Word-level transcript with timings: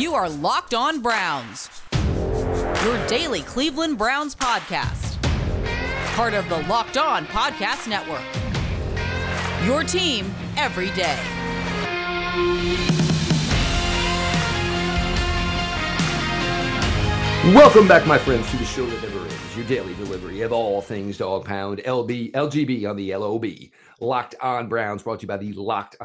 You 0.00 0.14
are 0.14 0.30
Locked 0.30 0.72
On 0.72 1.02
Browns, 1.02 1.68
your 1.92 3.06
daily 3.06 3.42
Cleveland 3.42 3.98
Browns 3.98 4.34
podcast. 4.34 5.20
Part 6.14 6.32
of 6.32 6.48
the 6.48 6.56
Locked 6.68 6.96
On 6.96 7.26
Podcast 7.26 7.86
Network. 7.86 8.24
Your 9.66 9.84
team 9.84 10.34
every 10.56 10.88
day. 10.92 11.18
Welcome 17.54 17.86
back, 17.86 18.06
my 18.06 18.16
friends, 18.16 18.50
to 18.52 18.56
the 18.56 18.64
show 18.64 18.86
that 18.86 19.02
never 19.02 19.20
ends. 19.20 19.54
Your 19.54 19.66
daily 19.66 19.92
delivery 19.96 20.40
of 20.40 20.50
all 20.50 20.80
things 20.80 21.18
dog 21.18 21.44
pound, 21.44 21.80
LB, 21.80 22.32
LGB 22.32 22.88
on 22.88 22.96
the 22.96 23.14
LOB. 23.14 23.44
Locked 24.00 24.34
on 24.40 24.66
Browns, 24.66 25.02
brought 25.02 25.20
to 25.20 25.24
you 25.24 25.28
by 25.28 25.36
the 25.36 25.52
Locked 25.52 25.96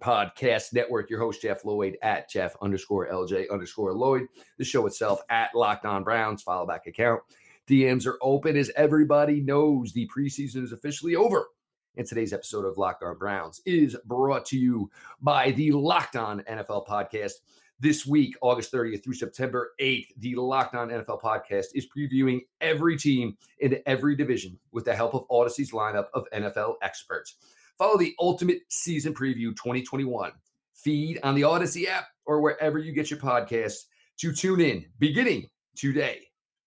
Podcast 0.00 0.72
Network. 0.72 1.10
Your 1.10 1.20
host, 1.20 1.42
Jeff 1.42 1.64
Lloyd, 1.64 1.96
at 2.02 2.30
Jeff 2.30 2.56
underscore 2.60 3.08
LJ 3.08 3.50
underscore 3.50 3.92
Lloyd. 3.92 4.26
The 4.58 4.64
show 4.64 4.86
itself 4.86 5.20
at 5.30 5.54
Locked 5.54 5.86
On 5.86 6.04
Browns, 6.04 6.42
follow 6.42 6.66
back 6.66 6.86
account. 6.86 7.22
DMs 7.68 8.06
are 8.06 8.18
open 8.22 8.56
as 8.56 8.70
everybody 8.76 9.40
knows. 9.40 9.92
The 9.92 10.08
preseason 10.14 10.62
is 10.62 10.72
officially 10.72 11.16
over. 11.16 11.48
And 11.96 12.06
today's 12.06 12.32
episode 12.32 12.64
of 12.64 12.78
Locked 12.78 13.02
On 13.02 13.16
Browns 13.16 13.60
is 13.64 13.96
brought 14.04 14.44
to 14.46 14.58
you 14.58 14.90
by 15.20 15.50
the 15.52 15.72
Locked 15.72 16.16
On 16.16 16.42
NFL 16.42 16.86
Podcast. 16.86 17.32
This 17.78 18.06
week, 18.06 18.34
August 18.40 18.72
30th 18.72 19.04
through 19.04 19.14
September 19.14 19.72
8th, 19.80 20.08
the 20.18 20.34
Locked 20.34 20.74
On 20.74 20.88
NFL 20.88 21.20
Podcast 21.20 21.66
is 21.74 21.86
previewing 21.94 22.40
every 22.60 22.96
team 22.96 23.36
in 23.60 23.78
every 23.84 24.16
division 24.16 24.58
with 24.72 24.84
the 24.84 24.94
help 24.94 25.14
of 25.14 25.26
Audacy's 25.28 25.72
lineup 25.72 26.06
of 26.14 26.24
NFL 26.32 26.76
experts. 26.82 27.36
Follow 27.78 27.98
the 27.98 28.14
Ultimate 28.18 28.60
Season 28.68 29.12
Preview 29.12 29.54
2021 29.54 30.32
feed 30.72 31.18
on 31.22 31.34
the 31.34 31.42
Audacy 31.42 31.86
app 31.86 32.06
or 32.24 32.40
wherever 32.40 32.78
you 32.78 32.90
get 32.92 33.10
your 33.10 33.20
podcasts 33.20 33.84
to 34.18 34.32
tune 34.32 34.60
in 34.62 34.86
beginning 34.98 35.50
today, 35.76 36.20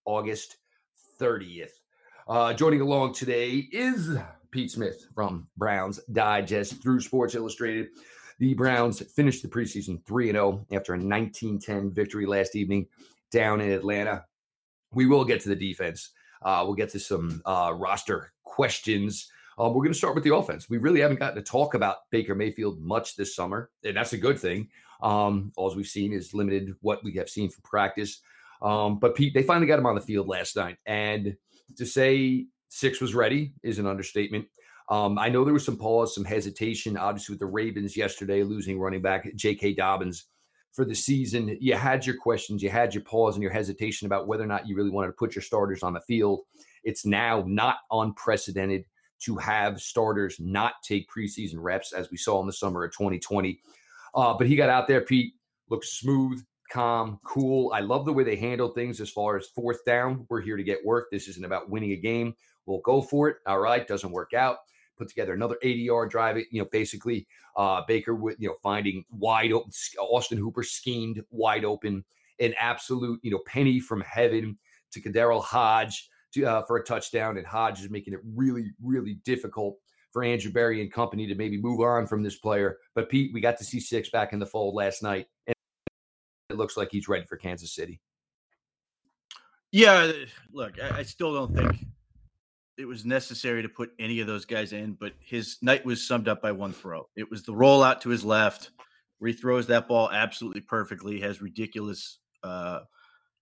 August 0.06 0.58
30th. 1.20 1.72
Uh, 2.28 2.54
joining 2.54 2.82
along 2.82 3.16
today 3.16 3.68
is 3.72 4.18
Pete 4.52 4.70
Smith 4.70 5.08
from 5.16 5.48
Browns 5.58 6.00
Digest 6.12 6.80
through 6.84 7.00
Sports 7.00 7.34
Illustrated. 7.34 7.88
The 8.38 8.54
Browns 8.54 9.02
finished 9.14 9.42
the 9.42 9.50
preseason 9.50 10.06
3 10.06 10.32
0 10.32 10.66
after 10.72 10.94
a 10.94 10.98
1910 10.98 11.92
victory 11.92 12.28
last 12.28 12.56
evening 12.56 12.86
down 13.32 13.62
in 13.62 13.72
Atlanta. 13.72 14.26
We 14.94 15.08
will 15.08 15.26
get 15.26 15.42
to 15.42 15.50
the 15.50 15.56
defense. 15.56 16.12
Uh, 16.44 16.62
we'll 16.66 16.76
get 16.76 16.90
to 16.90 17.00
some 17.00 17.42
uh, 17.46 17.74
roster 17.76 18.32
questions. 18.44 19.32
Um, 19.60 19.74
we're 19.74 19.84
going 19.84 19.92
to 19.92 19.98
start 19.98 20.16
with 20.16 20.24
the 20.24 20.34
offense. 20.34 20.70
We 20.70 20.78
really 20.78 21.02
haven't 21.02 21.20
gotten 21.20 21.36
to 21.36 21.44
talk 21.44 21.74
about 21.74 22.10
Baker 22.12 22.34
Mayfield 22.34 22.80
much 22.80 23.18
this 23.18 23.36
summer, 23.36 23.70
and 23.84 23.98
that's 23.98 24.14
a 24.14 24.18
good 24.18 24.40
thing. 24.40 24.70
Um, 25.04 25.52
all 25.58 25.76
we've 25.76 25.86
seen 25.86 26.14
is 26.14 26.34
limited 26.34 26.74
what 26.80 27.04
we 27.04 27.14
have 27.16 27.30
seen 27.30 27.50
for 27.50 27.60
practice. 27.62 28.22
Um, 28.62 29.00
but 29.00 29.16
Pete, 29.16 29.34
they 29.34 29.44
finally 29.44 29.68
got 29.68 29.78
him 29.78 29.86
on 29.86 29.96
the 29.96 30.02
field 30.02 30.30
last 30.30 30.56
night, 30.56 30.78
and 30.86 31.36
to 31.76 31.86
say 31.86 32.46
six 32.70 33.02
was 33.02 33.14
ready 33.14 33.54
is 33.62 33.80
an 33.80 33.86
understatement. 33.86 34.46
Um, 34.88 35.20
I 35.20 35.28
know 35.28 35.44
there 35.44 35.54
was 35.54 35.66
some 35.66 35.78
pause, 35.78 36.16
some 36.16 36.26
hesitation, 36.26 36.96
obviously 36.96 37.34
with 37.34 37.40
the 37.40 37.46
Ravens 37.46 37.98
yesterday 37.98 38.44
losing 38.44 38.80
running 38.80 39.02
back 39.02 39.30
J.K. 39.36 39.74
Dobbins 39.74 40.28
for 40.72 40.86
the 40.86 40.96
season. 40.96 41.58
You 41.60 41.76
had 41.76 42.06
your 42.06 42.16
questions, 42.16 42.64
you 42.64 42.70
had 42.70 42.94
your 42.94 43.04
pause, 43.04 43.36
and 43.36 43.44
your 43.44 43.52
hesitation 43.52 44.06
about 44.06 44.28
whether 44.28 44.44
or 44.44 44.48
not 44.48 44.68
you 44.68 44.76
really 44.76 44.90
wanted 44.90 45.08
to 45.08 45.14
put 45.14 45.36
your 45.36 45.44
starters 45.44 45.84
on 45.84 45.94
the 45.94 46.02
field. 46.02 46.42
It's 46.84 47.06
now 47.06 47.44
not 47.46 47.78
unprecedented 47.92 48.86
to 49.20 49.36
have 49.38 49.82
starters 49.82 50.40
not 50.40 50.74
take 50.84 51.10
preseason 51.10 51.56
reps, 51.58 51.94
as 51.94 52.10
we 52.12 52.18
saw 52.18 52.40
in 52.42 52.48
the 52.48 52.54
summer 52.54 52.84
of 52.84 52.92
2020. 52.92 53.60
Uh, 54.16 54.34
but 54.34 54.48
he 54.48 54.56
got 54.56 54.70
out 54.70 54.88
there, 54.88 55.02
Pete, 55.02 55.34
looked 55.70 55.86
smooth, 55.86 56.44
calm, 56.72 57.20
cool. 57.24 57.72
I 57.74 57.82
love 57.82 58.06
the 58.06 58.14
way 58.14 58.24
they 58.24 58.36
handle 58.36 58.70
things 58.70 59.02
as 59.02 59.10
far 59.10 59.38
as 59.38 59.48
fourth 59.48 59.84
down. 59.86 60.26
We're 60.30 60.42
here 60.42 60.58
to 60.58 60.64
get 60.64 60.86
work. 60.86 61.08
This 61.12 61.28
isn't 61.28 61.46
about 61.46 61.70
winning 61.70 61.92
a 61.92 61.98
game. 61.98 62.36
We'll 62.66 62.80
go 62.80 63.02
for 63.02 63.30
it. 63.30 63.38
All 63.46 63.60
right, 63.60 63.88
doesn't 63.88 64.12
work 64.12 64.34
out. 64.34 64.58
Put 64.98 65.10
together 65.10 65.34
another 65.34 65.58
80 65.62 65.82
yard 65.82 66.10
drive. 66.10 66.38
You 66.38 66.62
know, 66.62 66.68
basically, 66.72 67.28
uh, 67.56 67.82
Baker 67.88 68.16
with 68.16 68.40
you 68.40 68.50
know 68.50 68.56
finding 68.62 69.06
wide 69.12 69.52
open. 69.52 69.72
Austin 70.00 70.38
Hooper 70.38 70.64
schemed 70.64 71.24
wide 71.32 71.66
open, 71.66 72.04
an 72.40 72.54
absolute 72.60 73.20
you 73.24 73.32
know 73.32 73.40
penny 73.46 73.80
from 73.80 74.02
heaven 74.02 74.58
to 74.92 75.02
KhaDarel 75.02 75.44
Hodge 75.44 76.10
to, 76.34 76.46
uh, 76.46 76.66
for 76.66 76.78
a 76.78 76.84
touchdown, 76.84 77.38
and 77.38 77.46
Hodge 77.46 77.82
is 77.82 77.90
making 77.90 78.14
it 78.14 78.20
really, 78.36 78.72
really 78.82 79.16
difficult 79.26 79.78
for 80.12 80.24
Andrew 80.24 80.52
Berry 80.52 80.82
and 80.82 80.92
company 80.92 81.28
to 81.28 81.36
maybe 81.36 81.62
move 81.62 81.82
on 81.82 82.08
from 82.08 82.24
this 82.24 82.38
player. 82.38 82.78
But 82.96 83.10
Pete, 83.10 83.32
we 83.34 83.42
got 83.42 83.58
to 83.58 83.64
see 83.64 83.80
six 83.80 84.10
back 84.10 84.34
in 84.34 84.40
the 84.40 84.46
fold 84.46 84.76
last 84.76 85.04
night, 85.04 85.28
and 85.48 85.56
it 86.50 86.58
looks 86.58 86.78
like 86.78 86.90
he's 86.92 87.08
ready 87.08 87.26
for 87.26 87.38
Kansas 87.38 87.74
City. 87.74 88.00
Yeah, 89.72 90.12
look, 90.52 90.82
I, 90.82 91.00
I 91.00 91.04
still 91.04 91.34
don't 91.34 91.56
think 91.56 91.86
it 92.80 92.86
was 92.86 93.06
necessary 93.06 93.62
to 93.62 93.70
put 93.70 93.92
any 94.00 94.20
of 94.20 94.28
those 94.28 94.46
guys 94.46 94.74
in, 94.74 94.94
but 94.94 95.14
his 95.20 95.58
night 95.62 95.86
was 95.86 96.08
summed 96.08 96.28
up 96.28 96.42
by 96.42 96.52
one 96.52 96.74
throw. 96.74 97.08
It 97.16 97.30
was 97.30 97.44
the 97.44 97.54
rollout 97.54 98.02
to 98.02 98.10
his 98.10 98.24
left, 98.24 98.72
where 99.20 99.28
he 99.28 99.34
throws 99.34 99.68
that 99.68 99.88
ball 99.88 100.10
absolutely 100.12 100.62
perfectly, 100.62 101.20
has 101.20 101.42
ridiculous 101.42 102.20
uh, 102.42 102.80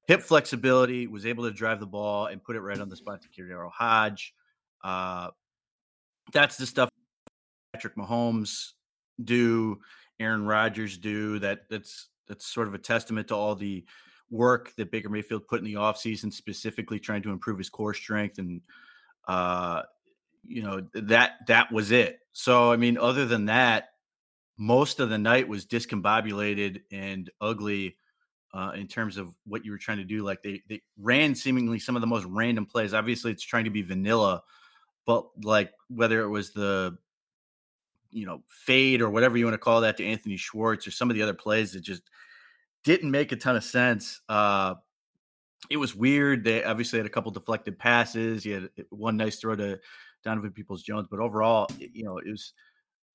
hip 0.07 0.22
flexibility, 0.22 1.06
was 1.06 1.25
able 1.25 1.44
to 1.44 1.51
drive 1.51 1.79
the 1.79 1.85
ball 1.85 2.28
and 2.28 2.44
put 2.44 2.56
it 2.56 2.62
right 2.62 2.79
on 2.79 2.90
the 2.90 2.95
spot 2.95 3.22
to 3.22 3.29
KhaDarel 3.29 3.72
Hodge. 3.72 4.34
Uh, 4.84 5.29
that's 6.34 6.57
the 6.57 6.66
stuff 6.66 6.90
Patrick 7.73 7.95
Mahomes 7.95 8.72
do, 9.23 9.79
Aaron 10.19 10.45
Rodgers 10.45 10.97
do. 10.97 11.40
That 11.40 11.69
that's 11.69 12.09
that's 12.28 12.45
sort 12.45 12.68
of 12.68 12.73
a 12.73 12.79
testament 12.79 13.28
to 13.28 13.35
all 13.35 13.56
the 13.56 13.85
work 14.29 14.73
that 14.75 14.91
Baker 14.91 15.09
Mayfield 15.09 15.47
put 15.47 15.59
in 15.59 15.66
the 15.66 15.75
offseason, 15.75 16.34
specifically 16.34 17.00
trying 17.00 17.22
to 17.24 17.31
improve 17.31 17.57
his 17.57 17.69
core 17.69 17.94
strength 17.94 18.39
and 18.39 18.62
uh 19.28 19.81
you 20.45 20.63
know 20.63 20.88
that 20.94 21.45
that 21.47 21.72
was 21.72 21.91
it. 21.91 22.19
So 22.31 22.72
I 22.72 22.78
mean, 22.78 22.97
other 22.97 23.25
than 23.25 23.45
that, 23.45 23.89
most 24.57 25.00
of 25.00 25.09
the 25.09 25.18
night 25.18 25.47
was 25.47 25.66
discombobulated 25.66 26.81
and 26.91 27.29
ugly 27.41 27.97
uh, 28.57 28.72
in 28.72 28.88
terms 28.88 29.18
of 29.18 29.35
what 29.45 29.63
you 29.63 29.72
were 29.72 29.78
trying 29.78 30.00
to 30.00 30.03
do. 30.03 30.23
Like 30.23 30.41
they 30.41 30.63
they 30.68 30.81
ran 30.97 31.35
seemingly 31.35 31.78
some 31.78 31.95
of 31.95 32.01
the 32.01 32.07
most 32.07 32.25
random 32.25 32.66
plays. 32.66 32.94
Obviously, 32.94 33.31
it's 33.31 33.44
trying 33.44 33.66
to 33.66 33.69
be 33.69 33.84
vanilla, 33.84 34.41
but 35.06 35.28
like 35.44 35.72
whether 35.90 36.22
it 36.22 36.29
was 36.29 36.51
the 36.51 36.97
you 38.09 38.25
know 38.25 38.41
fade 38.47 39.01
or 39.01 39.12
whatever 39.12 39.38
you 39.38 39.45
want 39.45 39.53
to 39.53 39.59
call 39.59 39.81
that 39.81 39.97
to 39.97 40.06
Anthony 40.06 40.38
Schwartz 40.38 40.88
or 40.88 40.91
some 40.91 41.12
of 41.12 41.16
the 41.16 41.22
other 41.22 41.35
plays 41.35 41.73
that 41.73 41.81
just 41.81 42.01
didn't 42.84 43.12
make 43.12 43.31
a 43.31 43.35
ton 43.35 43.56
of 43.56 43.63
sense. 43.63 44.22
Uh, 44.28 44.74
it 45.69 45.78
was 45.78 45.95
weird. 45.95 46.44
They 46.44 46.63
obviously 46.63 46.97
had 46.97 47.06
a 47.06 47.12
couple 47.12 47.31
deflected 47.31 47.78
passes. 47.78 48.44
You 48.44 48.53
had 48.56 48.85
one 48.89 49.18
nice 49.18 49.38
throw 49.38 49.56
to 49.56 49.79
Donovan 50.24 50.51
Peoples 50.51 50.81
Jones, 50.81 51.07
but 51.12 51.19
overall, 51.19 51.68
you 51.78 52.03
know, 52.03 52.18
it 52.18 52.25
was 52.28 52.53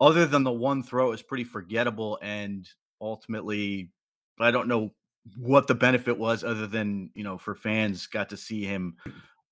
other 0.01 0.25
than 0.25 0.45
the 0.45 0.53
one 0.53 0.85
throw, 0.85 1.09
it 1.09 1.11
was 1.11 1.23
pretty 1.23 1.45
forgettable. 1.45 2.19
And 2.23 2.69
ultimately, 3.01 3.91
I 4.39 4.53
don't 4.53 4.69
know 4.69 4.93
what 5.37 5.67
the 5.67 5.75
benefit 5.75 6.19
was 6.19 6.43
other 6.43 6.67
than 6.67 7.11
you 7.15 7.25
know 7.25 7.39
for 7.39 7.55
fans 7.55 8.07
got 8.07 8.29
to 8.29 8.37
see 8.37 8.65
him 8.65 8.97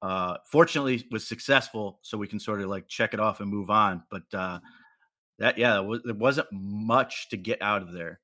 uh 0.02 0.36
fortunately 0.46 1.06
was 1.10 1.26
successful 1.26 1.98
so 2.02 2.18
we 2.18 2.26
can 2.26 2.40
sort 2.40 2.60
of 2.60 2.68
like 2.68 2.88
check 2.88 3.14
it 3.14 3.20
off 3.20 3.40
and 3.40 3.48
move 3.48 3.70
on 3.70 4.02
but 4.10 4.22
uh 4.34 4.58
that 5.38 5.56
yeah 5.58 5.82
there 6.04 6.14
wasn't 6.14 6.46
much 6.52 7.28
to 7.28 7.36
get 7.36 7.60
out 7.62 7.82
of 7.82 7.92
there 7.92 8.20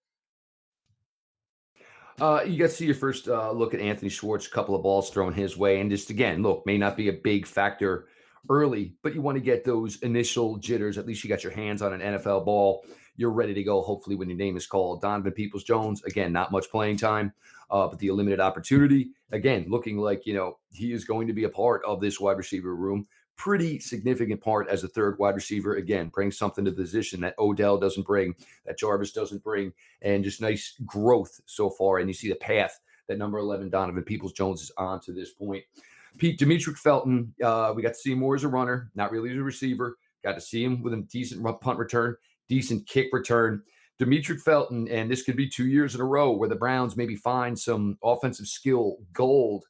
uh, 2.19 2.43
you 2.47 2.59
got 2.59 2.71
to 2.71 2.75
see 2.75 2.87
your 2.87 2.95
first 2.95 3.29
uh, 3.29 3.51
look 3.53 3.75
at 3.75 3.81
Anthony 3.81 4.09
Schwartz, 4.09 4.47
a 4.47 4.51
couple 4.51 4.75
of 4.75 4.83
balls 4.83 5.11
thrown 5.11 5.35
his 5.35 5.59
way. 5.59 5.81
And 5.81 5.91
just 5.91 6.09
again, 6.09 6.43
look, 6.43 6.65
may 6.65 6.79
not 6.79 6.97
be 6.97 7.09
a 7.09 7.13
big 7.13 7.47
factor 7.47 8.09
early, 8.49 8.95
but 9.03 9.15
you 9.15 9.21
want 9.21 9.37
to 9.37 9.43
get 9.43 9.65
those 9.65 9.97
initial 10.03 10.57
jitters. 10.57 10.97
At 10.97 11.07
least 11.07 11.23
you 11.23 11.29
got 11.29 11.45
your 11.45 11.53
hands 11.53 11.83
on 11.83 11.93
an 11.93 12.01
NFL 12.01 12.47
ball 12.47 12.87
you're 13.17 13.31
ready 13.31 13.55
to 13.55 13.63
go. 13.63 13.83
Hopefully, 13.83 14.17
when 14.17 14.29
your 14.29 14.39
name 14.39 14.57
is 14.57 14.67
called, 14.67 15.01
Donovan 15.01 15.33
Peoples 15.33 15.65
Jones, 15.65 16.03
again, 16.05 16.33
not 16.33 16.53
much 16.53 16.71
playing 16.71 16.99
time, 16.99 17.33
uh, 17.71 17.89
but 17.89 17.99
the 17.99 18.11
limited 18.11 18.41
opportunity, 18.41 19.11
again, 19.33 19.67
looking 19.69 19.99
like 19.99 20.27
you 20.27 20.35
know 20.35 20.59
he 20.71 20.93
is 20.93 21.05
going 21.05 21.27
to 21.27 21.33
be 21.33 21.45
a 21.45 21.49
part 21.49 21.83
of 21.87 22.01
this 22.01 22.21
wide 22.21 22.39
receiver 22.39 22.75
room. 22.75 23.07
Pretty 23.37 23.79
significant 23.79 24.41
part 24.41 24.69
as 24.69 24.83
a 24.83 24.89
third 24.89 25.19
wide 25.19 25.35
receiver. 25.35 25.77
Again, 25.77 26.09
brings 26.09 26.39
something 26.39 26.65
to 26.65 26.71
the 26.71 26.83
position 26.83 27.21
that 27.21 27.39
Odell 27.39 27.77
doesn't 27.79 28.07
bring, 28.07 28.35
that 28.65 28.79
Jarvis 28.79 29.13
doesn't 29.13 29.45
bring, 29.45 29.73
and 30.01 30.25
just 30.25 30.41
nice 30.41 30.75
growth 30.87 31.41
so 31.45 31.69
far. 31.69 31.99
And 31.99 32.09
you 32.09 32.15
see 32.15 32.29
the 32.29 32.37
path 32.37 32.81
that 33.09 33.19
number 33.19 33.39
11 33.39 33.69
Donovan 33.69 34.03
Peoples 34.03 34.33
Jones 34.33 34.63
is 34.63 34.73
on 34.79 35.01
to 35.01 35.13
this 35.13 35.33
point. 35.33 35.65
Pete 36.19 36.41
Demetric 36.41 36.79
Felton, 36.79 37.35
uh, 37.45 37.73
we 37.77 37.83
got 37.83 37.91
to 37.91 37.95
see 37.95 38.13
him 38.13 38.19
more 38.19 38.35
as 38.35 38.45
a 38.45 38.49
runner, 38.49 38.91
not 38.95 39.11
really 39.11 39.31
as 39.31 39.37
a 39.37 39.43
receiver. 39.43 39.99
Got 40.25 40.35
to 40.35 40.41
see 40.41 40.65
him 40.65 40.83
with 40.83 40.95
a 40.95 41.03
decent 41.03 41.45
punt 41.61 41.79
return 41.79 42.17
decent 42.49 42.87
kick 42.87 43.09
return. 43.13 43.63
Demetric 44.01 44.43
Felton, 44.43 44.89
and 44.89 45.11
this 45.11 45.23
could 45.23 45.37
be 45.37 45.49
two 45.49 45.67
years 45.67 45.95
in 45.95 46.01
a 46.01 46.05
row 46.05 46.31
where 46.31 46.49
the 46.49 46.55
Browns 46.55 46.97
maybe 46.97 47.17
find 47.17 47.59
some 47.59 47.97
offensive 48.05 48.47
skill 48.47 48.99
gold 49.13 49.65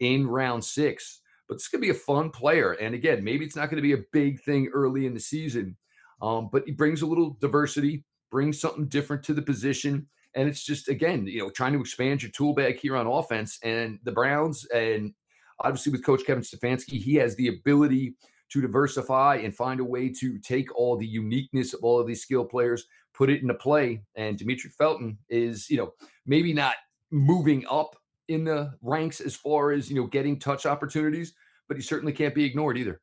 in 0.00 0.26
round 0.26 0.64
six. 0.64 1.20
But 1.48 1.56
this 1.56 1.68
could 1.68 1.80
be 1.80 1.90
a 1.90 1.94
fun 1.94 2.30
player. 2.30 2.72
And 2.72 2.94
again, 2.94 3.24
maybe 3.24 3.44
it's 3.44 3.56
not 3.56 3.70
going 3.70 3.76
to 3.76 3.82
be 3.82 3.94
a 3.94 4.04
big 4.12 4.40
thing 4.42 4.70
early 4.72 5.06
in 5.06 5.14
the 5.14 5.20
season, 5.20 5.76
um, 6.20 6.48
but 6.52 6.64
he 6.66 6.72
brings 6.72 7.02
a 7.02 7.06
little 7.06 7.36
diversity, 7.40 8.04
brings 8.30 8.60
something 8.60 8.86
different 8.86 9.22
to 9.24 9.34
the 9.34 9.42
position. 9.42 10.06
And 10.36 10.48
it's 10.48 10.64
just 10.64 10.88
again, 10.88 11.26
you 11.26 11.40
know, 11.40 11.50
trying 11.50 11.72
to 11.72 11.80
expand 11.80 12.22
your 12.22 12.30
tool 12.30 12.54
bag 12.54 12.78
here 12.78 12.96
on 12.96 13.06
offense. 13.06 13.58
And 13.64 13.98
the 14.04 14.12
Browns, 14.12 14.64
and 14.66 15.12
obviously 15.58 15.90
with 15.90 16.04
Coach 16.04 16.24
Kevin 16.26 16.44
Stefanski, 16.44 17.02
he 17.02 17.14
has 17.16 17.34
the 17.34 17.48
ability 17.48 18.14
to 18.50 18.60
diversify 18.60 19.36
and 19.36 19.54
find 19.54 19.80
a 19.80 19.84
way 19.84 20.08
to 20.08 20.38
take 20.38 20.74
all 20.76 20.96
the 20.96 21.06
uniqueness 21.06 21.74
of 21.74 21.80
all 21.82 22.00
of 22.00 22.06
these 22.06 22.22
skill 22.22 22.44
players, 22.44 22.86
put 23.14 23.30
it 23.30 23.42
into 23.42 23.54
play. 23.54 24.02
And 24.16 24.38
Demetric 24.38 24.74
Felton 24.76 25.18
is, 25.28 25.70
you 25.70 25.76
know, 25.76 25.94
maybe 26.26 26.52
not 26.52 26.74
moving 27.10 27.64
up 27.70 27.96
in 28.28 28.44
the 28.44 28.72
ranks 28.80 29.20
as 29.20 29.34
far 29.34 29.72
as 29.72 29.90
you 29.90 29.96
know 29.96 30.06
getting 30.06 30.38
touch 30.38 30.64
opportunities, 30.64 31.34
but 31.68 31.76
he 31.76 31.82
certainly 31.82 32.12
can't 32.12 32.34
be 32.34 32.44
ignored 32.44 32.78
either. 32.78 33.00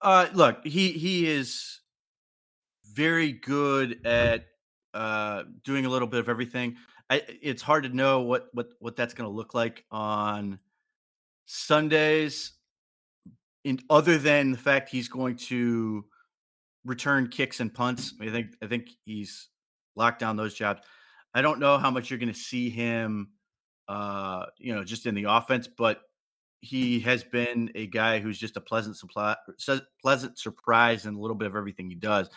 Uh, 0.00 0.28
look, 0.34 0.64
he 0.64 0.92
he 0.92 1.26
is 1.26 1.80
very 2.92 3.32
good 3.32 4.06
at 4.06 4.46
uh, 4.94 5.44
doing 5.64 5.86
a 5.86 5.88
little 5.88 6.08
bit 6.08 6.20
of 6.20 6.28
everything. 6.28 6.76
I, 7.10 7.22
it's 7.42 7.62
hard 7.62 7.84
to 7.84 7.88
know 7.88 8.20
what 8.20 8.48
what 8.52 8.68
what 8.80 8.96
that's 8.96 9.14
going 9.14 9.28
to 9.28 9.34
look 9.34 9.54
like 9.54 9.84
on 9.90 10.58
Sundays. 11.46 12.52
In 13.64 13.80
other 13.90 14.18
than 14.18 14.52
the 14.52 14.58
fact 14.58 14.88
he's 14.88 15.08
going 15.08 15.36
to 15.36 16.04
return 16.84 17.28
kicks 17.28 17.60
and 17.60 17.72
punts, 17.72 18.14
I 18.20 18.30
think 18.30 18.48
I 18.62 18.66
think 18.66 18.88
he's 19.04 19.48
locked 19.96 20.20
down 20.20 20.36
those 20.36 20.54
jobs. 20.54 20.82
I 21.34 21.42
don't 21.42 21.60
know 21.60 21.76
how 21.78 21.90
much 21.90 22.10
you're 22.10 22.18
going 22.18 22.32
to 22.32 22.38
see 22.38 22.70
him, 22.70 23.30
uh, 23.88 24.46
you 24.58 24.74
know, 24.74 24.84
just 24.84 25.06
in 25.06 25.14
the 25.14 25.24
offense, 25.24 25.68
but 25.68 26.00
he 26.60 27.00
has 27.00 27.22
been 27.22 27.70
a 27.74 27.86
guy 27.86 28.18
who's 28.18 28.38
just 28.38 28.56
a 28.56 28.60
pleasant 28.60 28.96
supply, 28.96 29.36
pleasant 30.02 30.38
surprise 30.38 31.06
in 31.06 31.14
a 31.14 31.20
little 31.20 31.36
bit 31.36 31.46
of 31.46 31.54
everything 31.54 31.88
he 31.88 31.94
does. 31.94 32.28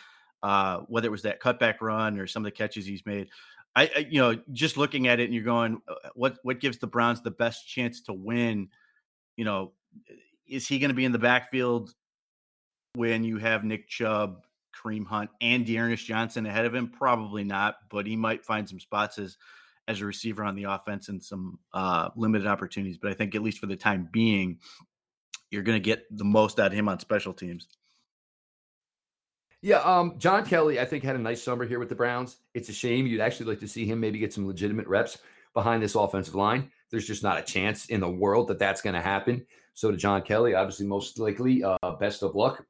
Uh, 0.44 0.80
whether 0.88 1.08
it 1.08 1.12
was 1.12 1.22
that 1.22 1.40
cutback 1.40 1.76
run 1.82 2.20
or 2.20 2.26
some 2.26 2.44
of 2.44 2.46
the 2.46 2.56
catches 2.56 2.86
he's 2.86 3.06
made, 3.06 3.30
I, 3.76 3.90
I, 3.96 4.00
you 4.10 4.20
know, 4.20 4.40
just 4.52 4.76
looking 4.76 5.08
at 5.08 5.20
it 5.20 5.26
and 5.26 5.34
you're 5.34 5.44
going, 5.44 5.82
uh, 5.88 6.10
what 6.16 6.38
what 6.44 6.60
gives 6.60 6.78
the 6.80 6.88
Browns 6.88 7.22
the 7.22 7.32
best 7.32 7.68
chance 7.68 8.02
to 8.04 8.14
win? 8.14 8.70
You 9.38 9.46
know, 9.46 9.74
is 10.52 10.68
he 10.68 10.78
going 10.78 10.90
to 10.90 10.96
be 10.96 11.06
in 11.06 11.14
the 11.14 11.20
backfield 11.20 11.94
when 12.94 13.24
you 13.24 13.38
have 13.38 13.64
Nick 13.64 13.88
Chubb, 13.88 14.44
Kareem 14.76 15.08
Hunt, 15.08 15.30
and 15.40 15.66
D'Ernest 15.66 16.06
Johnson 16.06 16.46
ahead 16.46 16.66
of 16.66 16.76
him? 16.76 16.90
Probably 16.90 17.44
not, 17.44 17.78
but 17.90 18.06
he 18.06 18.18
might 18.18 18.46
find 18.46 18.70
some 18.70 18.80
spots 18.80 19.18
as 19.18 19.38
as 19.88 20.00
a 20.00 20.06
receiver 20.06 20.44
on 20.44 20.56
the 20.56 20.66
offense 20.66 21.10
and 21.10 21.24
some 21.24 21.58
uh, 21.74 22.10
limited 22.16 22.46
opportunities. 22.46 22.98
But 22.98 23.12
I 23.12 23.14
think 23.16 23.34
at 23.34 23.42
least 23.42 23.58
for 23.58 23.66
the 23.66 23.76
time 23.76 24.08
being, 24.12 24.60
you're 25.50 25.64
going 25.64 25.82
to 25.82 25.84
get 25.84 26.06
the 26.16 26.24
most 26.24 26.60
out 26.60 26.68
of 26.68 26.74
him 26.74 26.88
on 26.88 27.00
special 27.00 27.34
teams. 27.34 27.68
Yeah, 29.62 29.78
um, 29.78 30.16
John 30.18 30.46
Kelly, 30.46 30.80
I 30.80 30.86
think 30.86 31.04
had 31.04 31.16
a 31.16 31.20
nice 31.20 31.42
summer 31.42 31.66
here 31.66 31.80
with 31.80 31.90
the 31.90 31.96
Browns. 31.96 32.38
It's 32.54 32.70
a 32.70 32.74
shame 32.74 33.08
you'd 33.08 33.22
actually 33.22 33.48
like 33.48 33.60
to 33.62 33.68
see 33.68 33.86
him 33.86 34.00
maybe 34.00 34.20
get 34.20 34.34
some 34.34 34.48
legitimate 34.48 34.88
reps 34.88 35.18
behind 35.54 35.82
this 35.84 35.96
offensive 35.96 36.36
line. 36.36 36.72
There's 36.90 37.08
just 37.08 37.24
not 37.24 37.38
a 37.38 37.44
chance 37.44 37.88
in 37.88 38.00
the 38.00 38.10
world 38.10 38.48
that 38.48 38.60
that's 38.60 38.82
going 38.82 38.96
to 38.96 39.02
happen. 39.02 39.46
So 39.74 39.92
to 39.92 39.98
John 39.98 40.22
Kelly, 40.22 40.54
obviously 40.54 40.86
most 40.86 41.20
likely, 41.20 41.64
uh, 41.64 41.78
best 42.00 42.24
of 42.24 42.36
luck. 42.36 42.66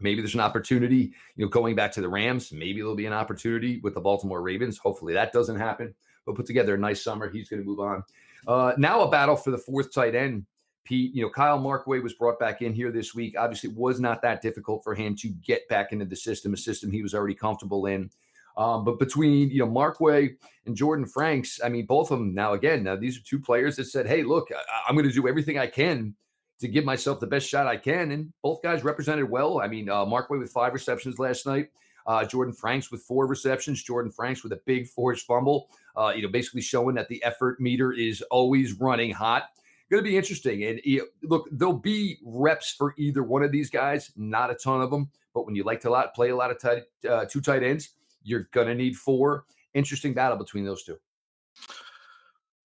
Maybe 0.00 0.20
there's 0.20 0.34
an 0.34 0.40
opportunity, 0.40 1.12
you 1.36 1.44
know, 1.44 1.48
going 1.48 1.76
back 1.76 1.92
to 1.92 2.00
the 2.00 2.08
Rams. 2.08 2.52
Maybe 2.52 2.80
there'll 2.80 2.96
be 2.96 3.06
an 3.06 3.12
opportunity 3.12 3.78
with 3.80 3.94
the 3.94 4.00
Baltimore 4.00 4.42
Ravens. 4.42 4.78
Hopefully 4.78 5.14
that 5.14 5.32
doesn't 5.32 5.56
happen. 5.56 5.94
But 6.26 6.34
put 6.34 6.46
together 6.46 6.74
a 6.74 6.78
nice 6.78 7.02
summer. 7.02 7.30
He's 7.30 7.48
going 7.48 7.62
to 7.62 7.66
move 7.66 7.80
on. 7.80 8.02
Uh, 8.48 8.72
now 8.78 9.02
a 9.02 9.10
battle 9.10 9.36
for 9.36 9.50
the 9.50 9.58
fourth 9.58 9.92
tight 9.92 10.14
end 10.14 10.46
Pete, 10.84 11.14
you 11.14 11.22
know, 11.22 11.30
Kyle 11.30 11.58
Markway 11.58 12.02
was 12.02 12.14
brought 12.14 12.38
back 12.38 12.62
in 12.62 12.72
here 12.72 12.90
this 12.90 13.14
week. 13.14 13.36
Obviously, 13.38 13.70
it 13.70 13.76
was 13.76 14.00
not 14.00 14.22
that 14.22 14.42
difficult 14.42 14.82
for 14.82 14.94
him 14.94 15.14
to 15.16 15.28
get 15.28 15.68
back 15.68 15.92
into 15.92 16.04
the 16.04 16.16
system, 16.16 16.54
a 16.54 16.56
system 16.56 16.90
he 16.90 17.02
was 17.02 17.14
already 17.14 17.34
comfortable 17.34 17.86
in. 17.86 18.10
Um, 18.56 18.84
but 18.84 18.98
between 18.98 19.50
you 19.50 19.60
know 19.60 19.68
Markway 19.68 20.34
and 20.66 20.76
Jordan 20.76 21.06
Franks, 21.06 21.60
I 21.62 21.68
mean, 21.68 21.86
both 21.86 22.10
of 22.10 22.18
them 22.18 22.34
now 22.34 22.54
again, 22.54 22.82
now 22.82 22.96
these 22.96 23.16
are 23.16 23.22
two 23.22 23.38
players 23.38 23.76
that 23.76 23.84
said, 23.84 24.06
"Hey, 24.06 24.22
look, 24.22 24.48
I, 24.50 24.90
am 24.90 24.96
going 24.96 25.06
to 25.06 25.14
do 25.14 25.28
everything 25.28 25.58
I 25.58 25.66
can 25.66 26.14
to 26.60 26.68
give 26.68 26.84
myself 26.84 27.20
the 27.20 27.26
best 27.26 27.48
shot 27.48 27.66
I 27.66 27.76
can," 27.76 28.12
and 28.12 28.32
both 28.42 28.62
guys 28.62 28.84
represented 28.84 29.28
well. 29.28 29.60
I 29.60 29.68
mean, 29.68 29.88
uh, 29.88 30.04
Markway 30.04 30.38
with 30.38 30.50
five 30.50 30.72
receptions 30.72 31.18
last 31.18 31.46
night, 31.46 31.70
uh, 32.06 32.24
Jordan 32.24 32.54
Franks 32.54 32.90
with 32.90 33.02
four 33.02 33.26
receptions, 33.26 33.82
Jordan 33.82 34.10
Franks 34.10 34.42
with 34.42 34.52
a 34.52 34.60
big 34.66 34.86
forced 34.88 35.26
fumble. 35.26 35.68
Uh, 35.96 36.12
you 36.14 36.22
know, 36.22 36.28
basically 36.28 36.60
showing 36.60 36.94
that 36.94 37.08
the 37.08 37.22
effort 37.24 37.60
meter 37.60 37.92
is 37.92 38.22
always 38.30 38.74
running 38.74 39.10
hot 39.10 39.50
going 39.90 40.02
to 40.04 40.08
be 40.08 40.16
interesting. 40.16 40.64
And 40.64 40.80
you 40.84 40.98
know, 40.98 41.04
look, 41.22 41.48
there'll 41.50 41.74
be 41.74 42.18
reps 42.22 42.72
for 42.72 42.94
either 42.96 43.22
one 43.22 43.42
of 43.42 43.50
these 43.50 43.70
guys, 43.70 44.12
not 44.16 44.50
a 44.50 44.54
ton 44.54 44.80
of 44.80 44.90
them. 44.90 45.10
But 45.34 45.46
when 45.46 45.54
you 45.54 45.64
like 45.64 45.80
to 45.80 45.90
lot, 45.90 46.14
play 46.14 46.30
a 46.30 46.36
lot 46.36 46.50
of 46.50 46.60
tight, 46.60 46.84
uh, 47.08 47.24
two 47.24 47.40
tight 47.40 47.62
ends, 47.62 47.90
you're 48.22 48.48
going 48.52 48.68
to 48.68 48.74
need 48.74 48.96
four. 48.96 49.44
Interesting 49.74 50.14
battle 50.14 50.36
between 50.36 50.64
those 50.64 50.82
two. 50.82 50.98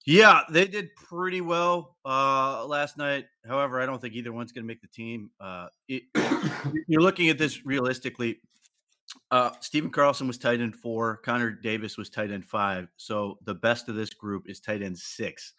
Yeah, 0.05 0.41
they 0.51 0.67
did 0.67 0.95
pretty 0.95 1.41
well 1.41 1.97
uh, 2.05 2.65
last 2.65 2.95
night. 2.95 3.25
However, 3.47 3.81
I 3.81 3.87
don't 3.87 3.99
think 3.99 4.13
either 4.13 4.31
one's 4.31 4.51
going 4.51 4.63
to 4.63 4.67
make 4.67 4.81
the 4.81 4.87
team. 4.87 5.31
Uh, 5.39 5.67
it, 5.87 6.03
you're 6.87 7.01
looking 7.01 7.29
at 7.29 7.39
this 7.39 7.65
realistically. 7.65 8.39
Uh, 9.31 9.49
Stephen 9.61 9.89
Carlson 9.89 10.27
was 10.27 10.37
tight 10.37 10.61
end 10.61 10.75
four. 10.75 11.17
Connor 11.17 11.51
Davis 11.51 11.97
was 11.97 12.09
tight 12.09 12.31
end 12.31 12.45
five. 12.45 12.87
So 12.97 13.39
the 13.45 13.55
best 13.55 13.89
of 13.89 13.95
this 13.95 14.13
group 14.13 14.47
is 14.47 14.59
tight 14.59 14.83
end 14.83 14.97
six. 14.97 15.53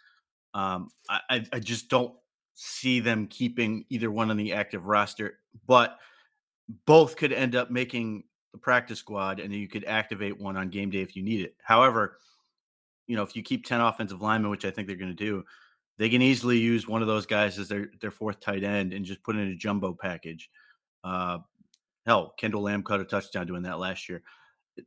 Um, 0.55 0.91
I, 1.09 1.45
I 1.53 1.59
just 1.59 1.89
don't 1.89 2.15
see 2.55 3.01
them 3.01 3.27
keeping 3.27 3.85
either 3.91 4.11
one 4.11 4.31
on 4.31 4.37
the 4.37 4.53
active 4.53 4.87
roster, 4.87 5.39
but 5.67 5.99
both 6.87 7.17
could 7.17 7.33
end 7.33 7.55
up 7.55 7.71
making 7.71 8.25
the 8.53 8.59
practice 8.59 8.99
squad, 9.01 9.41
and 9.41 9.53
you 9.53 9.69
could 9.69 9.85
activate 9.85 10.41
one 10.41 10.57
on 10.57 10.71
game 10.71 10.91
day 10.91 11.01
if 11.01 11.15
you 11.15 11.23
need 11.23 11.43
it. 11.43 11.57
However, 11.63 12.19
you 13.07 13.17
know, 13.17 13.23
if 13.23 13.37
you 13.37 13.43
keep 13.43 13.65
10 13.65 13.81
offensive 13.81 14.21
linemen, 14.21 14.51
which 14.51 14.65
I 14.65 14.71
think 14.71 14.89
they're 14.89 14.97
going 14.97 15.15
to 15.15 15.25
do, 15.25 15.45
they 15.99 16.09
can 16.09 16.23
easily 16.23 16.59
use 16.59 16.87
one 16.87 17.03
of 17.03 17.09
those 17.09 17.27
guys 17.27 17.59
as 17.59 17.69
their, 17.69 17.91
their 18.01 18.11
fourth 18.11 18.41
tight 18.41 18.65
end 18.65 18.93
and 18.93 19.05
just 19.05 19.23
put 19.23 19.37
in 19.37 19.49
a 19.49 19.55
jumbo 19.55 19.97
package. 19.99 20.51
Uh, 21.03 21.39
hell, 22.05 22.35
Kendall 22.39 22.63
Lamm 22.63 22.83
caught 22.83 23.01
a 23.01 23.05
touchdown 23.05 23.47
doing 23.47 23.63
that 23.63 23.79
last 23.79 24.09
year. 24.09 24.23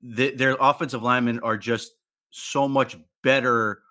The, 0.03 0.31
their 0.31 0.55
offensive 0.59 1.01
linemen 1.01 1.39
are 1.39 1.57
just 1.57 1.93
so 2.29 2.67
much 2.67 2.97
better 3.23 3.81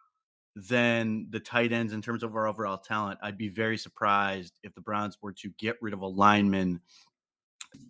than 0.54 1.26
the 1.30 1.40
tight 1.40 1.72
ends 1.72 1.92
in 1.92 2.02
terms 2.02 2.22
of 2.22 2.34
our 2.34 2.46
overall 2.46 2.78
talent. 2.78 3.18
I'd 3.22 3.38
be 3.38 3.48
very 3.48 3.78
surprised 3.78 4.54
if 4.62 4.74
the 4.74 4.80
Browns 4.80 5.18
were 5.20 5.32
to 5.32 5.50
get 5.58 5.76
rid 5.80 5.94
of 5.94 6.02
a 6.02 6.06
lineman 6.06 6.80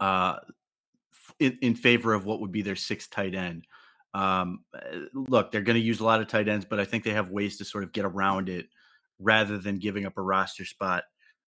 uh, 0.01 0.37
in, 1.39 1.59
in 1.63 1.75
favor 1.75 2.15
of 2.15 2.25
what 2.25 2.41
would 2.41 2.53
be 2.53 2.63
their 2.63 2.77
sixth 2.77 3.11
tight 3.11 3.35
end. 3.35 3.67
Um, 4.19 4.65
eh, 4.75 4.99
look, 5.15 5.53
they're 5.53 5.63
going 5.63 5.79
to 5.79 5.85
use 5.85 6.01
a 6.01 6.05
lot 6.05 6.21
of 6.21 6.29
tight 6.29 6.49
ends, 6.49 6.67
but 6.69 6.81
I 6.81 6.85
think 6.85 7.05
they 7.05 7.13
have 7.13 7.31
ways 7.31 7.59
to 7.59 7.65
sort 7.65 7.85
of 7.85 7.93
get 7.93 8.05
around 8.05 8.49
it 8.49 8.67
rather 9.19 9.59
than 9.59 9.79
giving 9.79 10.07
up 10.07 10.19
a 10.19 10.23
roster 10.23 10.65
spot 10.65 11.05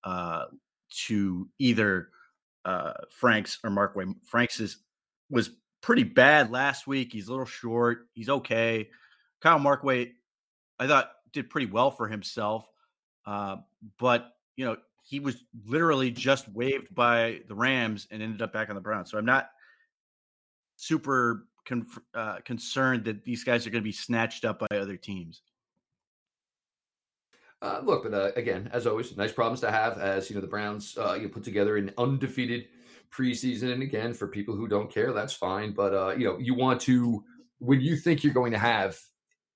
uh, 0.04 0.46
to 1.08 1.50
either 1.60 2.10
uh, 2.66 2.94
Franks 3.10 3.58
or 3.64 3.70
Markway. 3.70 4.14
Franks 4.26 4.60
is 4.60 4.78
was 5.30 5.50
pretty 5.82 6.04
bad 6.04 6.52
last 6.52 6.86
week. 6.86 7.12
He's 7.12 7.28
a 7.28 7.32
little 7.32 7.46
short. 7.46 8.08
He's 8.14 8.30
okay. 8.30 8.90
Kyle 9.42 9.60
Markway 9.60 10.12
I 10.82 10.88
thought 10.88 11.12
did 11.32 11.50
pretty 11.50 11.68
well 11.68 11.92
for 11.92 12.08
himself. 12.08 12.68
Uh, 13.26 13.58
but 14.00 14.34
you 14.56 14.66
know, 14.66 14.78
he 15.04 15.20
was 15.20 15.44
literally 15.66 16.10
just 16.12 16.50
waived 16.50 16.94
by 16.94 17.42
the 17.48 17.56
Rams 17.56 18.08
and 18.12 18.22
ended 18.22 18.42
up 18.42 18.52
back 18.52 18.70
on 18.70 18.76
the 18.76 18.82
Browns. 18.82 19.12
So 19.12 19.18
I'm 19.18 19.26
not 19.26 19.50
super 20.76 21.46
con- 21.66 21.88
uh, 22.14 22.38
concerned 22.46 23.06
that 23.06 23.24
these 23.24 23.44
guys 23.44 23.66
are 23.66 23.70
going 23.70 23.84
to 23.84 23.88
be 23.88 23.92
snatched 23.92 24.46
up 24.46 24.60
by 24.60 24.78
other 24.78 24.98
teams. 24.98 25.42
Uh, 27.62 27.80
look, 27.84 28.04
but 28.04 28.14
uh, 28.14 28.32
again, 28.36 28.70
as 28.74 28.88
always, 28.88 29.16
nice 29.16 29.32
problems 29.32 29.62
to 29.62 29.72
have. 29.72 29.98
As 30.00 30.30
you 30.30 30.36
know, 30.36 30.42
the 30.42 30.48
Browns 30.48 30.98
uh, 30.98 31.14
you 31.14 31.30
put 31.30 31.44
together 31.44 31.78
an 31.78 31.92
undefeated 31.98 32.68
preseason, 33.12 33.72
and 33.72 33.84
again, 33.84 34.14
for 34.14 34.28
people 34.28 34.56
who 34.56 34.68
don't 34.68 34.92
care, 34.92 35.14
that's 35.14 35.34
fine. 35.34 35.74
But 35.74 35.94
uh, 35.94 36.16
you 36.18 36.26
know, 36.26 36.40
you 36.40 36.56
want 36.56 36.82
to 36.82 37.24
when 37.60 37.80
you 37.80 37.96
think 37.96 38.24
you're 38.24 38.34
going 38.34 38.52
to 38.52 38.58
have 38.58 38.98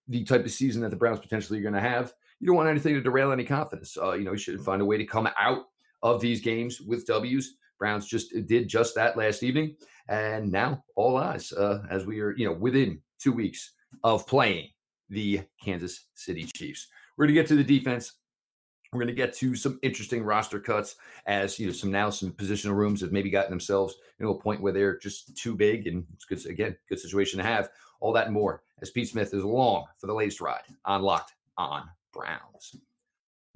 the 0.08 0.24
type 0.24 0.46
of 0.46 0.52
season 0.52 0.84
that 0.84 0.92
the 0.92 0.96
Browns 0.96 1.20
potentially 1.20 1.58
are 1.58 1.64
going 1.64 1.74
to 1.74 1.82
have, 1.82 2.14
you 2.40 2.46
don't 2.46 2.56
want 2.56 2.70
anything 2.70 2.94
to 2.94 3.02
derail 3.02 3.32
any 3.32 3.44
confidence. 3.44 3.98
Uh, 4.00 4.14
you 4.14 4.24
know, 4.24 4.34
you 4.34 4.38
should 4.38 4.62
find 4.62 4.82
a 4.82 4.86
way 4.86 4.98
to 4.98 5.06
come 5.06 5.28
out 5.40 5.64
of 6.04 6.22
these 6.22 6.42
games 6.42 6.80
with 6.80 7.08
W's. 7.08 7.56
Browns 7.80 8.08
just 8.08 8.34
did 8.48 8.68
just 8.68 8.96
that 8.96 9.18
last 9.18 9.44
evening, 9.44 9.76
and 10.08 10.52
now 10.52 10.84
all 10.96 11.18
eyes 11.18 11.52
uh, 11.54 11.84
as 11.90 12.06
we 12.06 12.20
are, 12.22 12.36
you 12.36 12.46
know, 12.46 12.54
within 12.54 13.02
two 13.20 13.32
weeks 13.32 13.74
of 14.04 14.28
playing 14.28 14.70
the 15.10 15.42
Kansas 15.64 16.08
City 16.14 16.46
Chiefs. 16.46 16.88
We're 17.18 17.26
going 17.26 17.36
to 17.36 17.42
get 17.42 17.48
to 17.48 17.56
the 17.56 17.64
defense. 17.64 18.14
We're 18.92 19.00
going 19.00 19.08
to 19.08 19.14
get 19.14 19.34
to 19.36 19.56
some 19.56 19.80
interesting 19.84 20.24
roster 20.24 20.60
cuts 20.60 20.96
as 21.26 21.60
you 21.60 21.66
know 21.66 21.74
some 21.74 21.92
now 21.92 22.10
some 22.10 22.32
positional 22.32 22.76
rooms 22.76 23.02
have 23.02 23.12
maybe 23.12 23.30
gotten 23.30 23.50
themselves 23.50 23.96
you 24.20 24.26
know 24.26 24.32
a 24.32 24.42
point 24.42 24.62
where 24.62 24.72
they're 24.72 24.98
just 24.98 25.36
too 25.36 25.54
big 25.54 25.88
and 25.88 26.06
it's 26.14 26.24
good 26.24 26.46
again 26.46 26.78
good 26.88 27.00
situation 27.00 27.38
to 27.38 27.44
have 27.44 27.70
all 28.00 28.14
that 28.14 28.28
and 28.28 28.34
more 28.34 28.64
as 28.82 28.92
Pete 28.92 29.10
Smith 29.10 29.34
is 29.34 29.44
along 29.44 29.86
for 29.98 30.08
the 30.08 30.14
latest 30.14 30.40
ride 30.40 30.62
on 30.86 31.02
Locked 31.02 31.34
on 31.58 31.84
Browns. 32.14 32.78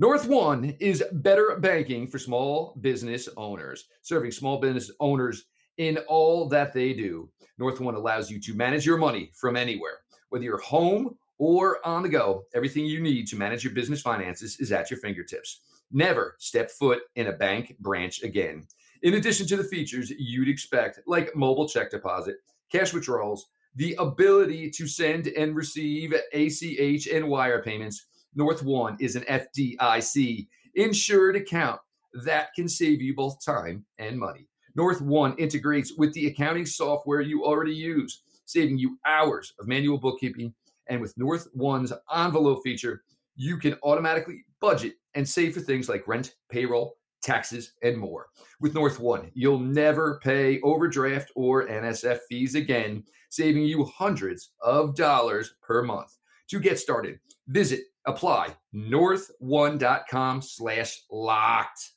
North 0.01 0.27
One 0.27 0.77
is 0.79 1.03
better 1.12 1.58
banking 1.60 2.08
for 2.08 2.20
small 2.20 2.74
business 2.79 3.27
owners, 3.36 3.89
serving 4.01 4.32
small 4.32 4.58
business 4.58 4.91
owners 5.01 5.48
in 5.77 5.98
all 6.08 6.48
that 6.48 6.72
they 6.72 6.94
do. 6.94 7.29
North 7.58 7.82
One 7.82 7.96
allows 7.96 8.32
you 8.32 8.39
to 8.39 8.53
manage 8.53 8.86
your 8.86 8.98
money 8.98 9.29
from 9.36 9.58
anywhere. 9.58 9.98
Whether 10.29 10.46
you're 10.46 10.62
home 10.62 11.18
or 11.38 11.86
on 11.86 12.03
the 12.03 12.08
go, 12.08 12.46
everything 12.56 12.86
you 12.86 13.01
need 13.01 13.27
to 13.27 13.36
manage 13.36 13.65
your 13.65 13.74
business 13.74 14.01
finances 14.01 14.58
is 14.62 14.72
at 14.72 14.89
your 14.89 15.01
fingertips. 15.01 15.60
Never 15.91 16.38
step 16.39 16.72
foot 16.72 17.01
in 17.18 17.27
a 17.27 17.34
bank 17.34 17.75
branch 17.82 18.24
again. 18.24 18.65
In 19.03 19.15
addition 19.15 19.48
to 19.48 19.58
the 19.58 19.65
features 19.65 20.12
you'd 20.12 20.48
expect, 20.48 21.01
like 21.08 21.36
mobile 21.36 21.68
check 21.68 21.91
deposit, 21.91 22.38
cash 22.72 22.94
withdrawals, 22.94 23.48
the 23.75 23.96
ability 24.00 24.70
to 24.72 24.88
send 24.88 25.27
and 25.27 25.58
receive 25.58 26.13
ACH 26.32 27.08
and 27.08 27.27
wire 27.27 27.62
payments, 27.62 28.06
North 28.36 28.63
One 28.63 28.98
is 29.00 29.15
an 29.15 29.24
FDIC 29.24 30.48
insured 30.75 31.36
account 31.36 31.81
that 32.25 32.53
can 32.53 32.67
save 32.67 33.01
you 33.01 33.15
both 33.15 33.43
time 33.43 33.86
and 33.98 34.17
money. 34.17 34.48
North 34.75 35.01
One 35.01 35.36
integrates 35.38 35.93
with 35.98 36.13
the 36.13 36.27
accounting 36.27 36.65
software 36.65 37.21
you 37.21 37.43
already 37.43 37.74
use, 37.74 38.24
saving 38.45 38.77
you 38.77 38.98
hours 39.05 39.53
of 39.59 39.67
manual 39.67 39.98
bookkeeping. 39.98 40.53
And 40.88 41.01
with 41.01 41.17
North 41.17 41.48
One's 41.53 41.93
envelope 42.15 42.62
feature, 42.63 43.03
you 43.36 43.57
can 43.57 43.77
automatically 43.83 44.45
budget 44.59 44.93
and 45.15 45.27
save 45.27 45.53
for 45.53 45.62
things 45.62 45.89
like 45.89 46.07
rent, 46.07 46.36
payroll, 46.50 46.98
taxes, 47.21 47.74
and 47.83 47.98
more. 47.98 48.27
With 48.59 48.74
North 48.74 49.00
One, 49.00 49.31
you'll 49.33 49.59
never 49.59 50.19
pay 50.24 50.59
overdraft 50.62 51.31
or 51.36 51.67
NSF 51.67 52.19
fees 52.29 52.55
again, 52.55 53.03
saving 53.29 53.63
you 53.63 53.86
hundreds 53.86 54.51
of 54.62 54.95
dollars 54.95 55.55
per 55.62 55.83
month. 55.83 56.15
To 56.50 56.59
get 56.59 56.79
started, 56.79 57.19
visit 57.48 57.81
apply 58.06 58.56
north1.com 58.74 60.41
slash 60.41 61.03
locked 61.12 61.91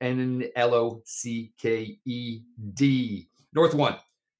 and 0.00 0.46
L 0.56 0.74
O 0.74 1.02
C 1.04 1.52
K 1.58 1.98
E 2.04 2.40
D. 2.74 3.28
North 3.52 3.74
One, 3.74 3.96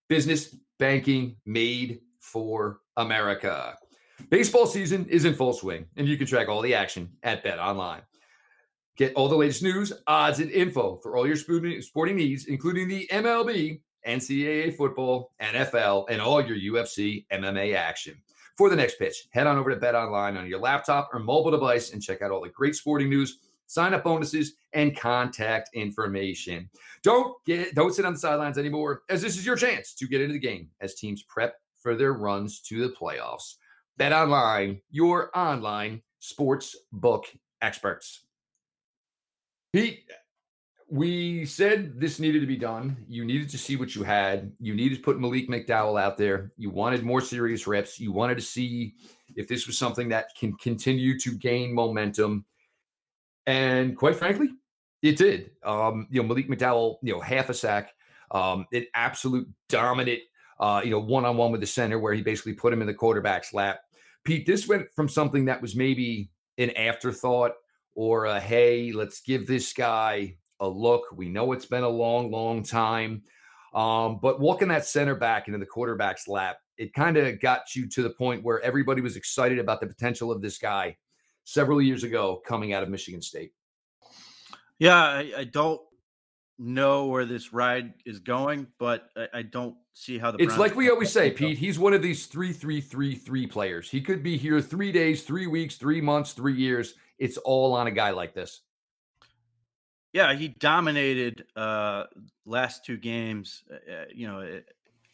business 0.08 0.56
banking 0.78 1.36
made 1.46 2.00
for 2.20 2.80
America. 2.96 3.76
Baseball 4.30 4.66
season 4.66 5.06
is 5.06 5.24
in 5.24 5.34
full 5.34 5.52
swing, 5.52 5.86
and 5.96 6.08
you 6.08 6.16
can 6.16 6.26
track 6.26 6.48
all 6.48 6.62
the 6.62 6.74
action 6.74 7.10
at 7.22 7.42
Bet 7.42 7.58
Online. 7.58 8.02
Get 8.96 9.14
all 9.14 9.28
the 9.28 9.36
latest 9.36 9.62
news, 9.62 9.92
odds, 10.06 10.38
and 10.38 10.50
info 10.50 11.00
for 11.02 11.16
all 11.16 11.26
your 11.26 11.36
sporting 11.36 12.16
needs, 12.16 12.46
including 12.46 12.86
the 12.88 13.08
MLB, 13.10 13.80
NCAA 14.06 14.76
football, 14.76 15.32
NFL, 15.42 16.06
and 16.10 16.20
all 16.20 16.40
your 16.44 16.74
UFC 16.74 17.26
MMA 17.32 17.74
action. 17.74 18.14
For 18.56 18.70
the 18.70 18.76
next 18.76 18.98
pitch, 18.98 19.26
head 19.30 19.46
on 19.48 19.58
over 19.58 19.70
to 19.70 19.76
Bet 19.76 19.96
Online 19.96 20.36
on 20.36 20.46
your 20.46 20.60
laptop 20.60 21.10
or 21.12 21.18
mobile 21.18 21.50
device 21.50 21.92
and 21.92 22.00
check 22.00 22.22
out 22.22 22.30
all 22.30 22.40
the 22.40 22.50
great 22.50 22.76
sporting 22.76 23.10
news, 23.10 23.38
sign 23.66 23.94
up 23.94 24.04
bonuses, 24.04 24.54
and 24.72 24.96
contact 24.96 25.70
information. 25.74 26.70
Don't 27.02 27.34
get 27.44 27.74
don't 27.74 27.92
sit 27.92 28.04
on 28.04 28.12
the 28.12 28.18
sidelines 28.18 28.56
anymore, 28.56 29.02
as 29.08 29.22
this 29.22 29.36
is 29.36 29.44
your 29.44 29.56
chance 29.56 29.92
to 29.94 30.06
get 30.06 30.20
into 30.20 30.34
the 30.34 30.38
game 30.38 30.68
as 30.80 30.94
teams 30.94 31.24
prep 31.24 31.56
for 31.76 31.96
their 31.96 32.12
runs 32.12 32.60
to 32.60 32.80
the 32.80 32.94
playoffs. 32.94 33.56
Bet 33.96 34.12
Online, 34.12 34.80
your 34.90 35.36
online 35.36 36.02
sports 36.20 36.76
book 36.92 37.26
experts. 37.60 38.22
Pete, 39.72 40.04
we 40.88 41.44
said 41.46 41.98
this 41.98 42.18
needed 42.18 42.40
to 42.40 42.46
be 42.46 42.56
done. 42.56 42.96
You 43.08 43.24
needed 43.24 43.48
to 43.50 43.58
see 43.58 43.76
what 43.76 43.94
you 43.94 44.02
had. 44.02 44.52
You 44.60 44.74
needed 44.74 44.96
to 44.96 45.02
put 45.02 45.18
Malik 45.18 45.48
McDowell 45.48 46.00
out 46.00 46.16
there. 46.16 46.52
You 46.56 46.70
wanted 46.70 47.02
more 47.02 47.20
serious 47.20 47.66
reps. 47.66 47.98
You 47.98 48.12
wanted 48.12 48.36
to 48.36 48.42
see 48.42 48.94
if 49.36 49.48
this 49.48 49.66
was 49.66 49.78
something 49.78 50.08
that 50.10 50.28
can 50.38 50.52
continue 50.54 51.18
to 51.20 51.32
gain 51.32 51.74
momentum. 51.74 52.44
And 53.46 53.96
quite 53.96 54.16
frankly, 54.16 54.50
it 55.02 55.16
did. 55.16 55.52
Um, 55.62 56.06
you 56.10 56.22
know, 56.22 56.28
Malik 56.28 56.48
McDowell, 56.48 56.96
you 57.02 57.12
know, 57.12 57.20
half 57.20 57.48
a 57.48 57.54
sack, 57.54 57.92
um, 58.30 58.66
an 58.72 58.86
absolute 58.94 59.48
dominant, 59.68 60.20
uh, 60.60 60.82
you 60.84 60.90
know, 60.90 61.00
one 61.00 61.24
on 61.24 61.36
one 61.36 61.52
with 61.52 61.60
the 61.60 61.66
center 61.66 61.98
where 61.98 62.14
he 62.14 62.22
basically 62.22 62.54
put 62.54 62.72
him 62.72 62.80
in 62.80 62.86
the 62.86 62.94
quarterback's 62.94 63.52
lap. 63.52 63.80
Pete, 64.24 64.46
this 64.46 64.66
went 64.68 64.86
from 64.94 65.08
something 65.08 65.44
that 65.46 65.60
was 65.60 65.76
maybe 65.76 66.30
an 66.58 66.70
afterthought 66.70 67.52
or 67.94 68.26
a, 68.26 68.40
hey, 68.40 68.92
let's 68.92 69.20
give 69.20 69.46
this 69.46 69.72
guy 69.72 70.36
a 70.60 70.68
look. 70.68 71.02
We 71.14 71.28
know 71.28 71.52
it's 71.52 71.66
been 71.66 71.84
a 71.84 71.88
long, 71.88 72.30
long 72.30 72.62
time. 72.62 73.22
Um, 73.74 74.18
but 74.22 74.40
walking 74.40 74.68
that 74.68 74.86
center 74.86 75.14
back 75.14 75.48
into 75.48 75.58
the 75.58 75.66
quarterback's 75.66 76.28
lap, 76.28 76.58
it 76.78 76.94
kind 76.94 77.16
of 77.16 77.40
got 77.40 77.74
you 77.74 77.88
to 77.88 78.02
the 78.02 78.10
point 78.10 78.44
where 78.44 78.60
everybody 78.60 79.00
was 79.00 79.16
excited 79.16 79.58
about 79.58 79.80
the 79.80 79.86
potential 79.86 80.30
of 80.30 80.42
this 80.42 80.58
guy 80.58 80.96
several 81.44 81.80
years 81.82 82.04
ago 82.04 82.40
coming 82.46 82.72
out 82.72 82.82
of 82.82 82.88
Michigan 82.88 83.20
State. 83.20 83.52
Yeah, 84.78 84.96
I, 84.96 85.32
I 85.38 85.44
don't 85.44 85.80
know 86.58 87.06
where 87.06 87.24
this 87.24 87.52
ride 87.52 87.94
is 88.06 88.20
going, 88.20 88.66
but 88.78 89.08
I, 89.16 89.28
I 89.34 89.42
don't 89.42 89.76
see 89.92 90.18
how 90.18 90.30
the. 90.30 90.42
It's 90.42 90.58
like 90.58 90.74
we 90.76 90.90
always 90.90 91.12
say, 91.12 91.30
Pete. 91.30 91.58
He's 91.58 91.78
one 91.78 91.94
of 91.94 92.02
these 92.02 92.26
three, 92.26 92.52
three, 92.52 92.80
three, 92.80 93.14
three 93.14 93.46
players. 93.46 93.90
He 93.90 94.00
could 94.00 94.22
be 94.22 94.36
here 94.36 94.60
three 94.60 94.92
days, 94.92 95.22
three 95.22 95.46
weeks, 95.46 95.76
three 95.76 96.00
months, 96.00 96.32
three 96.32 96.54
years. 96.54 96.94
It's 97.18 97.36
all 97.38 97.74
on 97.74 97.86
a 97.86 97.92
guy 97.92 98.10
like 98.10 98.34
this. 98.34 98.60
Yeah, 100.14 100.32
he 100.32 100.48
dominated 100.48 101.44
uh 101.56 102.04
last 102.46 102.86
two 102.86 102.96
games. 102.96 103.64
Uh, 103.70 103.92
uh 103.92 104.04
you 104.14 104.26
know, 104.26 104.40
it, 104.40 104.66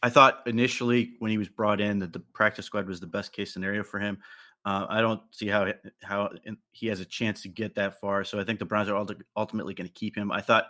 I 0.02 0.11
thought 0.11 0.42
initially 0.47 1.14
when 1.19 1.30
he 1.30 1.38
was 1.38 1.49
brought 1.49 1.80
in 1.80 1.99
that 1.99 2.12
the 2.12 2.21
practice 2.21 2.66
squad 2.66 2.87
was 2.87 3.00
the 3.00 3.07
best 3.07 3.33
case 3.33 3.52
scenario 3.52 3.83
for 3.83 3.99
him. 3.99 4.19
Uh, 4.64 4.87
I 4.88 5.00
don't 5.00 5.23
see 5.30 5.49
how 5.49 5.73
how 6.02 6.30
he 6.73 6.87
has 6.88 7.00
a 7.00 7.04
chance 7.04 7.42
to 7.42 7.49
get 7.49 7.75
that 7.76 7.99
far. 8.00 8.25
So 8.25 8.38
I 8.38 8.45
think 8.45 8.59
the 8.59 8.66
Browns 8.66 8.88
are 8.90 9.07
ultimately 9.37 9.75
going 9.75 9.88
to 9.88 9.92
keep 9.92 10.14
him. 10.14 10.30
I 10.30 10.42
thought 10.42 10.66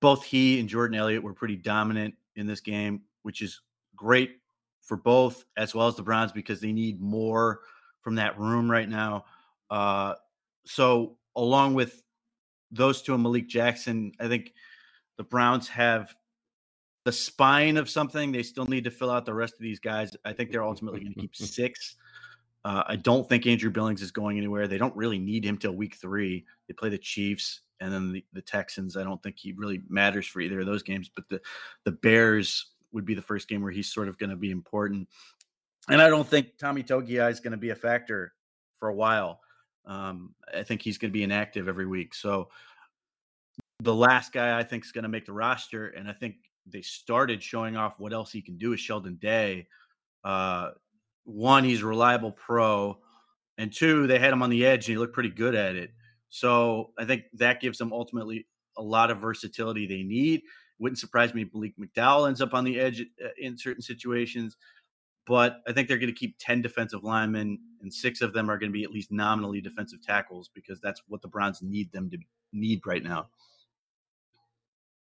both 0.00 0.24
he 0.24 0.58
and 0.58 0.68
Jordan 0.68 0.98
Elliott 0.98 1.22
were 1.22 1.34
pretty 1.34 1.56
dominant 1.56 2.14
in 2.34 2.46
this 2.46 2.60
game, 2.60 3.02
which 3.22 3.42
is 3.42 3.60
great 3.94 4.38
for 4.80 4.96
both 4.96 5.44
as 5.56 5.74
well 5.74 5.88
as 5.88 5.96
the 5.96 6.02
Browns 6.02 6.32
because 6.32 6.60
they 6.60 6.72
need 6.72 7.00
more 7.00 7.60
from 8.00 8.14
that 8.14 8.38
room 8.38 8.70
right 8.70 8.88
now. 8.88 9.24
Uh, 9.68 10.14
so 10.64 11.18
along 11.34 11.74
with 11.74 12.02
those 12.70 13.02
two 13.02 13.14
and 13.14 13.22
Malik 13.22 13.48
Jackson, 13.48 14.12
I 14.20 14.28
think 14.28 14.52
the 15.16 15.24
Browns 15.24 15.68
have 15.68 16.14
the 17.04 17.12
spine 17.12 17.76
of 17.76 17.88
something. 17.88 18.32
They 18.32 18.42
still 18.42 18.66
need 18.66 18.84
to 18.84 18.90
fill 18.90 19.10
out 19.10 19.24
the 19.24 19.34
rest 19.34 19.54
of 19.54 19.60
these 19.60 19.78
guys. 19.78 20.10
I 20.24 20.32
think 20.32 20.50
they're 20.50 20.64
ultimately 20.64 21.00
going 21.00 21.14
to 21.14 21.20
keep 21.20 21.36
six. 21.36 21.96
Uh, 22.64 22.82
I 22.86 22.96
don't 22.96 23.28
think 23.28 23.46
Andrew 23.46 23.70
Billings 23.70 24.02
is 24.02 24.10
going 24.10 24.38
anywhere. 24.38 24.66
They 24.66 24.78
don't 24.78 24.96
really 24.96 25.20
need 25.20 25.44
him 25.44 25.56
till 25.56 25.72
week 25.72 25.96
three. 25.96 26.44
They 26.66 26.74
play 26.74 26.88
the 26.88 26.98
Chiefs 26.98 27.60
and 27.80 27.92
then 27.92 28.12
the, 28.12 28.24
the 28.32 28.42
Texans. 28.42 28.96
I 28.96 29.04
don't 29.04 29.22
think 29.22 29.36
he 29.38 29.52
really 29.52 29.82
matters 29.88 30.26
for 30.26 30.40
either 30.40 30.60
of 30.60 30.66
those 30.66 30.82
games, 30.82 31.08
but 31.14 31.28
the, 31.28 31.40
the 31.84 31.92
Bears 31.92 32.72
would 32.90 33.04
be 33.04 33.14
the 33.14 33.22
first 33.22 33.48
game 33.48 33.62
where 33.62 33.70
he's 33.70 33.92
sort 33.92 34.08
of 34.08 34.18
going 34.18 34.30
to 34.30 34.36
be 34.36 34.50
important. 34.50 35.08
And 35.88 36.02
I 36.02 36.08
don't 36.08 36.26
think 36.26 36.58
Tommy 36.58 36.82
Togiai 36.82 37.30
is 37.30 37.38
going 37.38 37.52
to 37.52 37.56
be 37.56 37.70
a 37.70 37.76
factor 37.76 38.32
for 38.80 38.88
a 38.88 38.94
while. 38.94 39.38
Um, 39.86 40.34
I 40.54 40.62
think 40.62 40.82
he's 40.82 40.98
going 40.98 41.10
to 41.10 41.16
be 41.16 41.22
inactive 41.22 41.68
every 41.68 41.86
week. 41.86 42.14
So 42.14 42.48
the 43.80 43.94
last 43.94 44.32
guy 44.32 44.58
I 44.58 44.62
think 44.62 44.84
is 44.84 44.92
going 44.92 45.04
to 45.04 45.08
make 45.08 45.26
the 45.26 45.32
roster, 45.32 45.88
and 45.88 46.08
I 46.08 46.12
think 46.12 46.36
they 46.66 46.82
started 46.82 47.42
showing 47.42 47.76
off 47.76 47.98
what 47.98 48.12
else 48.12 48.32
he 48.32 48.42
can 48.42 48.58
do 48.58 48.72
is 48.72 48.80
Sheldon 48.80 49.16
Day. 49.16 49.68
Uh, 50.24 50.70
one, 51.24 51.64
he's 51.64 51.82
a 51.82 51.86
reliable 51.86 52.32
pro, 52.32 52.98
and 53.58 53.72
two, 53.72 54.06
they 54.06 54.18
had 54.18 54.32
him 54.32 54.42
on 54.42 54.50
the 54.50 54.66
edge 54.66 54.86
and 54.86 54.94
he 54.94 54.98
looked 54.98 55.14
pretty 55.14 55.30
good 55.30 55.54
at 55.54 55.76
it. 55.76 55.90
So 56.28 56.90
I 56.98 57.04
think 57.04 57.24
that 57.34 57.60
gives 57.60 57.78
them 57.78 57.92
ultimately 57.92 58.46
a 58.76 58.82
lot 58.82 59.10
of 59.10 59.18
versatility 59.18 59.86
they 59.86 60.02
need. 60.02 60.42
Wouldn't 60.78 60.98
surprise 60.98 61.32
me 61.32 61.42
if 61.42 61.54
Malik 61.54 61.74
McDowell 61.78 62.28
ends 62.28 62.42
up 62.42 62.52
on 62.52 62.64
the 62.64 62.78
edge 62.78 63.00
uh, 63.24 63.28
in 63.38 63.56
certain 63.56 63.82
situations 63.82 64.56
but 65.26 65.62
I 65.66 65.72
think 65.72 65.88
they're 65.88 65.98
going 65.98 66.12
to 66.12 66.18
keep 66.18 66.36
10 66.38 66.62
defensive 66.62 67.02
linemen, 67.02 67.58
and 67.82 67.92
six 67.92 68.20
of 68.20 68.32
them 68.32 68.50
are 68.50 68.58
going 68.58 68.70
to 68.70 68.76
be 68.76 68.84
at 68.84 68.90
least 68.90 69.10
nominally 69.10 69.60
defensive 69.60 70.00
tackles 70.02 70.50
because 70.54 70.80
that's 70.80 71.02
what 71.08 71.20
the 71.20 71.28
Browns 71.28 71.60
need 71.62 71.90
them 71.92 72.08
to 72.10 72.18
need 72.52 72.80
right 72.86 73.02
now. 73.02 73.28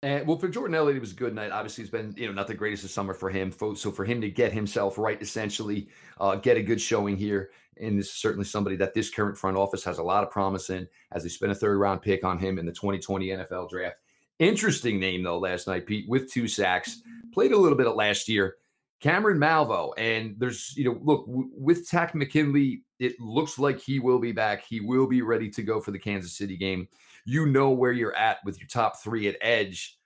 And 0.01 0.27
well, 0.27 0.37
for 0.37 0.47
Jordan 0.47 0.75
Elliott, 0.75 0.97
it 0.97 1.01
was 1.01 1.13
a 1.13 1.15
good 1.15 1.33
night. 1.33 1.51
Obviously, 1.51 1.83
it's 1.83 1.91
been 1.91 2.13
you 2.15 2.27
know 2.27 2.33
not 2.33 2.47
the 2.47 2.53
greatest 2.53 2.83
of 2.83 2.91
summer 2.91 3.13
for 3.13 3.29
him. 3.29 3.51
So 3.51 3.91
for 3.91 4.05
him 4.05 4.21
to 4.21 4.29
get 4.29 4.53
himself 4.53 4.97
right, 4.97 5.19
essentially, 5.21 5.89
uh, 6.19 6.35
get 6.35 6.57
a 6.57 6.61
good 6.61 6.79
showing 6.79 7.17
here, 7.17 7.49
and 7.81 7.97
this 7.97 8.07
is 8.07 8.13
certainly 8.13 8.45
somebody 8.45 8.75
that 8.77 8.93
this 8.93 9.09
current 9.09 9.37
front 9.37 9.57
office 9.57 9.83
has 9.83 9.97
a 9.97 10.03
lot 10.03 10.23
of 10.23 10.29
promise 10.29 10.69
in, 10.69 10.87
as 11.11 11.23
they 11.23 11.29
spent 11.29 11.51
a 11.51 11.55
third 11.55 11.77
round 11.79 12.01
pick 12.01 12.23
on 12.23 12.37
him 12.37 12.59
in 12.59 12.65
the 12.65 12.71
2020 12.71 13.29
NFL 13.29 13.69
draft. 13.69 13.95
Interesting 14.37 14.99
name 14.99 15.23
though 15.23 15.39
last 15.39 15.67
night, 15.67 15.87
Pete, 15.87 16.07
with 16.07 16.31
two 16.31 16.47
sacks. 16.47 17.01
Played 17.33 17.53
a 17.53 17.57
little 17.57 17.77
bit 17.77 17.87
of 17.87 17.95
last 17.95 18.29
year. 18.29 18.57
Cameron 19.01 19.37
Malveaux, 19.37 19.93
And 19.97 20.35
there's, 20.37 20.73
you 20.75 20.85
know, 20.85 20.99
look, 21.03 21.27
w- 21.27 21.49
with 21.55 21.89
Takk 21.89 22.15
McKinley, 22.15 22.83
it 22.99 23.19
looks 23.19 23.59
like 23.59 23.79
he 23.79 23.99
will 23.99 24.19
be 24.19 24.31
back. 24.31 24.65
He 24.65 24.79
will 24.79 25.07
be 25.07 25.21
ready 25.21 25.49
to 25.51 25.63
go 25.63 25.79
for 25.79 25.91
the 25.91 25.99
Kansas 25.99 26.37
City 26.37 26.57
game. 26.57 26.87
You 27.25 27.45
know 27.45 27.71
where 27.71 27.91
you're 27.91 28.15
at 28.15 28.37
with 28.45 28.59
your 28.59 28.67
top 28.67 29.01
three 29.03 29.27
at 29.27 29.35
edge. 29.41 29.97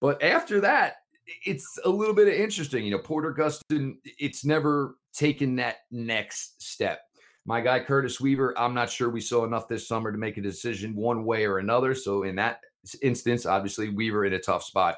But 0.00 0.22
after 0.22 0.60
that, 0.60 0.96
it's 1.44 1.78
a 1.84 1.88
little 1.88 2.14
bit 2.14 2.28
of 2.28 2.34
interesting. 2.34 2.84
You 2.84 2.92
know, 2.92 2.98
Porter 2.98 3.34
Gustin, 3.34 3.96
it's 4.04 4.44
never 4.44 4.96
taken 5.12 5.56
that 5.56 5.76
next 5.90 6.62
step. 6.62 7.00
My 7.46 7.60
guy 7.60 7.80
Curtis 7.80 8.20
Weaver, 8.20 8.58
I'm 8.58 8.74
not 8.74 8.90
sure 8.90 9.08
we 9.08 9.20
saw 9.20 9.44
enough 9.44 9.68
this 9.68 9.88
summer 9.88 10.12
to 10.12 10.18
make 10.18 10.36
a 10.36 10.42
decision 10.42 10.94
one 10.94 11.24
way 11.24 11.46
or 11.46 11.58
another. 11.58 11.94
So 11.94 12.24
in 12.24 12.36
that 12.36 12.60
instance, 13.02 13.46
obviously 13.46 13.88
Weaver 13.88 14.24
in 14.24 14.34
a 14.34 14.38
tough 14.38 14.64
spot. 14.64 14.96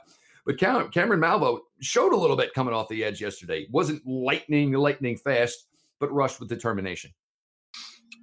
But 0.48 0.58
Cameron 0.58 1.20
Malveaux 1.20 1.58
showed 1.82 2.14
a 2.14 2.16
little 2.16 2.34
bit 2.34 2.54
coming 2.54 2.72
off 2.72 2.88
the 2.88 3.04
edge 3.04 3.20
yesterday. 3.20 3.66
Wasn't 3.70 4.00
lightning, 4.06 4.72
lightning 4.72 5.18
fast, 5.18 5.66
but 6.00 6.10
rushed 6.10 6.40
with 6.40 6.48
determination. 6.48 7.10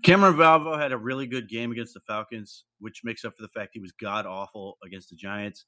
Cameron 0.04 0.34
Malveaux 0.34 0.80
had 0.80 0.92
a 0.92 0.98
really 0.98 1.28
good 1.28 1.48
game 1.48 1.72
against 1.72 1.94
the 1.94 2.00
Falcons, 2.00 2.64
which 2.80 3.04
makes 3.04 3.26
up 3.26 3.36
for 3.36 3.44
the 3.44 3.48
fact 3.50 3.76
he 3.76 3.80
was 3.80 3.92
god 3.92 4.26
awful 4.26 4.80
against 4.84 5.12
the 5.12 5.16
Giants. 5.16 5.66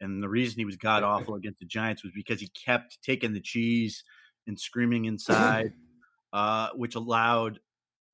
And 0.00 0.20
the 0.20 0.28
reason 0.28 0.58
he 0.58 0.64
was 0.64 0.74
god 0.74 1.04
awful 1.04 1.36
against 1.36 1.60
the 1.60 1.66
Giants 1.66 2.02
was 2.02 2.12
because 2.12 2.40
he 2.40 2.48
kept 2.48 3.00
taking 3.04 3.32
the 3.32 3.40
cheese 3.40 4.02
and 4.48 4.58
screaming 4.58 5.04
inside, 5.04 5.74
uh, 6.32 6.70
which 6.74 6.96
allowed 6.96 7.60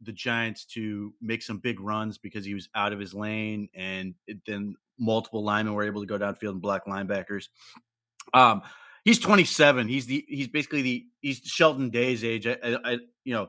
the 0.02 0.12
Giants 0.12 0.66
to 0.66 1.14
make 1.22 1.42
some 1.42 1.60
big 1.60 1.80
runs 1.80 2.18
because 2.18 2.44
he 2.44 2.52
was 2.52 2.68
out 2.74 2.92
of 2.92 3.00
his 3.00 3.14
lane, 3.14 3.70
and 3.74 4.14
it, 4.26 4.36
then 4.46 4.74
multiple 4.98 5.44
linemen 5.44 5.74
were 5.74 5.84
able 5.84 6.00
to 6.00 6.06
go 6.06 6.18
downfield 6.18 6.52
and 6.52 6.62
block 6.62 6.86
linebackers. 6.86 7.48
Um, 8.34 8.62
he's 9.04 9.18
27. 9.18 9.88
He's 9.88 10.06
the 10.06 10.24
he's 10.28 10.48
basically 10.48 10.82
the 10.82 11.06
he's 11.20 11.38
Sheldon 11.44 11.90
Day's 11.90 12.24
age. 12.24 12.46
I, 12.46 12.56
I, 12.62 12.98
you 13.24 13.34
know 13.34 13.48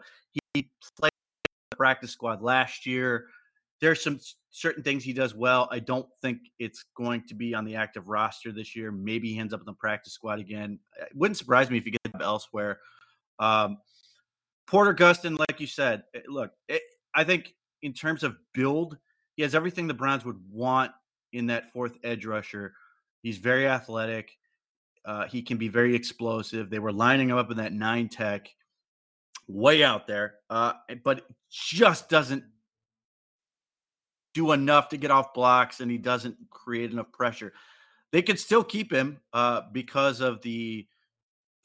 he 0.54 0.70
played 0.98 1.12
the 1.72 1.77
practice 1.77 2.12
squad 2.12 2.42
last 2.42 2.86
year. 2.86 3.27
There's 3.80 4.04
some 4.04 4.20
certain 4.50 4.84
things 4.84 5.04
he 5.04 5.13
does 5.13 5.36
well. 5.36 5.68
I 5.72 5.80
don't 5.80 6.08
think 6.22 6.39
it's 6.58 6.86
going 6.96 7.24
to 7.27 7.36
be 7.36 7.54
on 7.54 7.63
the 7.63 7.75
active 7.75 8.08
roster 8.08 8.51
this 8.51 8.75
year. 8.75 8.92
Maybe 8.92 9.34
he 9.34 9.39
ends 9.39 9.54
up 9.54 9.60
in 9.60 9.66
the 9.66 9.74
practice 9.74 10.13
squad 10.13 10.39
again. 10.39 10.80
It 11.00 11.16
wouldn't 11.16 11.38
surprise 11.38 11.70
me 11.70 11.77
if 11.77 11.86
he 11.86 11.92
gets 11.92 12.24
elsewhere. 12.24 12.80
Um, 13.38 13.77
Porter 14.66 14.96
Gustin, 14.96 15.38
like 15.38 15.60
you 15.60 15.68
said, 15.68 16.04
eh, 16.16 16.22
look, 16.27 16.51
it, 16.68 16.82
I 17.13 17.24
think 17.24 17.54
in 17.84 17.94
terms 17.94 18.24
of 18.24 18.36
build, 18.54 18.98
he 19.36 19.44
has 19.44 19.54
everything 19.54 19.88
the 19.88 19.94
Browns 19.94 20.25
would 20.25 20.39
want 20.51 20.92
in 21.34 21.48
that 21.48 21.72
fourth 21.72 21.93
edge 22.03 22.25
rusher. 22.25 22.74
He's 23.22 23.38
very 23.38 23.67
athletic. 23.67 24.38
Uh, 25.05 25.25
he 25.25 25.41
can 25.41 25.57
be 25.57 25.69
very 25.69 25.96
explosive. 25.96 26.69
They 26.69 26.79
were 26.79 26.91
lining 26.91 27.29
him 27.29 27.38
up 27.38 27.50
in 27.51 27.57
that 27.57 27.74
nine 27.74 28.10
tech, 28.10 28.50
way 29.48 29.84
out 29.84 30.07
there, 30.07 30.36
uh, 30.50 30.74
but 31.03 31.24
just 31.50 32.10
doesn't 32.10 32.43
do 34.34 34.51
enough 34.51 34.89
to 34.89 34.98
get 34.98 35.12
off 35.12 35.34
blocks, 35.34 35.79
and 35.79 35.89
he 35.89 35.98
doesn't 35.98 36.36
create 36.50 36.91
enough 36.91 37.12
pressure. 37.12 37.53
They 38.12 38.22
could 38.22 38.39
still 38.39 38.63
keep 38.63 38.91
him 38.91 39.19
uh, 39.34 39.62
because 39.72 40.22
of 40.22 40.41
the 40.41 40.88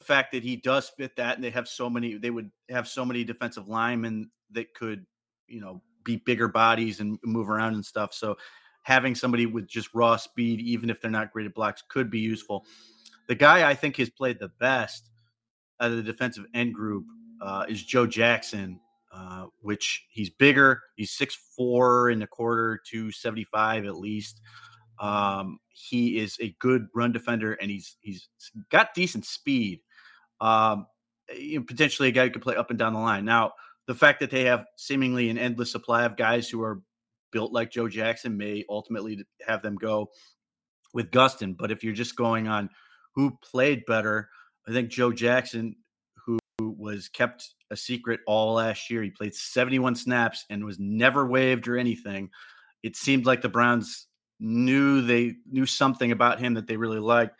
fact 0.01 0.31
that 0.31 0.43
he 0.43 0.55
does 0.55 0.89
fit 0.89 1.15
that, 1.17 1.35
and 1.35 1.43
they 1.43 1.49
have 1.49 1.67
so 1.67 1.89
many. 1.89 2.17
They 2.17 2.29
would 2.29 2.49
have 2.69 2.87
so 2.87 3.05
many 3.05 3.23
defensive 3.23 3.67
linemen 3.67 4.31
that 4.51 4.73
could, 4.73 5.05
you 5.47 5.61
know, 5.61 5.81
be 6.03 6.17
bigger 6.17 6.47
bodies 6.47 6.99
and 6.99 7.17
move 7.23 7.49
around 7.49 7.75
and 7.75 7.85
stuff. 7.85 8.13
So 8.13 8.37
having 8.83 9.15
somebody 9.15 9.45
with 9.45 9.67
just 9.67 9.89
raw 9.93 10.15
speed, 10.15 10.59
even 10.61 10.89
if 10.89 11.01
they're 11.01 11.11
not 11.11 11.31
great 11.31 11.45
at 11.45 11.53
blocks, 11.53 11.83
could 11.89 12.09
be 12.09 12.19
useful. 12.19 12.65
The 13.27 13.35
guy 13.35 13.69
I 13.69 13.73
think 13.73 13.97
has 13.97 14.09
played 14.09 14.39
the 14.39 14.51
best 14.59 15.09
out 15.79 15.91
of 15.91 15.97
the 15.97 16.03
defensive 16.03 16.45
end 16.53 16.73
group 16.73 17.05
uh, 17.41 17.65
is 17.67 17.83
Joe 17.83 18.05
Jackson, 18.05 18.79
uh, 19.13 19.47
which 19.61 20.05
he's 20.09 20.29
bigger. 20.29 20.81
He's 20.95 21.11
six 21.11 21.37
four 21.55 22.09
and 22.09 22.21
a 22.23 22.27
quarter, 22.27 22.79
two 22.85 23.11
seventy 23.11 23.45
five 23.45 23.85
at 23.85 23.97
least. 23.97 24.41
Um, 24.99 25.59
he 25.69 26.19
is 26.19 26.37
a 26.39 26.55
good 26.59 26.87
run 26.93 27.11
defender, 27.11 27.53
and 27.53 27.71
he's 27.71 27.97
he's 28.01 28.27
got 28.69 28.93
decent 28.93 29.25
speed. 29.25 29.81
Um, 30.41 30.87
you 31.35 31.59
know, 31.59 31.65
potentially 31.65 32.09
a 32.09 32.11
guy 32.11 32.25
who 32.25 32.31
could 32.31 32.41
play 32.41 32.55
up 32.55 32.69
and 32.69 32.77
down 32.77 32.93
the 32.93 32.99
line. 32.99 33.25
Now, 33.25 33.53
the 33.87 33.95
fact 33.95 34.19
that 34.19 34.29
they 34.29 34.43
have 34.43 34.65
seemingly 34.77 35.29
an 35.29 35.37
endless 35.37 35.71
supply 35.71 36.03
of 36.03 36.17
guys 36.17 36.49
who 36.49 36.61
are 36.61 36.81
built 37.33 37.51
like 37.51 37.71
Joe 37.71 37.89
Jackson 37.89 38.37
may 38.37 38.63
ultimately 38.69 39.25
have 39.45 39.61
them 39.61 39.75
go 39.75 40.09
with 40.93 41.11
Gustin. 41.11 41.57
But 41.57 41.71
if 41.71 41.83
you're 41.83 41.93
just 41.93 42.15
going 42.15 42.47
on 42.47 42.69
who 43.15 43.37
played 43.41 43.85
better, 43.85 44.29
I 44.67 44.71
think 44.71 44.89
Joe 44.89 45.11
Jackson, 45.11 45.75
who 46.25 46.39
was 46.59 47.09
kept 47.09 47.49
a 47.71 47.75
secret 47.75 48.21
all 48.27 48.53
last 48.53 48.89
year, 48.89 49.03
he 49.03 49.09
played 49.09 49.35
71 49.35 49.95
snaps 49.95 50.45
and 50.49 50.63
was 50.63 50.79
never 50.79 51.27
waived 51.27 51.67
or 51.67 51.77
anything. 51.77 52.29
It 52.83 52.95
seemed 52.95 53.25
like 53.25 53.41
the 53.41 53.49
Browns 53.49 54.07
knew 54.39 55.01
they 55.01 55.35
knew 55.51 55.65
something 55.65 56.11
about 56.11 56.39
him 56.39 56.53
that 56.53 56.67
they 56.67 56.77
really 56.77 56.99
liked. 56.99 57.35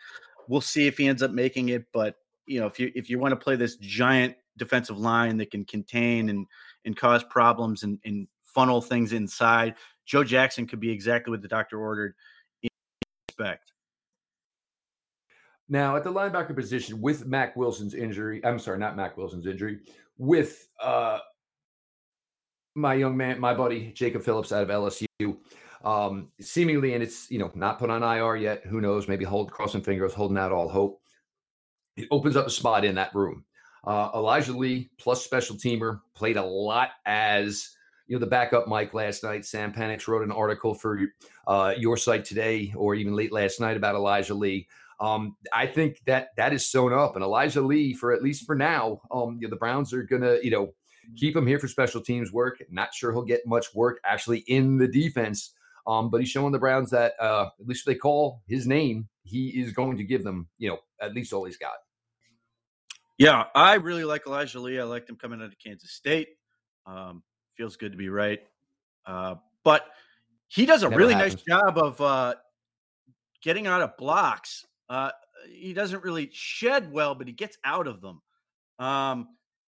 We'll 0.48 0.60
see 0.60 0.86
if 0.86 0.98
he 0.98 1.06
ends 1.06 1.22
up 1.22 1.30
making 1.30 1.70
it, 1.70 1.86
but 1.92 2.16
you 2.46 2.60
know, 2.60 2.66
if 2.66 2.78
you 2.78 2.92
if 2.94 3.08
you 3.08 3.18
want 3.18 3.32
to 3.32 3.36
play 3.36 3.56
this 3.56 3.76
giant 3.76 4.36
defensive 4.56 4.98
line 4.98 5.38
that 5.38 5.50
can 5.50 5.64
contain 5.64 6.28
and 6.28 6.46
and 6.84 6.96
cause 6.96 7.24
problems 7.24 7.82
and, 7.82 7.98
and 8.04 8.28
funnel 8.42 8.80
things 8.80 9.12
inside. 9.12 9.74
Joe 10.04 10.24
Jackson 10.24 10.66
could 10.66 10.80
be 10.80 10.90
exactly 10.90 11.30
what 11.30 11.42
the 11.42 11.48
doctor 11.48 11.80
ordered. 11.80 12.14
Expect. 13.28 13.72
Now, 15.68 15.96
at 15.96 16.04
the 16.04 16.12
linebacker 16.12 16.54
position, 16.54 17.00
with 17.00 17.26
Mack 17.26 17.56
Wilson's 17.56 17.94
injury, 17.94 18.44
I'm 18.44 18.58
sorry, 18.58 18.78
not 18.78 18.96
Mack 18.96 19.16
Wilson's 19.16 19.46
injury, 19.46 19.80
with 20.18 20.68
uh, 20.80 21.18
my 22.74 22.94
young 22.94 23.16
man, 23.16 23.40
my 23.40 23.54
buddy 23.54 23.92
Jacob 23.94 24.22
Phillips 24.22 24.52
out 24.52 24.62
of 24.62 24.68
LSU, 24.68 25.38
um, 25.82 26.28
seemingly, 26.40 26.94
and 26.94 27.02
it's 27.02 27.30
you 27.30 27.38
know 27.38 27.50
not 27.54 27.78
put 27.78 27.90
on 27.90 28.02
IR 28.02 28.36
yet. 28.36 28.64
Who 28.66 28.80
knows? 28.80 29.08
Maybe 29.08 29.24
hold 29.24 29.50
crossing 29.50 29.82
fingers, 29.82 30.12
holding 30.12 30.38
out 30.38 30.52
all 30.52 30.68
hope. 30.68 31.00
It 31.96 32.08
opens 32.10 32.36
up 32.36 32.46
a 32.46 32.50
spot 32.50 32.84
in 32.84 32.96
that 32.96 33.14
room. 33.14 33.44
Uh, 33.84 34.10
Elijah 34.14 34.52
Lee 34.52 34.90
plus 34.98 35.24
special 35.24 35.56
teamer 35.56 36.00
played 36.14 36.36
a 36.36 36.44
lot 36.44 36.90
as 37.06 37.70
you 38.06 38.16
know 38.16 38.20
the 38.20 38.26
backup 38.26 38.68
Mike 38.68 38.94
last 38.94 39.22
night. 39.22 39.44
Sam 39.44 39.72
Panix 39.72 40.06
wrote 40.06 40.22
an 40.22 40.32
article 40.32 40.74
for 40.74 41.00
uh, 41.46 41.74
your 41.76 41.96
site 41.96 42.24
today, 42.24 42.72
or 42.76 42.94
even 42.94 43.14
late 43.14 43.32
last 43.32 43.60
night, 43.60 43.76
about 43.76 43.94
Elijah 43.94 44.34
Lee. 44.34 44.68
Um, 45.00 45.36
I 45.52 45.66
think 45.66 46.00
that 46.06 46.28
that 46.36 46.52
is 46.52 46.68
sewn 46.68 46.92
up, 46.92 47.16
and 47.16 47.24
Elijah 47.24 47.62
Lee, 47.62 47.94
for 47.94 48.12
at 48.12 48.22
least 48.22 48.46
for 48.46 48.54
now, 48.54 49.00
um, 49.10 49.38
you 49.40 49.48
know, 49.48 49.50
the 49.50 49.56
Browns 49.56 49.92
are 49.92 50.02
gonna, 50.02 50.38
you 50.42 50.50
know, 50.50 50.74
keep 51.16 51.36
him 51.36 51.46
here 51.46 51.58
for 51.58 51.68
special 51.68 52.00
teams 52.00 52.32
work. 52.32 52.62
Not 52.70 52.94
sure 52.94 53.12
he'll 53.12 53.22
get 53.22 53.46
much 53.46 53.74
work 53.74 54.00
actually 54.04 54.38
in 54.46 54.78
the 54.78 54.88
defense, 54.88 55.52
um, 55.86 56.10
but 56.10 56.20
he's 56.20 56.30
showing 56.30 56.52
the 56.52 56.58
Browns 56.58 56.90
that 56.90 57.14
uh, 57.20 57.48
at 57.60 57.66
least 57.66 57.80
if 57.80 57.86
they 57.86 57.94
call 57.94 58.42
his 58.46 58.66
name, 58.66 59.08
he 59.24 59.48
is 59.48 59.72
going 59.72 59.96
to 59.96 60.04
give 60.04 60.24
them, 60.24 60.48
you 60.58 60.68
know, 60.68 60.78
at 61.00 61.14
least 61.14 61.32
all 61.32 61.44
he's 61.44 61.56
got. 61.56 61.74
Yeah, 63.18 63.44
I 63.54 63.74
really 63.74 64.04
like 64.04 64.26
Elijah 64.26 64.60
Lee. 64.60 64.80
I 64.80 64.84
liked 64.84 65.08
him 65.08 65.16
coming 65.16 65.40
out 65.40 65.46
of 65.46 65.58
Kansas 65.58 65.92
State. 65.92 66.28
Um, 66.86 67.22
feels 67.56 67.76
good 67.76 67.92
to 67.92 67.98
be 67.98 68.08
right. 68.08 68.40
Uh, 69.06 69.36
but 69.64 69.86
he 70.48 70.66
does 70.66 70.82
a 70.82 70.88
Never 70.88 71.00
really 71.00 71.14
happens. 71.14 71.34
nice 71.36 71.42
job 71.42 71.78
of 71.78 72.00
uh, 72.00 72.34
getting 73.42 73.66
out 73.66 73.82
of 73.82 73.96
blocks. 73.96 74.66
Uh, 74.88 75.10
he 75.50 75.72
doesn't 75.72 76.04
really 76.04 76.30
shed 76.32 76.92
well, 76.92 77.14
but 77.14 77.26
he 77.26 77.32
gets 77.32 77.58
out 77.64 77.86
of 77.86 78.00
them. 78.00 78.20
Um, 78.78 79.28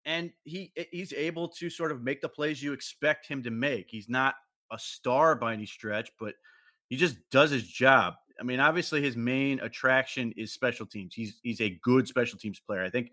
and 0.04 0.32
he 0.44 0.72
he's 0.90 1.12
able 1.12 1.48
to 1.48 1.68
sort 1.68 1.92
of 1.92 2.02
make 2.02 2.20
the 2.20 2.28
plays 2.28 2.62
you 2.62 2.72
expect 2.72 3.26
him 3.26 3.42
to 3.42 3.50
make. 3.50 3.86
He's 3.90 4.08
not 4.08 4.34
a 4.72 4.78
star 4.78 5.34
by 5.34 5.52
any 5.52 5.66
stretch, 5.66 6.10
but 6.18 6.34
he 6.88 6.96
just 6.96 7.16
does 7.30 7.50
his 7.50 7.66
job. 7.66 8.14
I 8.40 8.44
mean, 8.44 8.60
obviously 8.60 9.02
his 9.02 9.16
main 9.16 9.60
attraction 9.60 10.32
is 10.36 10.52
special 10.52 10.86
teams. 10.86 11.14
He's 11.14 11.38
he's 11.42 11.60
a 11.60 11.78
good 11.82 12.08
special 12.08 12.38
teams 12.38 12.60
player. 12.60 12.82
I 12.84 12.90
think 12.90 13.12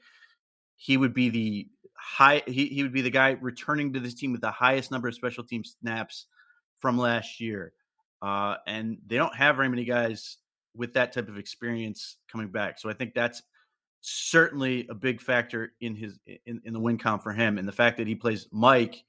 he 0.77 0.97
would 0.97 1.13
be 1.13 1.29
the 1.29 1.67
high 1.95 2.43
he, 2.45 2.67
he 2.67 2.83
would 2.83 2.93
be 2.93 3.01
the 3.01 3.09
guy 3.09 3.37
returning 3.41 3.93
to 3.93 3.99
this 3.99 4.13
team 4.13 4.31
with 4.31 4.41
the 4.41 4.51
highest 4.51 4.91
number 4.91 5.07
of 5.07 5.15
special 5.15 5.43
team 5.43 5.63
snaps 5.63 6.27
from 6.79 6.97
last 6.97 7.39
year. 7.39 7.73
Uh, 8.21 8.55
and 8.67 8.97
they 9.07 9.17
don't 9.17 9.35
have 9.35 9.55
very 9.55 9.69
many 9.69 9.85
guys 9.85 10.37
with 10.75 10.93
that 10.93 11.13
type 11.13 11.29
of 11.29 11.37
experience 11.37 12.17
coming 12.31 12.47
back. 12.47 12.79
So 12.79 12.89
I 12.89 12.93
think 12.93 13.13
that's 13.13 13.41
certainly 14.01 14.87
a 14.89 14.93
big 14.93 15.21
factor 15.21 15.73
in 15.81 15.95
his 15.95 16.19
in, 16.45 16.61
in 16.63 16.73
the 16.73 16.79
win 16.79 16.97
count 16.97 17.23
for 17.23 17.33
him. 17.33 17.57
And 17.57 17.67
the 17.67 17.71
fact 17.73 17.97
that 17.97 18.07
he 18.07 18.15
plays 18.15 18.47
Mike 18.51 19.03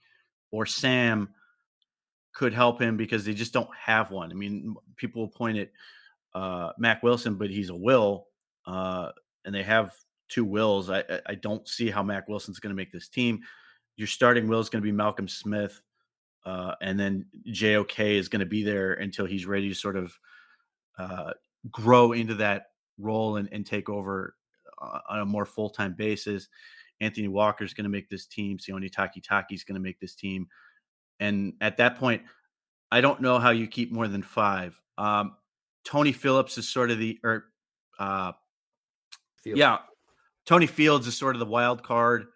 or 0.50 0.66
Sam 0.66 1.28
could 2.34 2.54
help 2.54 2.80
him 2.80 2.96
because 2.96 3.24
they 3.24 3.34
just 3.34 3.52
don't 3.52 3.70
have 3.74 4.10
one. 4.10 4.30
I 4.30 4.34
mean, 4.34 4.74
people 4.96 5.22
will 5.22 5.28
point 5.28 5.58
at 5.58 5.70
uh, 6.34 6.72
Mack 6.78 7.02
Wilson, 7.02 7.36
but 7.36 7.50
he's 7.50 7.70
a 7.70 7.74
will, 7.74 8.26
uh, 8.66 9.10
and 9.44 9.54
they 9.54 9.62
have 9.62 9.92
two 10.28 10.44
wills. 10.44 10.90
I 10.90 11.04
I 11.26 11.34
don't 11.34 11.66
see 11.68 11.90
how 11.90 12.02
Mack 12.02 12.28
Wilson's 12.28 12.58
going 12.58 12.70
to 12.70 12.76
make 12.76 12.92
this 12.92 13.08
team. 13.08 13.40
Your 13.96 14.08
starting 14.08 14.48
will 14.48 14.60
is 14.60 14.68
going 14.68 14.82
to 14.82 14.86
be 14.86 14.92
Malcolm 14.92 15.28
Smith, 15.28 15.80
uh, 16.44 16.74
and 16.80 16.98
then 16.98 17.26
JOK 17.46 17.98
is 18.00 18.28
going 18.28 18.40
to 18.40 18.46
be 18.46 18.62
there 18.62 18.94
until 18.94 19.26
he's 19.26 19.46
ready 19.46 19.68
to 19.68 19.74
sort 19.74 19.96
of 19.96 20.18
uh, 20.98 21.32
grow 21.70 22.12
into 22.12 22.34
that 22.34 22.66
role 22.98 23.36
and, 23.36 23.48
and 23.52 23.66
take 23.66 23.88
over 23.88 24.34
uh, 24.80 24.98
on 25.08 25.20
a 25.20 25.24
more 25.24 25.46
full 25.46 25.70
time 25.70 25.94
basis. 25.94 26.48
Anthony 27.00 27.28
Walker 27.28 27.64
is 27.64 27.74
going 27.74 27.84
to 27.84 27.90
make 27.90 28.08
this 28.08 28.26
team. 28.26 28.58
Sione 28.58 28.90
Takitaki 28.90 29.52
is 29.52 29.64
going 29.64 29.74
to 29.74 29.80
make 29.80 30.00
this 30.00 30.14
team. 30.14 30.48
And 31.20 31.54
at 31.60 31.76
that 31.78 31.96
point, 31.98 32.22
I 32.90 33.00
don't 33.00 33.20
know 33.20 33.38
how 33.38 33.50
you 33.50 33.66
keep 33.66 33.92
more 33.92 34.08
than 34.08 34.22
five. 34.22 34.80
Um, 34.96 35.36
Tony 35.84 36.12
Phillips 36.12 36.58
is 36.58 36.68
sort 36.68 36.90
of 36.90 36.98
the, 36.98 37.18
or 37.22 37.44
uh, 37.98 38.32
yeah, 39.44 39.78
Tony 40.46 40.66
Fields 40.66 41.06
is 41.06 41.16
sort 41.16 41.34
of 41.34 41.40
the 41.40 41.46
wild 41.46 41.82
card, 41.82 42.26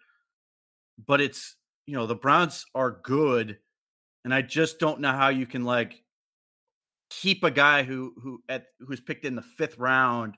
but 1.07 1.21
it's 1.21 1.55
you 1.87 1.95
know 1.95 2.05
the 2.05 2.15
Browns 2.15 2.65
are 2.75 2.99
good, 3.03 3.57
and 4.25 4.33
I 4.33 4.41
just 4.41 4.79
don't 4.79 4.99
know 4.99 5.11
how 5.11 5.29
you 5.29 5.45
can 5.45 5.63
like 5.63 6.03
keep 7.09 7.43
a 7.43 7.51
guy 7.51 7.83
who 7.83 8.13
who 8.21 8.41
at 8.49 8.67
who's 8.79 9.01
picked 9.01 9.25
in 9.25 9.35
the 9.35 9.41
fifth 9.41 9.77
round 9.77 10.35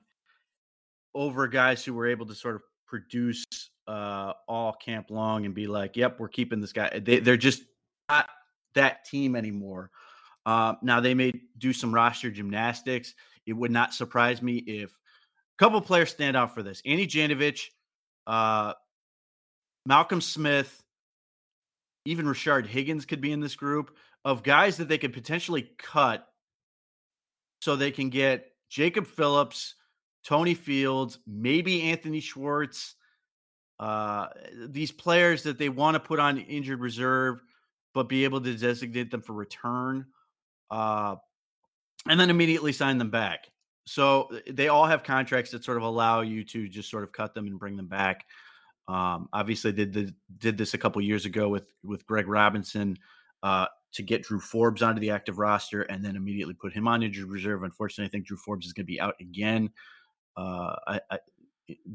over 1.14 1.46
guys 1.48 1.84
who 1.84 1.94
were 1.94 2.06
able 2.06 2.26
to 2.26 2.34
sort 2.34 2.56
of 2.56 2.62
produce 2.86 3.44
uh, 3.86 4.32
all 4.48 4.72
camp 4.72 5.10
long 5.10 5.44
and 5.44 5.54
be 5.54 5.66
like, 5.66 5.96
"Yep, 5.96 6.20
we're 6.20 6.28
keeping 6.28 6.60
this 6.60 6.72
guy." 6.72 7.00
They, 7.00 7.18
they're 7.18 7.36
just 7.36 7.62
not 8.08 8.28
that 8.74 9.04
team 9.04 9.34
anymore. 9.34 9.90
Uh, 10.46 10.74
now 10.82 11.00
they 11.00 11.14
may 11.14 11.32
do 11.58 11.72
some 11.72 11.94
roster 11.94 12.30
gymnastics. 12.30 13.14
It 13.46 13.52
would 13.54 13.70
not 13.70 13.94
surprise 13.94 14.42
me 14.42 14.56
if 14.58 14.96
couple 15.58 15.80
players 15.80 16.10
stand 16.10 16.36
out 16.36 16.54
for 16.54 16.62
this: 16.62 16.82
Andy 16.84 17.06
Janovich, 17.06 17.68
uh, 18.26 18.74
Malcolm 19.86 20.20
Smith, 20.20 20.82
even 22.04 22.26
Rashard 22.26 22.66
Higgins 22.66 23.04
could 23.04 23.20
be 23.20 23.32
in 23.32 23.40
this 23.40 23.56
group 23.56 23.96
of 24.24 24.42
guys 24.42 24.76
that 24.78 24.88
they 24.88 24.98
could 24.98 25.12
potentially 25.12 25.70
cut 25.78 26.26
so 27.60 27.76
they 27.76 27.90
can 27.90 28.10
get 28.10 28.52
Jacob 28.68 29.06
Phillips, 29.06 29.74
Tony 30.24 30.54
Fields, 30.54 31.18
maybe 31.26 31.82
Anthony 31.82 32.20
Schwartz. 32.20 32.96
Uh, 33.80 34.28
these 34.68 34.92
players 34.92 35.42
that 35.42 35.58
they 35.58 35.68
want 35.68 35.94
to 35.94 36.00
put 36.00 36.20
on 36.20 36.38
injured 36.38 36.80
reserve, 36.80 37.42
but 37.92 38.08
be 38.08 38.24
able 38.24 38.40
to 38.40 38.54
designate 38.54 39.10
them 39.10 39.20
for 39.20 39.32
return, 39.32 40.06
uh, 40.70 41.16
and 42.08 42.18
then 42.18 42.30
immediately 42.30 42.72
sign 42.72 42.98
them 42.98 43.10
back. 43.10 43.50
So 43.86 44.30
they 44.50 44.68
all 44.68 44.86
have 44.86 45.02
contracts 45.02 45.50
that 45.50 45.64
sort 45.64 45.76
of 45.76 45.82
allow 45.82 46.22
you 46.22 46.44
to 46.44 46.68
just 46.68 46.90
sort 46.90 47.04
of 47.04 47.12
cut 47.12 47.34
them 47.34 47.46
and 47.46 47.58
bring 47.58 47.76
them 47.76 47.88
back. 47.88 48.24
Um, 48.88 49.28
obviously, 49.32 49.72
did 49.72 49.92
the, 49.92 50.14
did 50.38 50.56
this 50.56 50.74
a 50.74 50.78
couple 50.78 51.00
years 51.02 51.26
ago 51.26 51.48
with 51.48 51.66
with 51.82 52.06
Greg 52.06 52.28
Robinson 52.28 52.98
uh, 53.42 53.66
to 53.92 54.02
get 54.02 54.22
Drew 54.22 54.40
Forbes 54.40 54.82
onto 54.82 55.00
the 55.00 55.10
active 55.10 55.38
roster 55.38 55.82
and 55.82 56.04
then 56.04 56.16
immediately 56.16 56.54
put 56.54 56.72
him 56.72 56.88
on 56.88 57.02
injured 57.02 57.28
reserve. 57.28 57.62
Unfortunately, 57.62 58.08
I 58.08 58.10
think 58.10 58.26
Drew 58.26 58.36
Forbes 58.36 58.66
is 58.66 58.72
going 58.72 58.84
to 58.84 58.92
be 58.92 59.00
out 59.00 59.14
again. 59.20 59.70
Uh, 60.36 60.76
I, 60.86 61.00
I, 61.10 61.18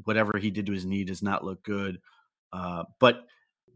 whatever 0.04 0.38
he 0.38 0.50
did 0.50 0.66
to 0.66 0.72
his 0.72 0.86
knee 0.86 1.04
does 1.04 1.22
not 1.22 1.44
look 1.44 1.62
good. 1.62 2.00
Uh, 2.52 2.84
but 2.98 3.26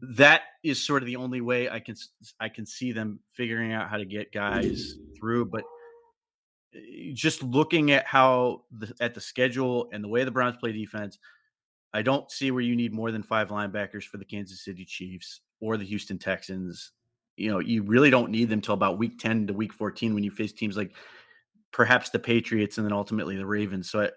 that 0.01 0.41
is 0.63 0.83
sort 0.83 1.03
of 1.03 1.07
the 1.07 1.15
only 1.15 1.41
way 1.41 1.69
I 1.69 1.79
can 1.79 1.95
I 2.39 2.49
can 2.49 2.65
see 2.65 2.91
them 2.91 3.19
figuring 3.33 3.73
out 3.73 3.89
how 3.89 3.97
to 3.97 4.05
get 4.05 4.31
guys 4.31 4.95
through. 5.17 5.45
But 5.45 5.61
eh, 5.61 5.67
Eh, 6.75 7.11
just 7.13 7.43
looking 7.43 7.91
at 7.91 8.05
how 8.05 8.63
the, 8.71 8.93
at 8.99 9.13
the 9.13 9.21
schedule 9.21 9.89
and 9.91 10.03
the 10.03 10.07
way 10.07 10.23
the 10.23 10.31
Browns 10.31 10.57
play 10.57 10.71
defense, 10.71 11.17
I 11.93 12.01
don't 12.01 12.29
see 12.29 12.51
where 12.51 12.61
you 12.61 12.75
need 12.75 12.93
more 12.93 13.11
than 13.11 13.23
five 13.23 13.49
linebackers 13.49 14.03
for 14.03 14.17
the 14.17 14.25
Kansas 14.25 14.61
City 14.61 14.85
Chiefs 14.85 15.41
or 15.61 15.77
the 15.77 15.85
Houston 15.85 16.17
Texans. 16.17 16.91
You 17.37 17.51
know, 17.51 17.59
you 17.59 17.83
really 17.83 18.09
don't 18.09 18.31
need 18.31 18.49
them 18.49 18.61
till 18.61 18.73
about 18.73 18.97
week 18.97 19.19
10 19.19 19.47
to 19.47 19.53
week 19.53 19.73
14 19.73 20.13
when 20.13 20.23
you 20.23 20.31
face 20.31 20.51
teams 20.53 20.77
like 20.77 20.93
perhaps 21.71 22.09
the 22.09 22.19
Patriots 22.19 22.77
and 22.77 22.85
then 22.85 22.93
ultimately 22.93 23.35
the 23.37 23.45
Ravens. 23.45 23.89
So, 23.89 24.03
I, 24.03 24.09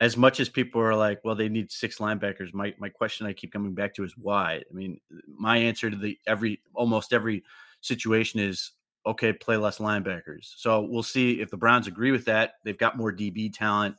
as 0.00 0.16
much 0.16 0.38
as 0.38 0.48
people 0.48 0.80
are 0.80 0.94
like, 0.94 1.20
well, 1.24 1.34
they 1.34 1.48
need 1.48 1.72
six 1.72 1.98
linebackers, 1.98 2.54
my 2.54 2.72
my 2.78 2.88
question 2.88 3.26
I 3.26 3.32
keep 3.32 3.52
coming 3.52 3.74
back 3.74 3.94
to 3.94 4.04
is 4.04 4.16
why. 4.16 4.62
I 4.70 4.72
mean, 4.72 5.00
my 5.26 5.56
answer 5.56 5.90
to 5.90 5.96
the 5.96 6.16
every 6.26 6.60
almost 6.74 7.12
every 7.12 7.42
situation 7.80 8.38
is 8.40 8.72
okay, 9.08 9.32
play 9.32 9.56
less 9.56 9.78
linebackers. 9.78 10.52
So 10.56 10.80
we'll 10.82 11.02
see 11.02 11.40
if 11.40 11.50
the 11.50 11.56
Browns 11.56 11.86
agree 11.86 12.12
with 12.12 12.24
that. 12.26 12.54
They've 12.64 12.78
got 12.78 12.96
more 12.96 13.12
DB 13.12 13.52
talent. 13.52 13.96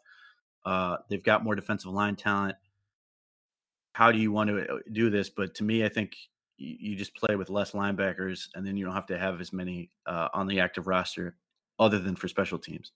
Uh, 0.66 0.98
they've 1.10 1.24
got 1.24 1.44
more 1.44 1.56
defensive 1.56 1.92
line 1.92 2.16
talent 2.16 2.56
how 4.00 4.14
do 4.14 4.18
you 4.18 4.32
want 4.32 4.50
to 4.50 4.62
uh, 4.62 4.78
do 4.94 5.10
this? 5.10 5.30
But 5.30 5.54
to 5.56 5.64
me, 5.66 5.84
I 5.84 5.90
think 5.90 6.16
you 6.58 6.96
just 6.96 7.14
play 7.16 7.36
with 7.36 7.50
less 7.50 7.72
linebackers, 7.72 8.48
and 8.56 8.66
then 8.66 8.78
you 8.78 8.86
don't 8.86 8.94
have 8.94 9.08
to 9.08 9.18
have 9.18 9.42
as 9.42 9.52
many 9.52 9.92
uh, 10.06 10.30
on 10.34 10.48
the 10.48 10.62
active 10.62 10.88
roster, 10.88 11.36
other 11.80 12.00
than 12.00 12.16
for 12.16 12.30
special 12.30 12.58
teams. 12.58 12.94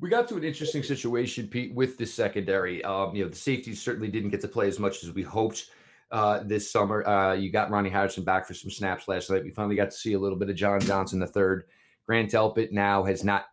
We 0.00 0.08
got 0.08 0.28
to 0.28 0.36
an 0.36 0.44
interesting 0.44 0.82
situation, 0.82 1.46
Pete, 1.46 1.74
with 1.74 1.98
the 1.98 2.06
secondary. 2.06 2.82
Um, 2.84 3.14
you 3.14 3.24
know, 3.24 3.28
the 3.28 3.36
safeties 3.36 3.82
certainly 3.82 4.08
didn't 4.08 4.30
get 4.30 4.40
to 4.42 4.48
play 4.48 4.66
as 4.66 4.78
much 4.78 5.04
as 5.04 5.12
we 5.12 5.22
hoped 5.22 5.70
uh, 6.10 6.42
this 6.44 6.70
summer. 6.70 7.06
Uh, 7.06 7.34
you 7.34 7.50
got 7.50 7.70
Ronnie 7.70 7.90
Harrison 7.90 8.24
back 8.24 8.46
for 8.46 8.54
some 8.54 8.70
snaps 8.70 9.08
last 9.08 9.30
night. 9.30 9.44
We 9.44 9.50
finally 9.50 9.76
got 9.76 9.90
to 9.90 9.96
see 9.96 10.14
a 10.14 10.18
little 10.18 10.38
bit 10.38 10.50
of 10.50 10.56
John 10.56 10.80
Johnson 10.80 11.18
the 11.18 11.26
third. 11.26 11.64
Grant 12.06 12.30
Delpit 12.30 12.72
now 12.72 13.04
has 13.04 13.24
not 13.24 13.46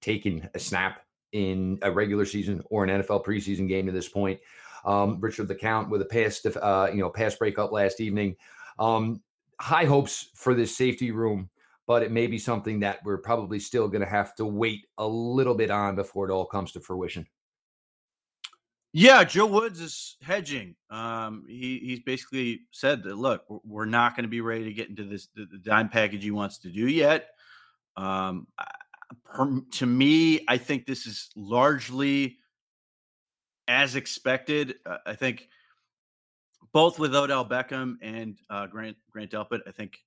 taken 0.00 0.48
a 0.54 0.58
snap 0.58 1.02
in 1.32 1.78
a 1.82 1.90
regular 1.90 2.24
season 2.24 2.62
or 2.70 2.84
an 2.84 3.02
NFL 3.02 3.24
preseason 3.24 3.68
game 3.68 3.86
to 3.86 3.92
this 3.92 4.08
point. 4.08 4.40
Um, 4.84 5.18
Richard 5.20 5.48
LeCounte 5.48 5.88
with 5.88 6.02
a 6.02 6.06
pass, 6.06 6.44
uh, 6.44 6.90
you 6.92 7.00
know, 7.00 7.08
pass 7.08 7.36
breakup 7.36 7.72
last 7.72 8.00
evening. 8.00 8.36
Um, 8.78 9.22
high 9.60 9.84
hopes 9.84 10.30
for 10.34 10.54
this 10.54 10.76
safety 10.76 11.12
room, 11.12 11.48
but 11.86 12.02
it 12.02 12.10
may 12.10 12.26
be 12.26 12.38
something 12.38 12.80
that 12.80 12.98
we're 13.04 13.18
probably 13.18 13.60
still 13.60 13.86
going 13.86 14.00
to 14.02 14.08
have 14.08 14.34
to 14.36 14.44
wait 14.44 14.86
a 14.98 15.06
little 15.06 15.54
bit 15.54 15.70
on 15.70 15.94
before 15.94 16.28
it 16.28 16.32
all 16.32 16.44
comes 16.44 16.72
to 16.72 16.80
fruition. 16.80 17.26
Yeah, 18.94 19.24
Joe 19.24 19.46
Woods 19.46 19.80
is 19.80 20.16
hedging. 20.20 20.74
Um, 20.90 21.46
he 21.48 21.78
he's 21.82 22.00
basically 22.00 22.60
said 22.72 23.02
that 23.04 23.16
look, 23.16 23.44
we're 23.64 23.86
not 23.86 24.14
going 24.14 24.24
to 24.24 24.28
be 24.28 24.42
ready 24.42 24.64
to 24.64 24.72
get 24.72 24.90
into 24.90 25.04
this 25.04 25.28
the, 25.34 25.46
the 25.50 25.58
dime 25.58 25.88
package 25.88 26.22
he 26.22 26.30
wants 26.30 26.58
to 26.58 26.68
do 26.68 26.86
yet. 26.88 27.28
Um, 27.96 28.46
to 29.72 29.86
me, 29.86 30.44
I 30.46 30.58
think 30.58 30.84
this 30.84 31.06
is 31.06 31.30
largely 31.34 32.38
as 33.66 33.96
expected. 33.96 34.74
Uh, 34.84 34.98
I 35.06 35.14
think 35.14 35.48
both 36.72 36.98
with 36.98 37.14
Odell 37.14 37.48
Beckham 37.48 37.96
and 38.02 38.36
uh, 38.50 38.66
Grant 38.66 38.98
Grant 39.10 39.30
Delpit, 39.30 39.60
I 39.66 39.70
think 39.70 39.98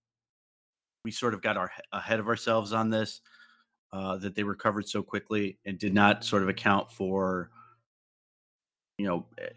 we 1.04 1.10
sort 1.10 1.34
of 1.34 1.42
got 1.42 1.58
our 1.58 1.72
ahead 1.92 2.20
of 2.20 2.28
ourselves 2.28 2.72
on 2.72 2.92
this. 2.92 3.22
Uh, 3.94 4.18
that 4.18 4.36
they 4.36 4.44
recovered 4.44 4.90
so 4.90 5.02
quickly 5.02 5.58
and 5.66 5.80
did 5.80 5.94
not 5.94 6.26
sort 6.26 6.44
of 6.44 6.50
account 6.50 6.92
for 6.92 7.50
you 8.98 9.06
know 9.06 9.26
eh, 9.38 9.50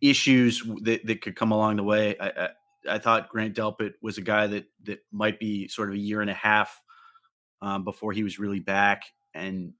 issues 0.00 0.62
that, 0.82 1.06
that 1.06 1.22
could 1.22 1.36
come 1.36 1.52
along 1.52 1.76
the 1.76 1.82
way. 1.82 2.16
I, 2.18 2.28
I, 2.28 2.48
I 2.88 2.98
thought 2.98 3.28
Grant 3.28 3.54
Delpit 3.54 3.94
was 4.02 4.18
a 4.18 4.22
guy 4.22 4.46
that 4.46 4.66
that 4.84 5.00
might 5.12 5.38
be 5.38 5.68
sort 5.68 5.88
of 5.88 5.94
a 5.94 5.98
year 5.98 6.20
and 6.20 6.30
a 6.30 6.34
half 6.34 6.82
um, 7.62 7.84
before 7.84 8.12
he 8.12 8.22
was 8.22 8.38
really 8.38 8.60
back, 8.60 9.04
and 9.34 9.72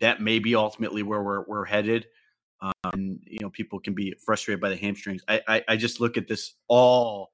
that 0.00 0.20
may 0.20 0.38
be 0.38 0.54
ultimately 0.54 1.02
where 1.02 1.22
we're 1.22 1.44
we're 1.46 1.64
headed 1.64 2.06
um, 2.60 3.20
you 3.24 3.38
know 3.40 3.50
people 3.50 3.80
can 3.80 3.94
be 3.94 4.14
frustrated 4.24 4.60
by 4.60 4.70
the 4.70 4.76
hamstrings. 4.76 5.22
I, 5.28 5.42
I, 5.46 5.64
I 5.68 5.76
just 5.76 6.00
look 6.00 6.16
at 6.16 6.28
this 6.28 6.54
all. 6.68 7.32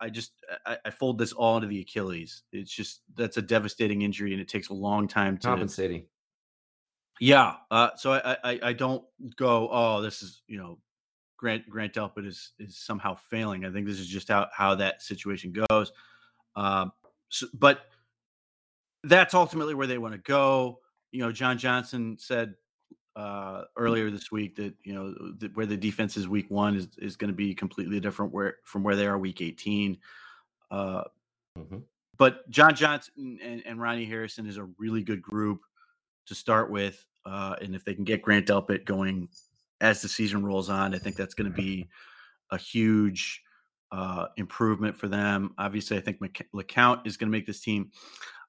I 0.00 0.08
just 0.08 0.32
I, 0.66 0.78
I, 0.86 0.90
fold 0.90 1.18
this 1.18 1.32
all 1.32 1.56
into 1.56 1.68
the 1.68 1.80
Achilles. 1.80 2.42
It's 2.50 2.72
just 2.72 3.02
that's 3.14 3.36
a 3.36 3.42
devastating 3.42 4.02
injury, 4.02 4.32
and 4.32 4.40
it 4.40 4.48
takes 4.48 4.68
a 4.70 4.74
long 4.74 5.06
time 5.06 5.38
to 5.38 5.46
compensating. 5.46 6.04
Yeah, 7.22 7.54
uh, 7.70 7.90
so 7.94 8.14
I, 8.14 8.36
I 8.42 8.60
I 8.64 8.72
don't 8.72 9.04
go. 9.36 9.68
Oh, 9.70 10.02
this 10.02 10.22
is 10.22 10.42
you 10.48 10.58
know, 10.58 10.80
Grant 11.36 11.70
Grant 11.70 11.94
Delpit 11.94 12.26
is 12.26 12.50
is 12.58 12.76
somehow 12.76 13.14
failing. 13.14 13.64
I 13.64 13.70
think 13.70 13.86
this 13.86 14.00
is 14.00 14.08
just 14.08 14.26
how 14.26 14.48
how 14.52 14.74
that 14.74 15.02
situation 15.02 15.54
goes. 15.70 15.92
Um, 16.56 16.90
so, 17.28 17.46
but 17.54 17.82
that's 19.04 19.34
ultimately 19.34 19.74
where 19.74 19.86
they 19.86 19.98
want 19.98 20.14
to 20.14 20.18
go. 20.18 20.80
You 21.12 21.20
know, 21.20 21.30
John 21.30 21.58
Johnson 21.58 22.16
said 22.18 22.56
uh, 23.14 23.66
earlier 23.76 24.10
this 24.10 24.32
week 24.32 24.56
that 24.56 24.74
you 24.82 24.92
know 24.92 25.14
the, 25.38 25.48
where 25.54 25.66
the 25.66 25.76
defense 25.76 26.16
is 26.16 26.26
week 26.26 26.50
one 26.50 26.74
is, 26.74 26.88
is 26.98 27.14
going 27.14 27.30
to 27.30 27.36
be 27.36 27.54
completely 27.54 28.00
different 28.00 28.32
where 28.32 28.56
from 28.64 28.82
where 28.82 28.96
they 28.96 29.06
are 29.06 29.16
week 29.16 29.40
18 29.40 29.98
uh, 30.70 31.04
mm-hmm. 31.58 31.78
but 32.16 32.48
john 32.50 32.74
johnson 32.74 33.38
and, 33.44 33.62
and, 33.66 33.78
ronnie 33.78 34.06
harrison 34.06 34.46
is 34.46 34.56
a 34.56 34.66
really 34.78 35.02
good 35.02 35.20
group 35.20 35.60
to 36.24 36.34
start 36.34 36.70
with 36.70 37.04
uh, 37.24 37.56
and 37.60 37.74
if 37.74 37.84
they 37.84 37.94
can 37.94 38.04
get 38.04 38.22
grant 38.22 38.46
delpit 38.46 38.84
going 38.84 39.28
as 39.80 40.02
the 40.02 40.08
season 40.08 40.44
rolls 40.44 40.68
on 40.68 40.94
i 40.94 40.98
think 40.98 41.16
that's 41.16 41.34
going 41.34 41.50
to 41.50 41.56
be 41.56 41.88
a 42.50 42.58
huge 42.58 43.42
uh, 43.90 44.26
improvement 44.36 44.96
for 44.96 45.08
them 45.08 45.54
obviously 45.58 45.96
i 45.96 46.00
think 46.00 46.18
LeCounte 46.54 47.06
is 47.06 47.16
going 47.16 47.30
to 47.30 47.36
make 47.36 47.46
this 47.46 47.60
team 47.60 47.90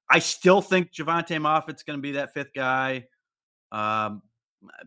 i 0.09 0.19
still 0.19 0.61
think 0.61 0.91
Jovante 0.91 1.37
Moffatt's 1.37 1.83
going 1.83 1.97
to 1.97 2.01
be 2.01 2.13
that 2.13 2.33
fifth 2.33 2.53
guy 2.53 3.05
um, 3.71 4.21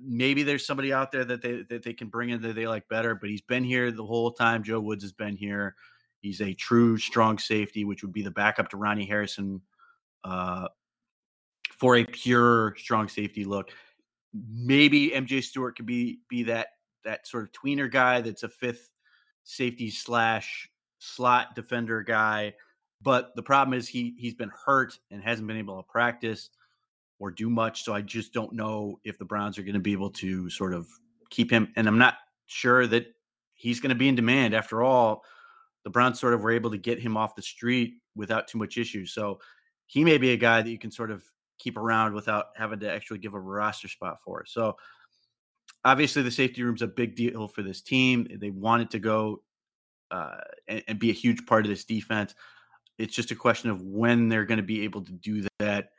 maybe 0.00 0.42
there's 0.42 0.66
somebody 0.66 0.92
out 0.92 1.12
there 1.12 1.24
that 1.24 1.42
they 1.42 1.62
that 1.68 1.82
they 1.82 1.92
can 1.92 2.08
bring 2.08 2.30
in 2.30 2.40
that 2.42 2.54
they 2.54 2.66
like 2.66 2.88
better, 2.88 3.14
but 3.14 3.28
he's 3.28 3.42
been 3.42 3.64
here 3.64 3.90
the 3.90 4.04
whole 4.04 4.30
time. 4.32 4.62
Joe 4.62 4.80
Woods 4.80 5.04
has 5.04 5.12
been 5.12 5.36
here. 5.36 5.74
He's 6.20 6.40
a 6.40 6.54
true 6.54 6.96
strong 6.98 7.38
safety, 7.38 7.84
which 7.84 8.02
would 8.02 8.12
be 8.12 8.22
the 8.22 8.30
backup 8.30 8.68
to 8.70 8.76
Ronnie 8.76 9.06
Harrison 9.06 9.60
uh, 10.24 10.68
for 11.76 11.96
a 11.96 12.04
pure 12.04 12.74
strong 12.78 13.08
safety 13.08 13.44
look. 13.44 13.70
Maybe 14.34 15.10
MJ 15.10 15.42
Stewart 15.42 15.76
could 15.76 15.86
be 15.86 16.20
be 16.28 16.42
that 16.44 16.68
that 17.04 17.26
sort 17.26 17.44
of 17.44 17.52
tweener 17.52 17.90
guy 17.90 18.20
that's 18.20 18.42
a 18.42 18.48
fifth 18.48 18.90
safety 19.44 19.90
slash 19.90 20.68
slot 20.98 21.54
defender 21.54 22.02
guy. 22.02 22.54
But 23.02 23.34
the 23.36 23.42
problem 23.42 23.78
is 23.78 23.88
he 23.88 24.14
he's 24.18 24.34
been 24.34 24.50
hurt 24.64 24.98
and 25.10 25.22
hasn't 25.22 25.46
been 25.46 25.56
able 25.56 25.76
to 25.76 25.88
practice 25.88 26.50
or 27.18 27.30
do 27.30 27.48
much. 27.48 27.84
So 27.84 27.94
I 27.94 28.02
just 28.02 28.32
don't 28.32 28.52
know 28.52 28.98
if 29.04 29.18
the 29.18 29.24
Browns 29.24 29.58
are 29.58 29.62
going 29.62 29.74
to 29.74 29.80
be 29.80 29.92
able 29.92 30.10
to 30.10 30.50
sort 30.50 30.74
of 30.74 30.88
keep 31.30 31.50
him. 31.50 31.72
And 31.76 31.86
I'm 31.86 31.98
not 31.98 32.14
sure 32.46 32.86
that 32.86 33.06
he's 33.54 33.80
going 33.80 33.90
to 33.90 33.96
be 33.96 34.08
in 34.08 34.14
demand. 34.14 34.54
After 34.54 34.82
all, 34.82 35.24
the 35.84 35.90
Browns 35.90 36.20
sort 36.20 36.34
of 36.34 36.42
were 36.42 36.52
able 36.52 36.70
to 36.70 36.78
get 36.78 36.98
him 36.98 37.16
off 37.16 37.34
the 37.34 37.42
street 37.42 37.94
without 38.14 38.48
too 38.48 38.58
much 38.58 38.76
issue. 38.76 39.06
So 39.06 39.40
he 39.86 40.04
may 40.04 40.18
be 40.18 40.32
a 40.32 40.36
guy 40.36 40.62
that 40.62 40.70
you 40.70 40.78
can 40.78 40.90
sort 40.90 41.10
of 41.10 41.24
keep 41.58 41.76
around 41.76 42.14
without 42.14 42.46
having 42.56 42.80
to 42.80 42.92
actually 42.92 43.18
give 43.18 43.34
a 43.34 43.40
roster 43.40 43.88
spot 43.88 44.18
for. 44.22 44.42
It. 44.42 44.48
So 44.48 44.76
obviously 45.84 46.22
the 46.22 46.30
safety 46.30 46.62
room's 46.62 46.82
a 46.82 46.86
big 46.86 47.14
deal 47.14 47.48
for 47.48 47.62
this 47.62 47.80
team. 47.80 48.26
They 48.40 48.50
want 48.50 48.82
it 48.82 48.90
to 48.90 48.98
go 48.98 49.42
uh, 50.10 50.38
and, 50.68 50.82
and, 50.88 50.98
be 50.98 51.10
a 51.10 51.14
huge 51.14 51.46
part 51.46 51.64
of 51.64 51.68
this 51.68 51.84
defense. 51.84 52.34
It's 52.98 53.14
just 53.14 53.30
a 53.30 53.36
question 53.36 53.70
of 53.70 53.82
when 53.82 54.28
they're 54.28 54.44
going 54.44 54.58
to 54.58 54.64
be 54.64 54.84
able 54.84 55.02
to 55.02 55.12
do 55.12 55.44
that. 55.58 55.90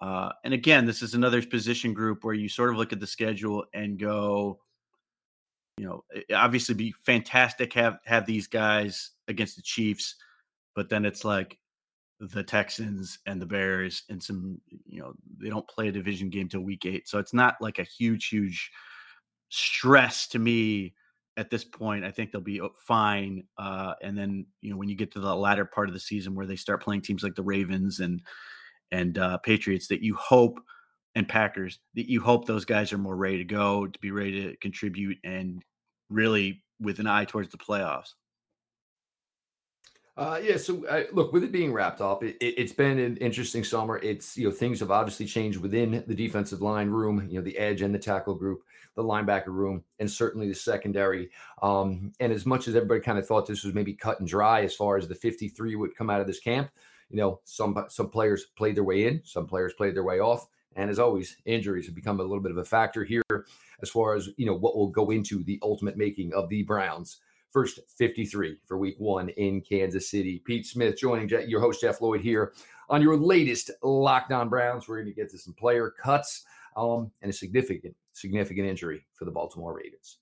Uh, 0.00 0.30
and 0.44 0.52
again, 0.52 0.84
this 0.84 1.02
is 1.02 1.14
another 1.14 1.42
position 1.42 1.94
group 1.94 2.22
where 2.22 2.34
you 2.34 2.48
sort 2.48 2.70
of 2.70 2.76
look 2.76 2.92
at 2.92 3.00
the 3.00 3.06
schedule 3.06 3.64
and 3.72 3.98
go, 3.98 4.60
you 5.78 5.86
know, 5.86 6.04
obviously 6.34 6.74
be 6.74 6.94
fantastic 7.04 7.72
have 7.72 7.98
have 8.04 8.26
these 8.26 8.46
guys 8.46 9.10
against 9.28 9.56
the 9.56 9.62
Chiefs, 9.62 10.16
but 10.74 10.88
then 10.88 11.04
it's 11.04 11.24
like 11.24 11.58
the 12.20 12.42
Texans 12.42 13.18
and 13.26 13.40
the 13.40 13.46
Bears 13.46 14.04
and 14.08 14.22
some, 14.22 14.60
you 14.86 15.00
know, 15.00 15.12
they 15.38 15.48
don't 15.48 15.68
play 15.68 15.88
a 15.88 15.92
division 15.92 16.30
game 16.30 16.48
till 16.48 16.62
week 16.62 16.86
eight, 16.86 17.08
so 17.08 17.18
it's 17.18 17.34
not 17.34 17.56
like 17.60 17.78
a 17.78 17.84
huge, 17.84 18.28
huge 18.28 18.70
stress 19.48 20.26
to 20.28 20.38
me 20.38 20.94
at 21.36 21.50
this 21.50 21.64
point. 21.64 22.04
I 22.04 22.10
think 22.10 22.32
they'll 22.32 22.40
be 22.40 22.60
uh, 22.60 22.68
fine. 22.86 23.44
Uh, 23.58 23.94
and 24.02 24.16
then 24.16 24.46
you 24.60 24.70
know 24.70 24.76
when 24.76 24.88
you 24.88 24.96
get 24.96 25.12
to 25.12 25.20
the 25.20 25.34
latter 25.34 25.64
part 25.64 25.88
of 25.88 25.94
the 25.94 26.00
season 26.00 26.34
where 26.34 26.46
they 26.46 26.56
start 26.56 26.82
playing 26.82 27.02
teams 27.02 27.22
like 27.22 27.34
the 27.34 27.42
Ravens 27.42 28.00
and 28.00 28.22
and 28.92 29.18
uh, 29.18 29.38
Patriots, 29.38 29.88
that 29.88 30.02
you 30.02 30.14
hope 30.14 30.60
and 31.14 31.28
Packers 31.28 31.78
that 31.94 32.08
you 32.10 32.20
hope 32.20 32.46
those 32.46 32.64
guys 32.64 32.92
are 32.92 32.98
more 32.98 33.16
ready 33.16 33.38
to 33.38 33.44
go 33.44 33.86
to 33.86 33.98
be 34.00 34.10
ready 34.10 34.44
to 34.44 34.56
contribute 34.58 35.18
and 35.24 35.62
really 36.10 36.62
with 36.80 36.98
an 36.98 37.06
eye 37.06 37.24
towards 37.24 37.48
the 37.48 37.58
playoffs. 37.58 38.10
Uh, 40.16 40.40
yeah. 40.42 40.56
So 40.56 40.86
uh, 40.86 41.04
look, 41.12 41.32
with 41.32 41.44
it 41.44 41.52
being 41.52 41.72
wrapped 41.72 42.00
up, 42.00 42.24
it, 42.24 42.36
has 42.58 42.70
it, 42.70 42.76
been 42.76 42.98
an 42.98 43.18
interesting 43.18 43.62
summer. 43.62 43.98
It's 43.98 44.36
you 44.36 44.48
know 44.48 44.50
things 44.50 44.80
have 44.80 44.90
obviously 44.90 45.26
changed 45.26 45.60
within 45.60 46.02
the 46.06 46.14
defensive 46.14 46.62
line 46.62 46.88
room. 46.88 47.26
You 47.28 47.38
know 47.38 47.44
the 47.44 47.58
edge 47.58 47.82
and 47.82 47.94
the 47.94 47.98
tackle 47.98 48.34
group, 48.34 48.62
the 48.94 49.04
linebacker 49.04 49.48
room, 49.48 49.84
and 49.98 50.10
certainly 50.10 50.48
the 50.48 50.54
secondary. 50.54 51.30
Um, 51.60 52.12
and 52.18 52.32
as 52.32 52.46
much 52.46 52.66
as 52.66 52.74
everybody 52.74 53.00
kind 53.00 53.18
of 53.18 53.26
thought 53.26 53.46
this 53.46 53.62
was 53.62 53.74
maybe 53.74 53.92
cut 53.92 54.18
and 54.20 54.28
dry 54.28 54.62
as 54.62 54.74
far 54.74 54.96
as 54.96 55.06
the 55.06 55.14
53 55.14 55.76
would 55.76 55.94
come 55.94 56.08
out 56.08 56.22
of 56.22 56.26
this 56.26 56.40
camp, 56.40 56.70
you 57.10 57.18
know 57.18 57.40
some 57.44 57.76
some 57.88 58.08
players 58.08 58.46
played 58.56 58.74
their 58.74 58.84
way 58.84 59.06
in, 59.06 59.20
some 59.22 59.46
players 59.46 59.74
played 59.74 59.94
their 59.94 60.04
way 60.04 60.20
off, 60.20 60.46
and 60.76 60.88
as 60.88 60.98
always, 60.98 61.36
injuries 61.44 61.84
have 61.84 61.94
become 61.94 62.20
a 62.20 62.22
little 62.22 62.42
bit 62.42 62.52
of 62.52 62.58
a 62.58 62.64
factor 62.64 63.04
here 63.04 63.22
as 63.82 63.90
far 63.90 64.14
as 64.14 64.30
you 64.38 64.46
know 64.46 64.54
what 64.54 64.78
will 64.78 64.88
go 64.88 65.10
into 65.10 65.44
the 65.44 65.58
ultimate 65.62 65.98
making 65.98 66.32
of 66.32 66.48
the 66.48 66.62
Browns 66.62 67.18
first 67.56 67.80
53 67.96 68.58
for 68.66 68.76
week 68.76 68.96
one 68.98 69.30
in 69.30 69.62
Kansas 69.62 70.10
City. 70.10 70.42
Pete 70.44 70.66
Smith 70.66 70.98
joining 70.98 71.26
your 71.48 71.58
host, 71.58 71.80
Jeff 71.80 72.02
Lloyd, 72.02 72.20
here 72.20 72.52
on 72.90 73.00
your 73.00 73.16
latest 73.16 73.70
Locked 73.82 74.30
On 74.30 74.50
Browns. 74.50 74.86
We're 74.86 74.96
going 74.96 75.06
to 75.06 75.14
get 75.14 75.30
to 75.30 75.38
some 75.38 75.54
player 75.54 75.90
cuts 75.90 76.44
um, 76.76 77.10
and 77.22 77.30
a 77.30 77.32
significant, 77.32 77.96
significant 78.12 78.68
injury 78.68 79.06
for 79.14 79.24
the 79.24 79.30
Baltimore 79.30 79.72
Ravens. 79.72 80.18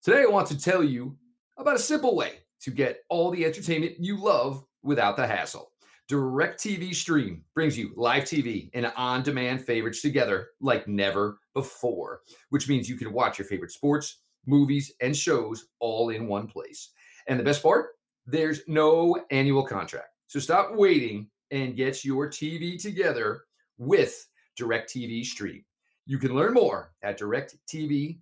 Today, 0.00 0.22
I 0.22 0.26
want 0.26 0.46
to 0.46 0.56
tell 0.60 0.84
you 0.84 1.16
about 1.58 1.74
a 1.74 1.80
simple 1.80 2.14
way 2.14 2.34
to 2.60 2.70
get 2.70 3.00
all 3.08 3.32
the 3.32 3.44
entertainment 3.44 3.96
you 3.98 4.22
love 4.22 4.64
without 4.84 5.16
the 5.16 5.26
hassle. 5.26 5.72
DirecTV 6.08 6.94
Stream 6.94 7.42
brings 7.52 7.76
you 7.76 7.92
live 7.96 8.22
TV 8.22 8.70
and 8.74 8.92
on 8.96 9.24
demand 9.24 9.64
favorites 9.64 10.02
together 10.02 10.50
like 10.60 10.86
never 10.86 11.40
before, 11.52 12.20
which 12.50 12.68
means 12.68 12.88
you 12.88 12.96
can 12.96 13.12
watch 13.12 13.40
your 13.40 13.48
favorite 13.48 13.72
sports 13.72 14.18
movies, 14.46 14.92
and 15.00 15.16
shows 15.16 15.66
all 15.78 16.10
in 16.10 16.26
one 16.26 16.46
place. 16.46 16.90
And 17.28 17.38
the 17.38 17.44
best 17.44 17.62
part, 17.62 17.90
there's 18.26 18.60
no 18.66 19.24
annual 19.30 19.66
contract. 19.66 20.08
So 20.26 20.38
stop 20.38 20.74
waiting 20.74 21.28
and 21.50 21.76
get 21.76 22.04
your 22.04 22.28
TV 22.28 22.80
together 22.80 23.42
with 23.78 24.26
DirecTV 24.58 25.24
Stream. 25.24 25.64
You 26.06 26.18
can 26.18 26.34
learn 26.34 26.54
more 26.54 26.92
at 27.02 27.18
directv.com. 27.18 28.18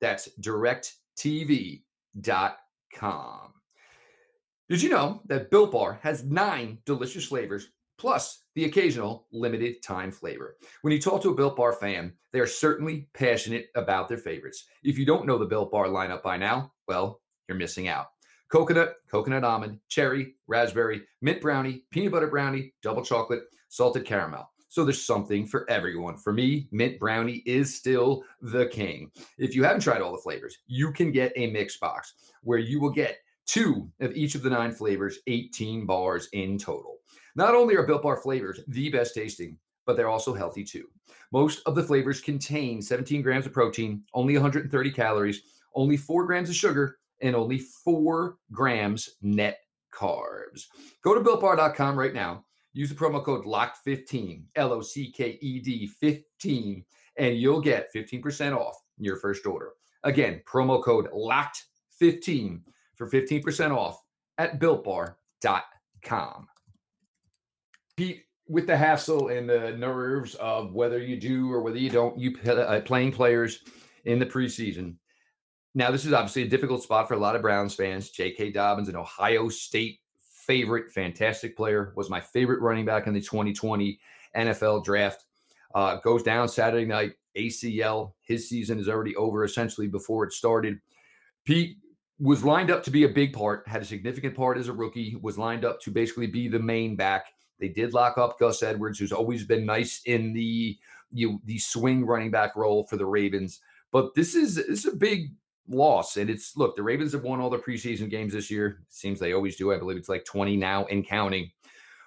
That's 0.00 0.28
directv.com. 0.40 1.82
Did 4.68 4.82
you 4.82 4.88
know 4.88 5.22
that 5.26 5.50
Built 5.50 5.70
Bar 5.72 6.00
has 6.02 6.24
nine 6.24 6.78
delicious 6.86 7.26
flavors 7.26 7.68
plus 7.98 8.42
the 8.56 8.64
occasional 8.64 9.26
limited 9.32 9.82
time 9.82 10.10
flavor. 10.10 10.56
When 10.80 10.92
you 10.92 11.00
talk 11.00 11.22
to 11.22 11.30
a 11.30 11.34
Built 11.34 11.56
Bar 11.56 11.74
fan, 11.74 12.14
they 12.32 12.40
are 12.40 12.46
certainly 12.46 13.06
passionate 13.12 13.68
about 13.76 14.08
their 14.08 14.18
favorites. 14.18 14.64
If 14.82 14.98
you 14.98 15.04
don't 15.04 15.26
know 15.26 15.36
the 15.36 15.44
Built 15.44 15.70
Bar 15.70 15.86
lineup 15.86 16.22
by 16.22 16.38
now, 16.38 16.72
well, 16.88 17.20
you're 17.48 17.58
missing 17.58 17.86
out. 17.86 18.06
Coconut, 18.50 18.94
coconut 19.10 19.44
almond, 19.44 19.78
cherry, 19.88 20.36
raspberry, 20.46 21.02
mint 21.20 21.42
brownie, 21.42 21.84
peanut 21.90 22.12
butter 22.12 22.28
brownie, 22.28 22.72
double 22.82 23.04
chocolate, 23.04 23.42
salted 23.68 24.06
caramel. 24.06 24.50
So 24.68 24.84
there's 24.84 25.04
something 25.04 25.46
for 25.46 25.68
everyone. 25.70 26.16
For 26.16 26.32
me, 26.32 26.68
mint 26.72 26.98
brownie 26.98 27.42
is 27.44 27.76
still 27.76 28.24
the 28.40 28.66
king. 28.66 29.10
If 29.36 29.54
you 29.54 29.64
haven't 29.64 29.82
tried 29.82 30.00
all 30.00 30.12
the 30.12 30.18
flavors, 30.18 30.56
you 30.66 30.92
can 30.92 31.12
get 31.12 31.32
a 31.36 31.50
mix 31.50 31.76
box 31.76 32.14
where 32.42 32.58
you 32.58 32.80
will 32.80 32.90
get 32.90 33.18
two 33.46 33.90
of 34.00 34.12
each 34.12 34.34
of 34.34 34.42
the 34.42 34.50
nine 34.50 34.72
flavors, 34.72 35.18
18 35.26 35.84
bars 35.84 36.28
in 36.32 36.58
total. 36.58 36.96
Not 37.36 37.54
only 37.54 37.76
are 37.76 37.86
Built 37.86 38.02
Bar 38.02 38.16
flavors 38.16 38.60
the 38.66 38.88
best 38.88 39.14
tasting, 39.14 39.58
but 39.84 39.96
they're 39.96 40.08
also 40.08 40.32
healthy 40.32 40.64
too. 40.64 40.88
Most 41.32 41.60
of 41.66 41.74
the 41.74 41.82
flavors 41.82 42.20
contain 42.20 42.80
17 42.80 43.20
grams 43.20 43.44
of 43.44 43.52
protein, 43.52 44.02
only 44.14 44.34
130 44.34 44.90
calories, 44.90 45.42
only 45.74 45.98
4 45.98 46.24
grams 46.24 46.48
of 46.48 46.56
sugar, 46.56 46.96
and 47.20 47.36
only 47.36 47.58
4 47.58 48.38
grams 48.52 49.10
net 49.20 49.58
carbs. 49.94 50.64
Go 51.02 51.14
to 51.14 51.20
builtbar.com 51.20 51.98
right 51.98 52.14
now. 52.14 52.44
Use 52.72 52.88
the 52.88 52.94
promo 52.94 53.22
code 53.22 53.44
LOCKED15, 53.44 54.44
L 54.56 54.72
O 54.72 54.80
C 54.80 55.12
K 55.12 55.38
E 55.40 55.60
D 55.60 55.86
15, 55.86 56.84
and 57.18 57.36
you'll 57.36 57.60
get 57.60 57.92
15% 57.94 58.56
off 58.56 58.76
your 58.98 59.16
first 59.16 59.46
order. 59.46 59.72
Again, 60.04 60.42
promo 60.46 60.82
code 60.82 61.10
LOCKED15 61.10 62.62
for 62.96 63.08
15% 63.10 63.76
off 63.76 64.02
at 64.38 64.58
builtbar.com. 64.58 66.46
Pete, 67.96 68.24
with 68.48 68.66
the 68.66 68.76
hassle 68.76 69.28
and 69.28 69.48
the 69.48 69.72
nerves 69.72 70.34
of 70.36 70.72
whether 70.74 70.98
you 70.98 71.16
do 71.16 71.52
or 71.52 71.60
whether 71.62 71.78
you 71.78 71.90
don't, 71.90 72.18
you 72.18 72.36
uh, 72.48 72.80
playing 72.80 73.10
players 73.10 73.60
in 74.04 74.18
the 74.18 74.26
preseason. 74.26 74.96
Now, 75.74 75.90
this 75.90 76.04
is 76.04 76.12
obviously 76.12 76.42
a 76.42 76.48
difficult 76.48 76.82
spot 76.82 77.08
for 77.08 77.14
a 77.14 77.18
lot 77.18 77.36
of 77.36 77.42
Browns 77.42 77.74
fans. 77.74 78.10
J.K. 78.10 78.52
Dobbins, 78.52 78.88
an 78.88 78.96
Ohio 78.96 79.48
State 79.48 80.00
favorite, 80.46 80.92
fantastic 80.92 81.56
player, 81.56 81.92
was 81.96 82.08
my 82.08 82.20
favorite 82.20 82.60
running 82.60 82.84
back 82.84 83.06
in 83.06 83.14
the 83.14 83.20
2020 83.20 83.98
NFL 84.36 84.84
draft. 84.84 85.24
Uh, 85.74 85.96
goes 85.96 86.22
down 86.22 86.48
Saturday 86.48 86.86
night, 86.86 87.12
ACL. 87.36 88.12
His 88.22 88.48
season 88.48 88.78
is 88.78 88.88
already 88.88 89.14
over 89.16 89.44
essentially 89.44 89.88
before 89.88 90.24
it 90.24 90.32
started. 90.32 90.78
Pete 91.44 91.76
was 92.18 92.44
lined 92.44 92.70
up 92.70 92.82
to 92.84 92.90
be 92.90 93.04
a 93.04 93.08
big 93.08 93.32
part, 93.32 93.66
had 93.68 93.82
a 93.82 93.84
significant 93.84 94.34
part 94.34 94.56
as 94.56 94.68
a 94.68 94.72
rookie, 94.72 95.16
was 95.20 95.36
lined 95.36 95.64
up 95.64 95.80
to 95.82 95.90
basically 95.90 96.26
be 96.26 96.48
the 96.48 96.58
main 96.58 96.96
back 96.96 97.26
they 97.58 97.68
did 97.68 97.94
lock 97.94 98.18
up 98.18 98.38
Gus 98.38 98.62
Edwards, 98.62 98.98
who's 98.98 99.12
always 99.12 99.44
been 99.44 99.66
nice 99.66 100.00
in 100.04 100.32
the 100.32 100.78
you 101.12 101.40
the 101.44 101.58
swing 101.58 102.04
running 102.04 102.30
back 102.30 102.56
role 102.56 102.84
for 102.84 102.96
the 102.96 103.06
Ravens. 103.06 103.60
But 103.92 104.14
this 104.14 104.34
is 104.34 104.56
this 104.56 104.84
is 104.84 104.92
a 104.92 104.96
big 104.96 105.32
loss. 105.68 106.16
And 106.16 106.30
it's 106.30 106.56
look, 106.56 106.76
the 106.76 106.82
Ravens 106.82 107.12
have 107.12 107.22
won 107.22 107.40
all 107.40 107.50
the 107.50 107.58
preseason 107.58 108.10
games 108.10 108.32
this 108.32 108.50
year. 108.50 108.82
Seems 108.88 109.18
they 109.18 109.32
always 109.32 109.56
do. 109.56 109.72
I 109.72 109.78
believe 109.78 109.96
it's 109.96 110.08
like 110.08 110.24
20 110.24 110.56
now 110.56 110.84
and 110.86 111.06
counting. 111.06 111.50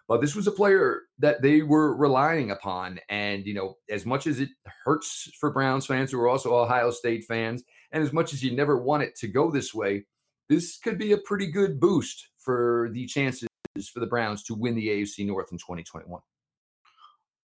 But 0.08 0.22
this 0.22 0.36
was 0.36 0.48
a 0.48 0.52
player 0.52 1.04
that 1.20 1.44
they 1.44 1.62
were 1.62 1.96
relying 1.96 2.50
upon. 2.50 3.00
And, 3.10 3.46
you 3.46 3.54
know, 3.54 3.78
as 3.92 4.08
much 4.08 4.26
as 4.26 4.40
it 4.40 4.50
hurts 4.84 5.30
for 5.40 5.52
Browns 5.52 5.86
fans 5.86 6.12
who 6.12 6.20
are 6.20 6.28
also 6.28 6.56
Ohio 6.56 6.90
State 6.90 7.26
fans, 7.26 7.64
and 7.92 8.04
as 8.04 8.12
much 8.12 8.34
as 8.34 8.44
you 8.44 8.56
never 8.56 8.82
want 8.82 9.04
it 9.04 9.16
to 9.18 9.28
go 9.28 9.52
this 9.52 9.72
way, 9.72 10.06
this 10.48 10.80
could 10.80 10.98
be 10.98 11.12
a 11.12 11.18
pretty 11.18 11.52
good 11.52 11.80
boost 11.80 12.30
for 12.40 12.90
the 12.92 13.06
chances 13.06 13.49
for 13.92 14.00
the 14.00 14.08
Browns 14.08 14.44
to 14.44 14.56
win 14.56 14.76
the 14.76 14.88
AFC 14.88 15.26
North 15.26 15.52
in 15.52 15.58
2021? 15.58 16.22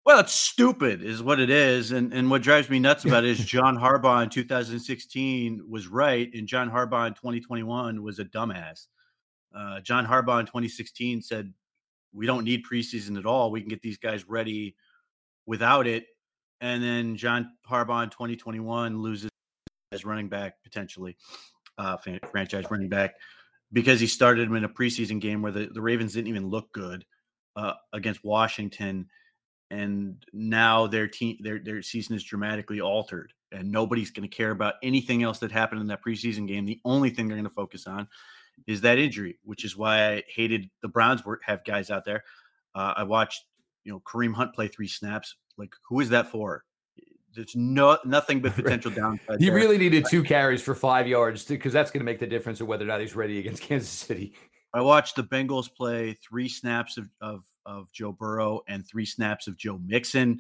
Well, 0.04 0.20
it's 0.20 0.34
stupid, 0.34 1.04
is 1.04 1.22
what 1.22 1.40
it 1.40 1.52
is, 1.52 1.92
and 1.92 2.12
and 2.12 2.30
what 2.30 2.42
drives 2.42 2.70
me 2.70 2.80
nuts 2.80 3.06
about 3.06 3.24
it 3.24 3.30
is 3.30 3.40
John 3.46 3.78
Harbaugh 3.78 4.24
in 4.24 4.30
2016 4.30 5.64
was 5.70 5.88
right, 5.88 6.30
and 6.34 6.48
John 6.48 6.72
Harbaugh 6.72 7.08
in 7.08 7.14
2021 7.14 8.02
was 8.02 8.18
a 8.18 8.26
dumbass. 8.26 8.88
Uh, 9.56 9.80
John 9.82 10.06
Harbaugh 10.08 10.40
in 10.40 10.48
2016 10.48 11.22
said, 11.22 11.54
"We 12.14 12.26
don't 12.26 12.46
need 12.46 12.64
preseason 12.66 13.18
at 13.18 13.28
all. 13.28 13.52
We 13.52 13.62
can 13.62 13.70
get 13.70 13.84
these 13.84 14.00
guys 14.00 14.28
ready 14.28 14.76
without 15.46 15.86
it." 15.86 16.06
And 16.62 16.82
then 16.82 17.16
John 17.16 17.52
Harbaugh 17.70 18.04
in 18.04 18.10
2021 18.10 19.00
loses 19.00 19.30
as 19.92 20.04
running 20.04 20.30
back 20.30 20.56
potentially, 20.64 21.16
uh, 21.78 21.98
franchise 22.32 22.66
running 22.72 22.90
back 22.90 23.14
because 23.74 24.00
he 24.00 24.08
started 24.08 24.48
him 24.48 24.56
in 24.56 24.64
a 24.64 24.70
preseason 24.70 25.20
game 25.20 25.42
where 25.42 25.52
the, 25.52 25.70
the 25.72 25.82
Ravens 25.82 26.14
didn't 26.14 26.28
even 26.28 26.50
look 26.50 26.72
good 26.74 27.06
uh, 27.56 27.74
against 27.94 28.24
Washington, 28.24 29.08
and 29.70 30.26
now 30.34 30.88
their 30.88 31.08
team 31.08 31.38
their 31.42 31.60
their 31.60 31.82
season 31.82 32.16
is 32.16 32.24
dramatically 32.24 32.82
altered, 32.82 33.34
and 33.52 33.72
nobody's 33.72 34.12
going 34.12 34.30
to 34.30 34.36
care 34.36 34.52
about 34.52 34.76
anything 34.84 35.24
else 35.24 35.40
that 35.40 35.52
happened 35.52 35.82
in 35.82 35.88
that 35.88 36.04
preseason 36.04 36.48
game. 36.48 36.66
The 36.66 36.82
only 36.86 37.10
thing 37.10 37.28
they're 37.28 37.38
going 37.38 37.44
to 37.46 37.50
focus 37.50 37.88
on 37.88 38.08
is 38.68 38.82
that 38.82 39.00
injury, 39.00 39.40
which 39.44 39.66
is 39.66 39.78
why 39.78 40.14
I 40.14 40.24
hated 40.28 40.70
the 40.82 40.88
Browns 40.90 41.26
were 41.26 41.40
have 41.46 41.64
guys 41.64 41.90
out 41.90 42.06
there. 42.06 42.24
Uh, 42.76 42.94
I 42.98 43.04
watched 43.04 43.46
you 43.84 43.92
know 43.92 44.02
Kareem 44.02 44.34
Hunt 44.34 44.54
play 44.54 44.68
three 44.68 44.88
snaps. 44.88 45.36
Like 45.58 45.74
who 45.88 46.00
is 46.00 46.10
that 46.10 46.30
for? 46.30 46.64
There's 47.36 47.56
no 47.56 47.98
nothing 48.06 48.42
but 48.42 48.54
potential 48.56 48.92
downside. 48.92 49.40
He 49.40 49.50
really 49.50 49.78
needed 49.78 50.06
two 50.10 50.24
carries 50.24 50.62
for 50.62 50.76
five 50.76 51.08
yards 51.08 51.44
because 51.44 51.74
that's 51.74 51.92
going 51.92 52.02
to 52.02 52.06
make 52.06 52.20
the 52.20 52.28
difference 52.28 52.62
of 52.62 52.68
whether 52.68 52.84
or 52.84 52.88
not 52.88 53.02
he's 53.02 53.16
ready 53.16 53.40
against 53.40 53.62
Kansas 53.64 53.90
City. 53.90 54.34
I 54.74 54.82
watched 54.82 55.16
the 55.16 55.24
Bengals 55.24 55.74
play 55.74 56.14
three 56.14 56.48
snaps 56.48 56.98
of, 56.98 57.10
of, 57.20 57.44
of 57.66 57.92
Joe 57.92 58.14
Burrow 58.14 58.62
and 58.68 58.88
three 58.88 59.06
snaps 59.06 59.48
of 59.48 59.58
Joe 59.58 59.78
Mixon. 59.86 60.40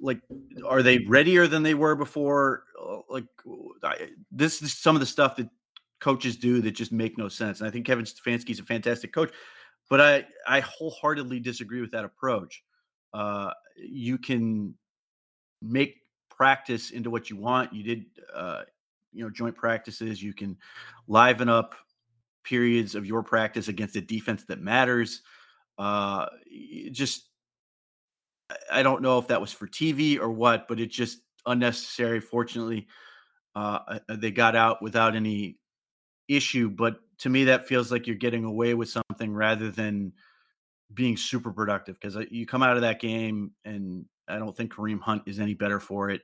Like, 0.00 0.20
are 0.66 0.82
they 0.82 0.98
readier 0.98 1.46
than 1.46 1.62
they 1.62 1.74
were 1.74 1.94
before? 1.96 2.64
Uh, 2.80 3.00
like, 3.10 3.26
I, 3.82 4.08
this 4.30 4.62
is 4.62 4.72
some 4.72 4.96
of 4.96 5.00
the 5.00 5.06
stuff 5.06 5.36
that 5.36 5.48
coaches 6.00 6.36
do 6.36 6.62
that 6.62 6.70
just 6.70 6.92
make 6.92 7.18
no 7.18 7.28
sense. 7.28 7.60
And 7.60 7.68
I 7.68 7.70
think 7.70 7.84
Kevin 7.84 8.04
Stefanski 8.04 8.50
is 8.50 8.60
a 8.60 8.64
fantastic 8.64 9.12
coach, 9.12 9.32
but 9.90 10.00
I 10.00 10.24
I 10.46 10.60
wholeheartedly 10.60 11.40
disagree 11.40 11.80
with 11.80 11.90
that 11.90 12.04
approach. 12.04 12.62
Uh, 13.12 13.50
you 13.76 14.18
can 14.18 14.74
make 15.62 15.96
practice 16.30 16.90
into 16.90 17.10
what 17.10 17.30
you 17.30 17.36
want. 17.36 17.72
You 17.72 17.82
did, 17.82 18.04
uh, 18.34 18.62
you 19.12 19.24
know, 19.24 19.30
joint 19.30 19.56
practices. 19.56 20.22
You 20.22 20.32
can 20.32 20.56
liven 21.06 21.48
up 21.48 21.74
periods 22.44 22.94
of 22.94 23.06
your 23.06 23.22
practice 23.22 23.68
against 23.68 23.96
a 23.96 24.00
defense 24.00 24.44
that 24.44 24.60
matters. 24.60 25.22
Uh, 25.78 26.26
just, 26.92 27.28
I 28.72 28.82
don't 28.82 29.02
know 29.02 29.18
if 29.18 29.28
that 29.28 29.40
was 29.40 29.52
for 29.52 29.66
TV 29.66 30.18
or 30.18 30.30
what, 30.30 30.68
but 30.68 30.80
it's 30.80 30.94
just 30.94 31.18
unnecessary. 31.46 32.20
Fortunately, 32.20 32.86
uh, 33.54 33.98
they 34.08 34.30
got 34.30 34.56
out 34.56 34.80
without 34.82 35.16
any 35.16 35.58
issue. 36.28 36.70
But 36.70 37.00
to 37.18 37.28
me, 37.28 37.44
that 37.44 37.66
feels 37.66 37.90
like 37.90 38.06
you're 38.06 38.16
getting 38.16 38.44
away 38.44 38.74
with 38.74 38.88
something 38.88 39.32
rather 39.32 39.70
than 39.70 40.12
being 40.94 41.16
super 41.16 41.52
productive 41.52 41.96
because 42.00 42.16
uh, 42.16 42.24
you 42.30 42.46
come 42.46 42.62
out 42.62 42.76
of 42.76 42.82
that 42.82 43.00
game 43.00 43.52
and 43.64 44.04
I 44.28 44.38
don't 44.38 44.56
think 44.56 44.72
Kareem 44.72 45.00
Hunt 45.00 45.22
is 45.26 45.40
any 45.40 45.54
better 45.54 45.80
for 45.80 46.10
it. 46.10 46.22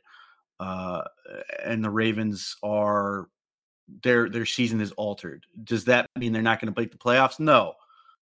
Uh, 0.60 1.02
and 1.64 1.84
the 1.84 1.90
Ravens 1.90 2.56
are 2.62 3.28
their 4.02 4.28
their 4.28 4.46
season 4.46 4.80
is 4.80 4.92
altered. 4.92 5.44
Does 5.64 5.84
that 5.86 6.06
mean 6.18 6.32
they're 6.32 6.42
not 6.42 6.60
going 6.60 6.72
to 6.72 6.80
make 6.80 6.92
the 6.92 6.98
playoffs? 6.98 7.40
No. 7.40 7.74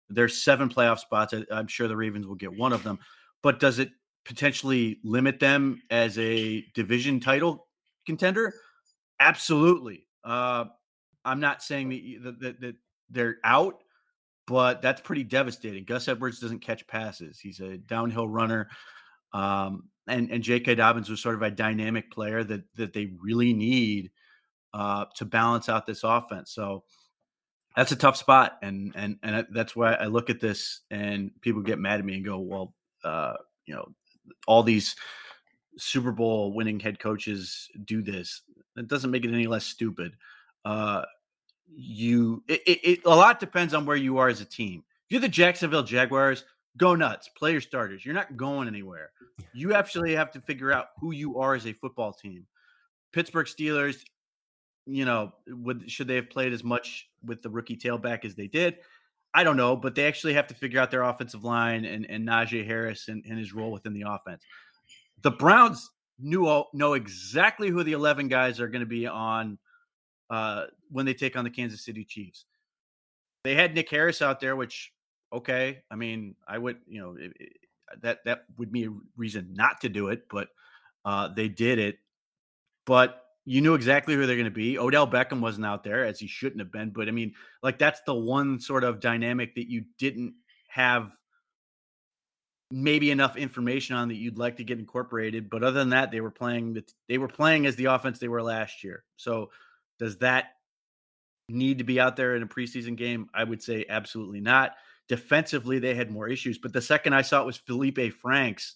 There's 0.10 0.44
seven 0.44 0.70
playoff 0.70 1.00
spots. 1.00 1.34
I'm 1.52 1.68
sure 1.68 1.88
the 1.88 1.98
Ravens 1.98 2.28
will 2.28 2.36
get 2.36 2.56
one 2.56 2.74
of 2.74 2.84
them. 2.84 3.00
But 3.42 3.60
does 3.60 3.80
it 3.80 3.90
potentially 4.24 5.00
limit 5.04 5.40
them 5.40 5.82
as 5.90 6.18
a 6.18 6.66
division 6.74 7.20
title 7.20 7.68
contender? 8.06 8.54
Absolutely. 9.20 10.08
Uh, 10.24 10.66
I'm 11.24 11.40
not 11.40 11.64
saying 11.64 12.20
that, 12.24 12.40
that, 12.40 12.62
that 12.62 12.76
they're 13.10 13.38
out, 13.44 13.84
but 14.48 14.82
that's 14.82 15.02
pretty 15.02 15.24
devastating. 15.24 15.86
Gus 15.86 16.08
Edwards 16.08 16.40
doesn't 16.40 16.60
catch 16.60 16.86
passes. 16.88 17.40
He's 17.40 17.60
a 17.60 17.78
downhill 17.78 18.28
runner. 18.28 18.70
Um, 19.36 19.90
and 20.08 20.32
and 20.32 20.42
J.K. 20.42 20.76
Dobbins 20.76 21.10
was 21.10 21.20
sort 21.20 21.36
of 21.36 21.42
a 21.42 21.52
dynamic 21.52 22.10
player 22.10 22.44
that 22.44 22.64
that 22.76 22.94
they 22.94 23.12
really 23.22 23.54
need 23.54 24.12
uh, 24.74 25.06
to 25.16 25.26
balance 25.26 25.68
out 25.68 25.86
this 25.86 26.04
offense. 26.04 26.54
So 26.54 26.84
that's 27.76 27.92
a 27.92 27.98
tough 27.98 28.16
spot, 28.16 28.58
and 28.62 28.94
and 28.96 29.18
and 29.24 29.46
that's 29.52 29.76
why 29.76 29.94
I 29.94 30.06
look 30.06 30.30
at 30.30 30.40
this 30.40 30.82
and 30.90 31.32
people 31.42 31.62
get 31.62 31.80
mad 31.80 32.00
at 32.00 32.06
me 32.06 32.16
and 32.16 32.24
go, 32.26 32.40
well, 32.40 32.74
uh, 33.04 33.34
you 33.66 33.76
know, 33.76 33.90
all 34.48 34.64
these 34.64 34.96
Super 35.78 36.14
Bowl 36.14 36.54
winning 36.54 36.80
head 36.80 37.00
coaches 37.00 37.70
do 37.84 38.02
this. 38.02 38.42
It 38.78 38.88
doesn't 38.88 39.12
make 39.12 39.26
it 39.26 39.34
any 39.34 39.48
less 39.48 39.66
stupid. 39.66 40.14
Uh, 40.64 41.04
you, 41.68 42.42
it, 42.48 42.62
it, 42.66 42.80
it, 42.84 43.06
a 43.06 43.10
lot 43.10 43.40
depends 43.40 43.74
on 43.74 43.86
where 43.86 43.98
you 43.98 44.18
are 44.18 44.30
as 44.30 44.40
a 44.40 44.46
team. 44.46 44.84
If 45.06 45.12
you're 45.12 45.22
the 45.22 45.28
Jacksonville 45.28 45.84
Jaguars, 45.84 46.46
go 46.78 46.96
nuts, 46.96 47.30
play 47.30 47.52
your 47.52 47.62
starters. 47.62 48.06
You're 48.06 48.16
not 48.16 48.38
going 48.38 48.68
anywhere. 48.68 49.12
You 49.54 49.74
actually 49.74 50.16
have 50.16 50.32
to 50.32 50.42
figure 50.42 50.72
out 50.72 50.88
who 51.00 51.12
you 51.12 51.40
are 51.40 51.56
as 51.56 51.66
a 51.66 51.74
football 51.74 52.14
team. 52.14 52.46
Pittsburgh 53.14 53.48
Steelers, 53.48 54.04
you 54.86 55.06
know, 55.06 55.34
would 55.48 55.90
should 55.90 56.08
they 56.08 56.16
have 56.16 56.30
played 56.30 56.54
as 56.54 56.64
much 56.64 57.10
with 57.24 57.42
the 57.42 57.50
rookie 57.50 57.78
tailback 57.78 58.26
as 58.26 58.36
they 58.36 58.48
did? 58.48 58.78
I 59.34 59.44
don't 59.44 59.58
know, 59.58 59.76
but 59.76 59.96
they 59.96 60.08
actually 60.08 60.34
have 60.34 60.48
to 60.48 60.54
figure 60.54 60.80
out 60.80 60.92
their 60.92 61.04
offensive 61.04 61.44
line 61.44 61.84
and, 61.84 62.06
and 62.10 62.26
Najee 62.26 62.66
Harris 62.66 63.10
and, 63.10 63.24
and 63.28 63.38
his 63.38 63.54
role 63.54 63.72
within 63.72 63.94
the 63.94 64.06
offense. 64.08 64.44
The 65.24 65.32
Browns 65.32 65.92
knew 66.20 66.64
know 66.74 66.94
exactly 66.94 67.70
who 67.70 67.84
the 67.84 67.92
11 67.92 68.30
guys 68.30 68.60
are 68.62 68.68
going 68.70 68.82
to 68.82 68.86
be 68.86 69.08
on 69.08 69.58
uh, 70.30 70.66
when 70.90 71.06
they 71.06 71.14
take 71.14 71.36
on 71.36 71.44
the 71.44 71.50
Kansas 71.50 71.84
City 71.84 72.06
Chiefs. 72.06 72.46
They 73.44 73.56
had 73.56 73.76
Nick 73.76 73.90
Harris 73.90 74.22
out 74.22 74.40
there, 74.40 74.56
which 74.56 74.92
okay. 75.36 75.82
I 75.90 75.96
mean, 75.96 76.36
I 76.48 76.58
would, 76.58 76.78
you 76.88 77.02
know, 77.02 77.16
it, 77.20 77.34
it, 77.40 77.54
that 78.02 78.26
that 78.26 78.46
would 78.58 78.72
be 78.72 78.86
a 78.86 78.94
reason 79.16 79.54
not 79.54 79.82
to 79.82 79.90
do 79.90 80.08
it, 80.10 80.24
but 80.30 80.50
uh, 81.06 81.30
they 81.30 81.48
did 81.48 81.80
it. 81.80 82.00
But 82.86 83.22
you 83.46 83.62
knew 83.62 83.76
exactly 83.76 84.16
who 84.16 84.26
they're 84.26 84.36
going 84.36 84.46
to 84.46 84.52
be. 84.52 84.78
Odell 84.80 85.08
Beckham 85.08 85.40
wasn't 85.40 85.66
out 85.66 85.84
there 85.84 86.04
as 86.06 86.20
he 86.20 86.28
shouldn't 86.28 86.60
have 86.60 86.72
been, 86.72 86.90
but 86.90 87.08
I 87.08 87.12
mean, 87.12 87.34
like 87.62 87.78
that's 87.78 88.02
the 88.06 88.14
one 88.14 88.60
sort 88.60 88.84
of 88.84 89.00
dynamic 89.00 89.56
that 89.56 89.70
you 89.70 89.86
didn't 90.00 90.34
have 90.68 91.12
maybe 92.72 93.12
enough 93.12 93.38
information 93.38 93.96
on 93.96 94.08
that 94.08 94.16
you'd 94.16 94.40
like 94.40 94.58
to 94.58 94.64
get 94.64 94.80
incorporated. 94.80 95.50
But 95.50 95.64
other 95.64 95.80
than 95.80 95.90
that, 95.90 96.12
they 96.12 96.22
were 96.22 96.32
playing 96.32 96.74
the 96.74 96.84
they 97.08 97.18
were 97.18 97.28
playing 97.28 97.66
as 97.66 97.76
the 97.76 97.86
offense 97.86 98.20
they 98.20 98.28
were 98.28 98.44
last 98.44 98.84
year. 98.84 99.04
So 99.18 99.52
does 100.00 100.18
that 100.18 100.46
need 101.48 101.78
to 101.78 101.84
be 101.84 102.00
out 102.00 102.16
there 102.16 102.36
in 102.36 102.44
a 102.44 102.48
preseason 102.48 102.96
game? 102.98 103.30
I 103.34 103.44
would 103.44 103.62
say 103.62 103.86
absolutely 103.88 104.42
not. 104.42 104.72
Defensively, 105.08 105.80
they 105.80 105.94
had 105.94 106.12
more 106.12 106.28
issues. 106.28 106.58
But 106.58 106.74
the 106.74 106.82
second 106.82 107.14
I 107.14 107.22
saw 107.22 107.42
it 107.42 107.46
was 107.46 107.58
Felipe 107.58 108.14
Franks, 108.14 108.76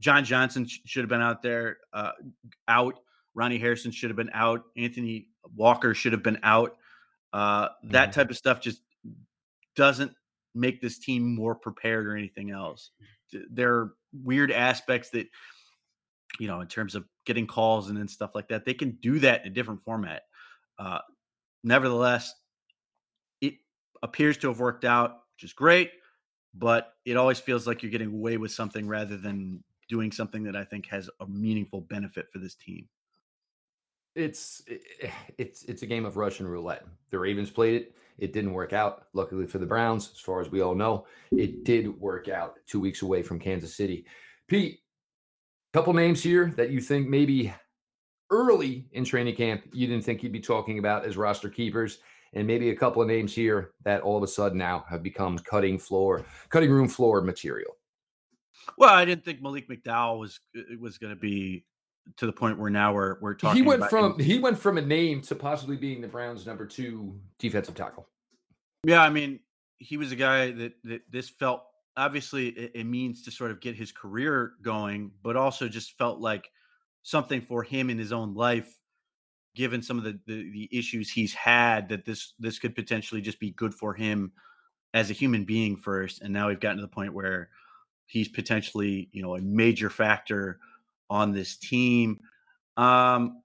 John 0.00 0.24
Johnson 0.24 0.66
sh- 0.66 0.80
should 0.84 1.02
have 1.02 1.08
been 1.08 1.22
out 1.22 1.42
there, 1.42 1.78
uh, 1.92 2.12
out. 2.68 2.94
Ronnie 3.34 3.58
Harrison 3.58 3.90
should 3.90 4.10
have 4.10 4.16
been 4.16 4.30
out. 4.32 4.64
Anthony 4.76 5.28
Walker 5.54 5.94
should 5.94 6.12
have 6.12 6.22
been 6.22 6.38
out. 6.42 6.76
Uh, 7.32 7.68
that 7.84 8.10
mm-hmm. 8.10 8.20
type 8.20 8.30
of 8.30 8.36
stuff 8.36 8.60
just 8.60 8.80
doesn't 9.74 10.12
make 10.54 10.80
this 10.80 10.98
team 10.98 11.34
more 11.34 11.54
prepared 11.54 12.06
or 12.06 12.16
anything 12.16 12.50
else. 12.50 12.90
There 13.50 13.74
are 13.74 13.94
weird 14.24 14.50
aspects 14.50 15.10
that, 15.10 15.26
you 16.40 16.46
know, 16.46 16.60
in 16.60 16.68
terms 16.68 16.94
of 16.94 17.04
getting 17.26 17.46
calls 17.46 17.88
and 17.88 17.98
then 17.98 18.08
stuff 18.08 18.34
like 18.34 18.48
that, 18.48 18.64
they 18.64 18.74
can 18.74 18.92
do 19.02 19.18
that 19.18 19.42
in 19.42 19.52
a 19.52 19.54
different 19.54 19.82
format. 19.82 20.22
Uh, 20.78 21.00
nevertheless, 21.62 22.32
it 23.42 23.54
appears 24.02 24.38
to 24.38 24.48
have 24.48 24.60
worked 24.60 24.84
out, 24.86 25.18
which 25.36 25.44
is 25.44 25.52
great, 25.52 25.92
but 26.54 26.94
it 27.04 27.16
always 27.16 27.38
feels 27.38 27.66
like 27.66 27.82
you're 27.82 27.92
getting 27.92 28.12
away 28.12 28.38
with 28.38 28.50
something 28.50 28.88
rather 28.88 29.16
than 29.16 29.62
doing 29.88 30.10
something 30.10 30.42
that 30.44 30.56
I 30.56 30.64
think 30.64 30.86
has 30.86 31.10
a 31.20 31.26
meaningful 31.26 31.82
benefit 31.82 32.28
for 32.30 32.38
this 32.38 32.54
team. 32.54 32.88
It's 34.14 34.62
eh, 34.70 34.76
eh, 35.02 35.10
it's 35.36 35.64
it's 35.64 35.82
a 35.82 35.86
game 35.86 36.06
of 36.06 36.16
Russian 36.16 36.48
roulette. 36.48 36.86
The 37.10 37.18
Ravens 37.18 37.50
played 37.50 37.74
it. 37.74 37.94
It 38.18 38.32
didn't 38.32 38.54
work 38.54 38.72
out. 38.72 39.08
Luckily 39.12 39.46
for 39.46 39.58
the 39.58 39.66
Browns, 39.66 40.10
as 40.14 40.20
far 40.20 40.40
as 40.40 40.50
we 40.50 40.62
all 40.62 40.74
know, 40.74 41.06
it 41.32 41.64
did 41.64 42.00
work 42.00 42.28
out 42.28 42.54
two 42.66 42.80
weeks 42.80 43.02
away 43.02 43.22
from 43.22 43.38
Kansas 43.38 43.76
City. 43.76 44.06
Pete, 44.48 44.78
couple 45.74 45.92
names 45.92 46.22
here 46.22 46.54
that 46.56 46.70
you 46.70 46.80
think 46.80 47.06
maybe 47.06 47.52
early 48.30 48.88
in 48.92 49.04
training 49.04 49.36
camp 49.36 49.62
you 49.72 49.86
didn't 49.86 50.02
think 50.02 50.22
you'd 50.22 50.32
be 50.32 50.40
talking 50.40 50.78
about 50.78 51.04
as 51.04 51.18
roster 51.18 51.50
keepers 51.50 51.98
and 52.36 52.46
maybe 52.46 52.68
a 52.70 52.76
couple 52.76 53.00
of 53.00 53.08
names 53.08 53.34
here 53.34 53.72
that 53.82 54.02
all 54.02 54.16
of 54.16 54.22
a 54.22 54.28
sudden 54.28 54.58
now 54.58 54.84
have 54.88 55.02
become 55.02 55.38
cutting 55.38 55.78
floor 55.78 56.24
cutting 56.50 56.70
room 56.70 56.86
floor 56.86 57.20
material 57.20 57.76
well 58.78 58.94
i 58.94 59.04
didn't 59.04 59.24
think 59.24 59.42
malik 59.42 59.68
mcdowell 59.68 60.20
was 60.20 60.38
uh, 60.56 60.60
was 60.78 60.98
going 60.98 61.12
to 61.12 61.18
be 61.18 61.64
to 62.16 62.26
the 62.26 62.32
point 62.32 62.58
where 62.58 62.70
now 62.70 62.94
we're 62.94 63.18
we're 63.20 63.34
talking 63.34 63.62
about 63.62 63.72
he 63.74 63.78
went 63.78 63.90
from 63.90 64.12
him. 64.12 64.18
he 64.20 64.38
went 64.38 64.58
from 64.58 64.78
a 64.78 64.82
name 64.82 65.20
to 65.20 65.34
possibly 65.34 65.76
being 65.76 66.00
the 66.00 66.06
browns 66.06 66.46
number 66.46 66.66
two 66.66 67.18
defensive 67.38 67.74
tackle 67.74 68.06
yeah 68.84 69.02
i 69.02 69.08
mean 69.08 69.40
he 69.78 69.96
was 69.96 70.12
a 70.12 70.16
guy 70.16 70.52
that, 70.52 70.72
that 70.84 71.02
this 71.10 71.28
felt 71.28 71.64
obviously 71.96 72.48
it, 72.48 72.72
it 72.74 72.84
means 72.84 73.22
to 73.22 73.30
sort 73.30 73.50
of 73.50 73.60
get 73.60 73.74
his 73.74 73.90
career 73.90 74.52
going 74.62 75.10
but 75.22 75.36
also 75.36 75.68
just 75.68 75.96
felt 75.96 76.20
like 76.20 76.50
something 77.02 77.40
for 77.40 77.62
him 77.62 77.88
in 77.88 77.98
his 77.98 78.12
own 78.12 78.34
life 78.34 78.72
given 79.56 79.82
some 79.82 79.98
of 79.98 80.04
the, 80.04 80.18
the, 80.26 80.50
the 80.52 80.68
issues 80.70 81.10
he's 81.10 81.34
had 81.34 81.88
that 81.88 82.04
this 82.04 82.34
this 82.38 82.58
could 82.58 82.74
potentially 82.74 83.20
just 83.20 83.40
be 83.40 83.50
good 83.52 83.74
for 83.74 83.94
him 83.94 84.30
as 84.94 85.10
a 85.10 85.14
human 85.14 85.44
being 85.44 85.76
first 85.76 86.22
and 86.22 86.32
now 86.32 86.48
we've 86.48 86.60
gotten 86.60 86.76
to 86.76 86.82
the 86.82 86.88
point 86.88 87.12
where 87.12 87.48
he's 88.06 88.28
potentially 88.28 89.08
you 89.12 89.22
know 89.22 89.34
a 89.34 89.40
major 89.40 89.90
factor 89.90 90.60
on 91.10 91.32
this 91.32 91.56
team. 91.56 92.20
Um 92.76 93.42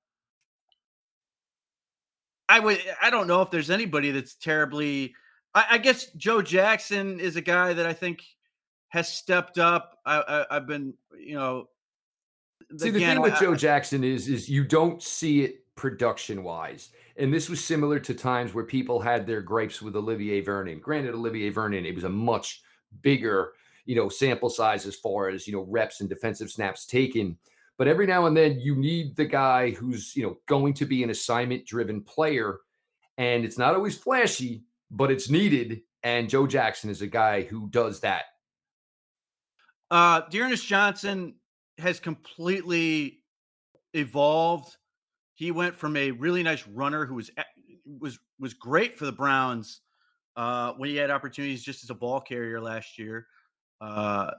i 2.49 2.59
would 2.59 2.79
i 3.01 3.09
don't 3.09 3.27
know 3.27 3.41
if 3.41 3.49
there's 3.49 3.69
anybody 3.69 4.11
that's 4.11 4.35
terribly 4.35 5.15
I, 5.55 5.65
I 5.71 5.77
guess 5.77 6.07
joe 6.17 6.41
jackson 6.41 7.17
is 7.17 7.37
a 7.37 7.41
guy 7.41 7.71
that 7.71 7.85
i 7.85 7.93
think 7.93 8.23
has 8.91 9.07
stepped 9.07 9.57
up. 9.57 9.99
I, 10.05 10.45
I 10.49 10.55
have 10.55 10.67
been 10.67 10.93
you 11.17 11.35
know 11.35 11.69
See, 12.77 12.89
the 12.89 12.99
thing 12.99 13.21
with 13.21 13.37
Joe 13.37 13.55
Jackson 13.55 14.03
is, 14.03 14.29
is 14.29 14.47
you 14.47 14.63
don't 14.63 15.03
see 15.03 15.43
it 15.43 15.70
production 15.81 16.43
wise. 16.43 16.89
And 17.17 17.33
this 17.33 17.49
was 17.49 17.63
similar 17.63 17.99
to 18.01 18.13
times 18.13 18.53
where 18.53 18.65
people 18.65 18.99
had 18.99 19.25
their 19.25 19.41
gripes 19.41 19.81
with 19.81 19.95
Olivier 19.95 20.39
Vernon. 20.41 20.79
Granted, 20.79 21.15
Olivier 21.15 21.49
Vernon, 21.49 21.87
it 21.87 21.95
was 21.95 22.03
a 22.03 22.09
much 22.09 22.61
bigger, 23.01 23.53
you 23.85 23.95
know, 23.95 24.07
sample 24.07 24.51
size 24.51 24.85
as 24.85 24.95
far 24.95 25.29
as, 25.29 25.47
you 25.47 25.53
know, 25.53 25.65
reps 25.67 25.99
and 25.99 26.07
defensive 26.07 26.51
snaps 26.51 26.85
taken. 26.85 27.35
But 27.79 27.87
every 27.87 28.05
now 28.05 28.27
and 28.27 28.37
then 28.37 28.59
you 28.59 28.75
need 28.75 29.15
the 29.15 29.25
guy 29.25 29.71
who's, 29.71 30.15
you 30.15 30.21
know, 30.21 30.37
going 30.45 30.75
to 30.75 30.85
be 30.85 31.01
an 31.01 31.09
assignment 31.09 31.65
driven 31.65 32.01
player. 32.03 32.59
And 33.17 33.43
it's 33.43 33.57
not 33.57 33.73
always 33.73 33.97
flashy, 33.97 34.61
but 34.91 35.09
it's 35.09 35.31
needed. 35.31 35.81
And 36.03 36.29
Joe 36.29 36.45
Jackson 36.45 36.91
is 36.91 37.01
a 37.01 37.07
guy 37.07 37.41
who 37.41 37.69
does 37.69 38.01
that. 38.01 38.25
Uh 39.89 40.21
D'Ernest 40.29 40.67
Johnson 40.67 41.37
has 41.79 41.99
completely 41.99 43.23
evolved. 43.95 44.77
He 45.41 45.49
went 45.49 45.75
from 45.75 45.97
a 45.97 46.11
really 46.11 46.43
nice 46.43 46.67
runner 46.67 47.03
who 47.03 47.15
was 47.15 47.31
was 47.83 48.19
was 48.39 48.53
great 48.53 48.95
for 48.95 49.05
the 49.05 49.11
Browns 49.11 49.81
uh, 50.35 50.73
when 50.73 50.87
he 50.87 50.95
had 50.95 51.09
opportunities 51.09 51.63
just 51.63 51.83
as 51.83 51.89
a 51.89 51.95
ball 51.95 52.21
carrier 52.21 52.61
last 52.61 52.99
year. 52.99 53.25
Uh, 53.81 54.29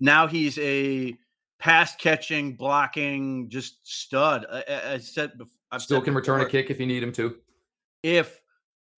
now 0.00 0.26
he's 0.26 0.58
a 0.58 1.14
pass 1.58 1.94
catching, 1.96 2.54
blocking, 2.54 3.50
just 3.50 3.86
stud. 3.86 4.46
I, 4.50 4.94
I 4.94 4.96
said, 4.96 5.32
I've 5.70 5.82
still 5.82 5.98
said 5.98 6.04
can 6.06 6.14
before, 6.14 6.36
return 6.36 6.40
a 6.40 6.48
kick 6.48 6.70
if 6.70 6.80
you 6.80 6.86
need 6.86 7.02
him 7.02 7.12
to. 7.12 7.36
If 8.02 8.40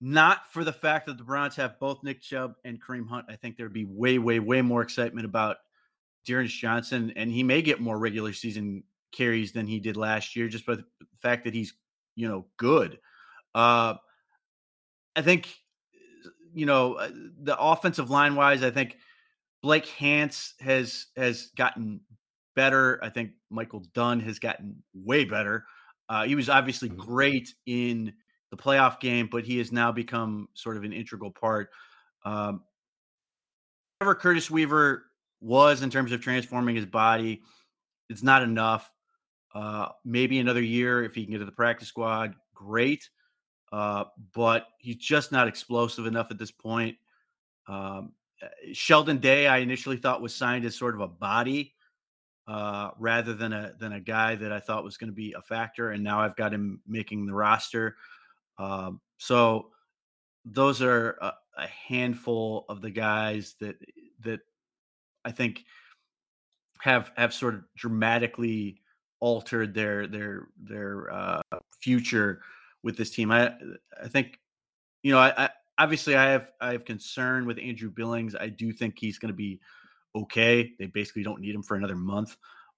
not 0.01 0.53
for 0.53 0.63
the 0.63 0.73
fact 0.73 1.07
that 1.07 1.19
the 1.19 1.25
Browns 1.25 1.57
have 1.57 1.81
both 1.81 2.05
Nick 2.05 2.23
Chubb 2.23 2.55
and 2.65 2.81
Kareem 2.81 3.09
Hunt, 3.09 3.27
I 3.29 3.35
think 3.35 3.57
there'd 3.57 3.73
be 3.73 3.87
way, 3.87 4.19
way, 4.21 4.39
way 4.39 4.63
more 4.63 4.83
excitement 4.83 5.27
about 5.27 5.57
D'Ernest 6.25 6.57
Johnson, 6.57 7.13
and 7.17 7.29
he 7.29 7.43
may 7.43 7.61
get 7.61 7.81
more 7.81 7.99
regular 7.99 8.33
season 8.33 8.85
carries 9.13 9.53
than 9.53 9.67
he 9.67 9.81
did 9.81 9.97
last 9.97 10.37
year, 10.37 10.49
just 10.49 10.67
by 10.67 10.77
the 10.77 10.85
fact 11.21 11.45
that 11.45 11.55
he's 11.55 11.75
you 12.17 12.29
know 12.29 12.47
good. 12.57 12.99
Uh, 13.55 13.95
I 15.17 15.23
think 15.23 15.49
you 16.55 16.67
know 16.67 16.95
uh, 16.95 17.11
the 17.43 17.59
offensive 17.59 18.11
line 18.11 18.35
wise, 18.35 18.63
I 18.63 18.71
think 18.71 18.97
Blake 19.63 19.87
Hance 19.87 20.55
has 20.61 21.07
has 21.17 21.51
gotten 21.57 22.01
better. 22.57 23.01
I 23.03 23.09
think 23.09 23.33
Michael 23.51 23.85
Dunn 23.95 24.21
has 24.21 24.39
gotten 24.39 24.83
way 24.95 25.25
better. 25.25 25.65
Uh, 26.09 26.25
he 26.25 26.35
was 26.35 26.49
obviously 26.49 26.89
mm-hmm. 26.89 27.01
great 27.01 27.55
in 27.67 28.13
the 28.51 28.57
playoff 28.57 29.01
game, 29.01 29.29
but 29.31 29.45
he 29.45 29.59
has 29.59 29.71
now 29.71 29.93
become 29.93 30.49
sort 30.55 30.77
of 30.77 30.85
an 30.85 30.93
integral 30.93 31.31
part. 31.31 31.71
Um, 32.25 32.63
whatever 33.99 34.15
Curtis 34.15 34.51
Weaver 34.51 35.05
was 35.41 35.83
in 35.83 35.91
terms 35.91 36.13
of 36.13 36.21
transforming 36.21 36.75
his 36.75 36.87
body, 36.87 37.43
it's 38.09 38.23
not 38.23 38.43
enough. 38.43 38.91
Uh, 39.55 39.89
maybe 40.05 40.39
another 40.39 40.63
year 40.63 41.05
if 41.05 41.15
he 41.15 41.25
can 41.25 41.33
get 41.33 41.39
to 41.39 41.45
the 41.45 41.53
practice 41.53 41.89
squad, 41.89 42.35
great. 42.55 43.09
Uh, 43.73 44.05
but 44.35 44.67
he's 44.79 44.97
just 44.97 45.33
not 45.33 45.49
explosive 45.49 46.07
enough 46.07 46.31
at 46.31 46.39
this 46.39 46.51
point. 46.51 46.97
Um, 47.69 48.13
uh, 48.43 48.49
Sheldon 48.73 49.19
Day, 49.19 49.47
I 49.47 49.59
initially 49.59 49.97
thought 49.97 50.23
was 50.23 50.35
signed 50.35 50.65
as 50.65 50.77
sort 50.77 50.95
of 50.95 51.01
a 51.01 51.09
body 51.09 51.75
uh, 52.49 52.91
rather 52.99 53.33
than 53.33 53.53
a 53.53 53.75
than 53.79 53.93
a 53.93 54.01
guy 54.01 54.35
that 54.35 54.51
I 54.51 54.59
thought 54.59 54.83
was 54.83 54.97
going 54.97 55.11
to 55.11 55.15
be 55.15 55.35
a 55.35 55.43
factor, 55.43 55.91
and 55.91 56.03
now 56.03 56.21
I've 56.21 56.37
got 56.37 56.53
him 56.53 56.81
making 56.87 57.27
the 57.27 57.35
roster. 57.35 57.97
Um, 58.59 59.01
so 59.19 59.69
those 60.45 60.83
are 60.83 61.17
a, 61.21 61.33
a 61.59 61.67
handful 61.67 62.65
of 62.69 62.83
the 62.83 62.91
guys 62.91 63.55
that 63.61 63.77
that 64.25 64.41
I 65.25 65.31
think 65.31 65.65
have 66.81 67.13
have 67.17 67.33
sort 67.33 67.55
of 67.55 67.63
dramatically 67.77 68.80
altered 69.21 69.75
their 69.75 70.07
their 70.07 70.49
their 70.63 71.13
uh, 71.13 71.43
future 71.81 72.43
with 72.83 72.97
this 72.97 73.11
team. 73.11 73.31
I 73.31 73.55
I 74.03 74.09
think 74.09 74.39
you 75.03 75.13
know 75.13 75.19
I, 75.19 75.45
I 75.45 75.51
obviously 75.79 76.17
I 76.17 76.31
have 76.31 76.51
I 76.61 76.73
have 76.73 76.85
concern 76.85 77.47
with 77.47 77.59
Andrew 77.59 77.91
Billings. 77.91 78.35
I 78.35 78.49
do 78.49 78.73
think 78.73 78.99
he's 78.99 79.19
going 79.19 79.33
to 79.33 79.37
be 79.37 79.61
okay. 80.15 80.73
They 80.79 80.87
basically 80.87 81.23
don't 81.23 81.41
need 81.41 81.55
him 81.55 81.63
for 81.63 81.77
another 81.77 81.97
month, 81.97 82.37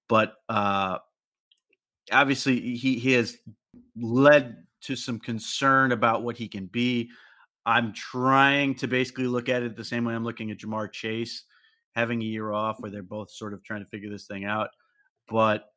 but 0.09 0.35
uh, 0.49 0.99
obviously 2.11 2.77
he 2.77 2.99
he 2.99 3.13
has 3.13 3.39
led 3.97 4.65
to 4.83 4.97
some 4.97 5.19
concern 5.19 5.93
about 5.93 6.23
what 6.23 6.37
he 6.37 6.49
can 6.49 6.67
be. 6.67 7.11
I'm 7.65 7.93
trying 7.93 8.75
to 8.77 8.89
basically 8.89 9.27
look 9.27 9.49
at 9.49 9.63
it 9.63 9.77
the 9.77 9.85
same 9.85 10.05
way 10.05 10.15
I'm 10.15 10.25
looking 10.25 10.51
at 10.51 10.59
Ja'Marr 10.59 10.91
Chase 10.91 11.45
having 11.95 12.21
a 12.23 12.25
year 12.25 12.53
off 12.53 12.81
where 12.81 12.91
they're 12.91 13.03
both 13.03 13.31
sort 13.31 13.53
of 13.53 13.63
trying 13.63 13.81
to 13.85 13.87
figure 13.87 14.11
this 14.11 14.27
thing 14.27 14.45
out. 14.45 14.71
But 15.29 15.72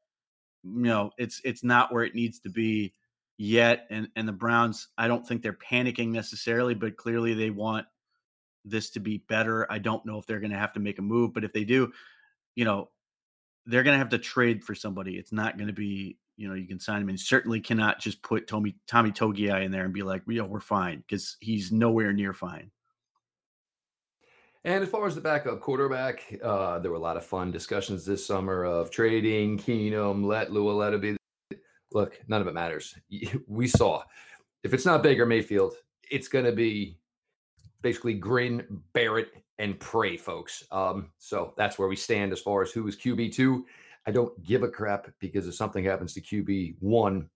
you 0.65 0.83
know, 0.83 1.11
it's 1.17 1.41
it's 1.43 1.63
not 1.63 1.93
where 1.93 2.03
it 2.03 2.15
needs 2.15 2.39
to 2.41 2.49
be 2.49 2.93
yet. 3.37 3.87
And 3.89 4.09
and 4.15 4.27
the 4.27 4.33
Browns, 4.33 4.87
I 4.97 5.07
don't 5.07 5.25
think 5.25 5.41
they're 5.41 5.53
panicking 5.53 6.09
necessarily, 6.09 6.73
but 6.73 6.97
clearly 6.97 7.33
they 7.33 7.49
want 7.49 7.85
this 8.63 8.89
to 8.91 8.99
be 8.99 9.19
better. 9.29 9.71
I 9.71 9.77
don't 9.77 10.05
know 10.05 10.17
if 10.17 10.25
they're 10.25 10.39
going 10.39 10.51
to 10.51 10.57
have 10.57 10.73
to 10.73 10.79
make 10.79 10.99
a 10.99 11.03
move, 11.03 11.33
but 11.33 11.43
if 11.43 11.53
they 11.53 11.63
do, 11.63 11.91
you 12.55 12.65
know, 12.65 12.89
they're 13.65 13.83
going 13.83 13.93
to 13.93 13.99
have 13.99 14.09
to 14.09 14.17
trade 14.17 14.63
for 14.63 14.75
somebody. 14.75 15.17
It's 15.17 15.31
not 15.31 15.57
going 15.57 15.67
to 15.67 15.73
be, 15.73 16.17
you 16.37 16.47
know, 16.47 16.55
you 16.55 16.67
can 16.67 16.79
sign 16.79 17.01
him 17.01 17.09
and 17.09 17.19
certainly 17.19 17.59
cannot 17.61 17.99
just 17.99 18.21
put 18.21 18.47
Tommy 18.47 18.75
Tommy 18.87 19.11
Togiai 19.11 19.63
in 19.63 19.71
there 19.71 19.85
and 19.85 19.93
be 19.93 20.03
like, 20.03 20.23
you 20.27 20.41
know, 20.41 20.47
we're 20.47 20.59
fine 20.59 21.03
because 21.07 21.37
he's 21.39 21.71
nowhere 21.71 22.11
near 22.11 22.33
fine. 22.33 22.71
And 24.65 24.83
as 24.83 24.89
far 24.89 25.05
as 25.05 25.13
the 25.13 25.21
backup 25.21 25.61
quarterback, 25.61 26.39
uh, 26.43 26.79
there 26.79 26.89
were 26.89 26.97
a 26.97 26.99
lot 26.99 27.17
of 27.17 27.25
fun 27.25 27.51
discussions 27.51 28.03
this 28.03 28.25
summer 28.25 28.65
of 28.65 28.89
trading 28.89 29.59
Keenum, 29.59 30.25
let 30.25 30.51
Lua 30.51 30.71
let 30.71 30.93
it 30.93 31.01
be. 31.01 31.15
Look, 31.91 32.19
none 32.27 32.41
of 32.41 32.47
it 32.47 32.55
matters. 32.55 32.95
We 33.47 33.67
saw 33.67 34.01
if 34.63 34.73
it's 34.73 34.85
not 34.85 35.03
Baker 35.03 35.27
Mayfield, 35.27 35.75
it's 36.09 36.27
going 36.27 36.45
to 36.45 36.51
be 36.51 36.97
basically 37.83 38.15
grin, 38.15 38.81
bear 38.93 39.19
it, 39.19 39.29
and 39.59 39.79
pray, 39.79 40.17
folks. 40.17 40.63
Um, 40.71 41.11
so 41.19 41.53
that's 41.57 41.77
where 41.77 41.87
we 41.87 41.95
stand 41.95 42.31
as 42.31 42.41
far 42.41 42.63
as 42.63 42.71
who 42.71 42.87
is 42.87 42.97
QB 42.97 43.33
two. 43.33 43.67
I 44.07 44.11
don't 44.11 44.43
give 44.43 44.63
a 44.63 44.67
crap 44.67 45.07
because 45.19 45.47
if 45.47 45.53
something 45.53 45.85
happens 45.85 46.13
to 46.15 46.21
QB 46.21 46.77
one, 46.79 47.29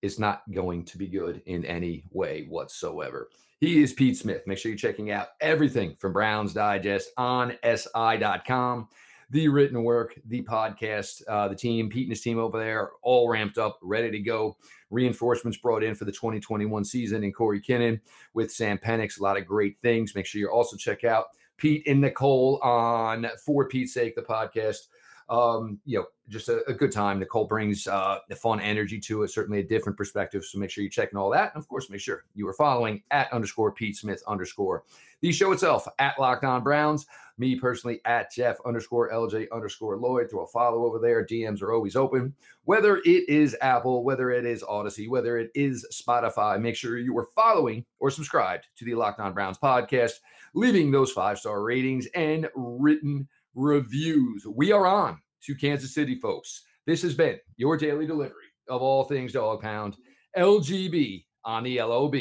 it's 0.00 0.20
not 0.20 0.42
going 0.52 0.84
to 0.84 0.96
be 0.96 1.08
good 1.08 1.42
in 1.46 1.64
any 1.64 2.04
way 2.12 2.46
whatsoever. 2.48 3.30
He 3.58 3.82
is 3.82 3.94
Pete 3.94 4.18
Smith. 4.18 4.42
Make 4.46 4.58
sure 4.58 4.70
you're 4.70 4.78
checking 4.78 5.10
out 5.10 5.28
everything 5.40 5.96
from 5.98 6.12
Browns 6.12 6.52
Digest 6.52 7.08
on 7.16 7.56
SI.com. 7.64 8.88
The 9.30 9.48
written 9.48 9.82
work, 9.82 10.14
the 10.26 10.42
podcast, 10.42 11.22
uh, 11.26 11.48
the 11.48 11.54
team, 11.54 11.88
Pete 11.88 12.04
and 12.04 12.12
his 12.12 12.20
team 12.20 12.38
over 12.38 12.58
there, 12.58 12.90
all 13.02 13.30
ramped 13.30 13.56
up, 13.56 13.78
ready 13.82 14.10
to 14.10 14.18
go. 14.18 14.58
Reinforcements 14.90 15.56
brought 15.56 15.82
in 15.82 15.94
for 15.94 16.04
the 16.04 16.12
2021 16.12 16.84
season 16.84 17.24
and 17.24 17.34
Corey 17.34 17.60
Kinnan 17.60 17.98
with 18.34 18.52
Sam 18.52 18.76
Penix. 18.76 19.18
A 19.18 19.22
lot 19.22 19.38
of 19.38 19.46
great 19.46 19.78
things. 19.80 20.14
Make 20.14 20.26
sure 20.26 20.38
you 20.38 20.48
also 20.48 20.76
check 20.76 21.02
out 21.02 21.28
Pete 21.56 21.82
and 21.86 22.02
Nicole 22.02 22.60
on 22.62 23.26
For 23.44 23.66
Pete's 23.66 23.94
Sake, 23.94 24.14
the 24.14 24.22
podcast 24.22 24.88
um, 25.28 25.80
you 25.84 25.98
know, 25.98 26.06
just 26.28 26.48
a, 26.48 26.64
a, 26.68 26.72
good 26.72 26.92
time. 26.92 27.18
Nicole 27.18 27.46
brings 27.46 27.86
uh, 27.86 28.18
the 28.28 28.36
fun 28.36 28.60
energy 28.60 29.00
to 29.00 29.22
it, 29.22 29.28
certainly 29.28 29.60
a 29.60 29.64
different 29.64 29.98
perspective. 29.98 30.44
So 30.44 30.58
make 30.58 30.70
sure 30.70 30.82
you're 30.82 30.90
checking 30.90 31.18
all 31.18 31.30
that. 31.30 31.52
And 31.54 31.60
of 31.60 31.68
course, 31.68 31.90
make 31.90 32.00
sure 32.00 32.24
you 32.34 32.46
are 32.48 32.52
following 32.52 33.02
at 33.10 33.32
underscore 33.32 33.72
Pete 33.72 33.96
Smith 33.96 34.22
underscore 34.28 34.84
the 35.20 35.32
show 35.32 35.52
itself 35.52 35.86
at 35.98 36.18
Locked 36.18 36.44
On 36.44 36.62
Browns. 36.62 37.06
Me 37.38 37.54
personally 37.54 38.00
at 38.04 38.32
Jeff 38.32 38.56
underscore 38.64 39.10
LJ 39.10 39.48
underscore 39.52 39.98
Lloyd. 39.98 40.30
Throw 40.30 40.44
a 40.44 40.46
follow 40.46 40.84
over 40.84 40.98
there. 40.98 41.24
DMs 41.24 41.60
are 41.60 41.72
always 41.72 41.96
open. 41.96 42.34
Whether 42.64 42.98
it 42.98 43.28
is 43.28 43.56
Apple, 43.60 44.04
whether 44.04 44.30
it 44.30 44.46
is 44.46 44.62
Audacy, 44.62 45.08
whether 45.08 45.36
it 45.38 45.50
is 45.54 45.86
Spotify, 45.92 46.60
make 46.60 46.76
sure 46.76 46.98
you 46.98 47.16
are 47.18 47.28
following 47.34 47.84
or 47.98 48.10
subscribed 48.10 48.68
to 48.76 48.84
the 48.84 48.94
Locked 48.94 49.20
On 49.20 49.34
Browns 49.34 49.58
podcast, 49.58 50.12
leaving 50.54 50.90
those 50.90 51.12
five 51.12 51.38
star 51.38 51.62
ratings 51.62 52.06
and 52.14 52.48
written 52.54 53.28
reviews. 53.56 54.46
We 54.46 54.70
are 54.70 54.86
on 54.86 55.18
to 55.44 55.54
Kansas 55.56 55.94
City, 55.94 56.14
folks. 56.14 56.62
This 56.86 57.02
has 57.02 57.14
been 57.14 57.38
your 57.56 57.76
daily 57.76 58.06
delivery 58.06 58.34
of 58.68 58.82
all 58.82 59.04
things 59.04 59.32
dog 59.32 59.62
pound. 59.62 59.96
LGB 60.36 61.24
on 61.44 61.64
the 61.64 61.82
LOB. 61.82 62.16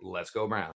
Let's 0.00 0.30
go, 0.30 0.46
Brown. 0.46 0.75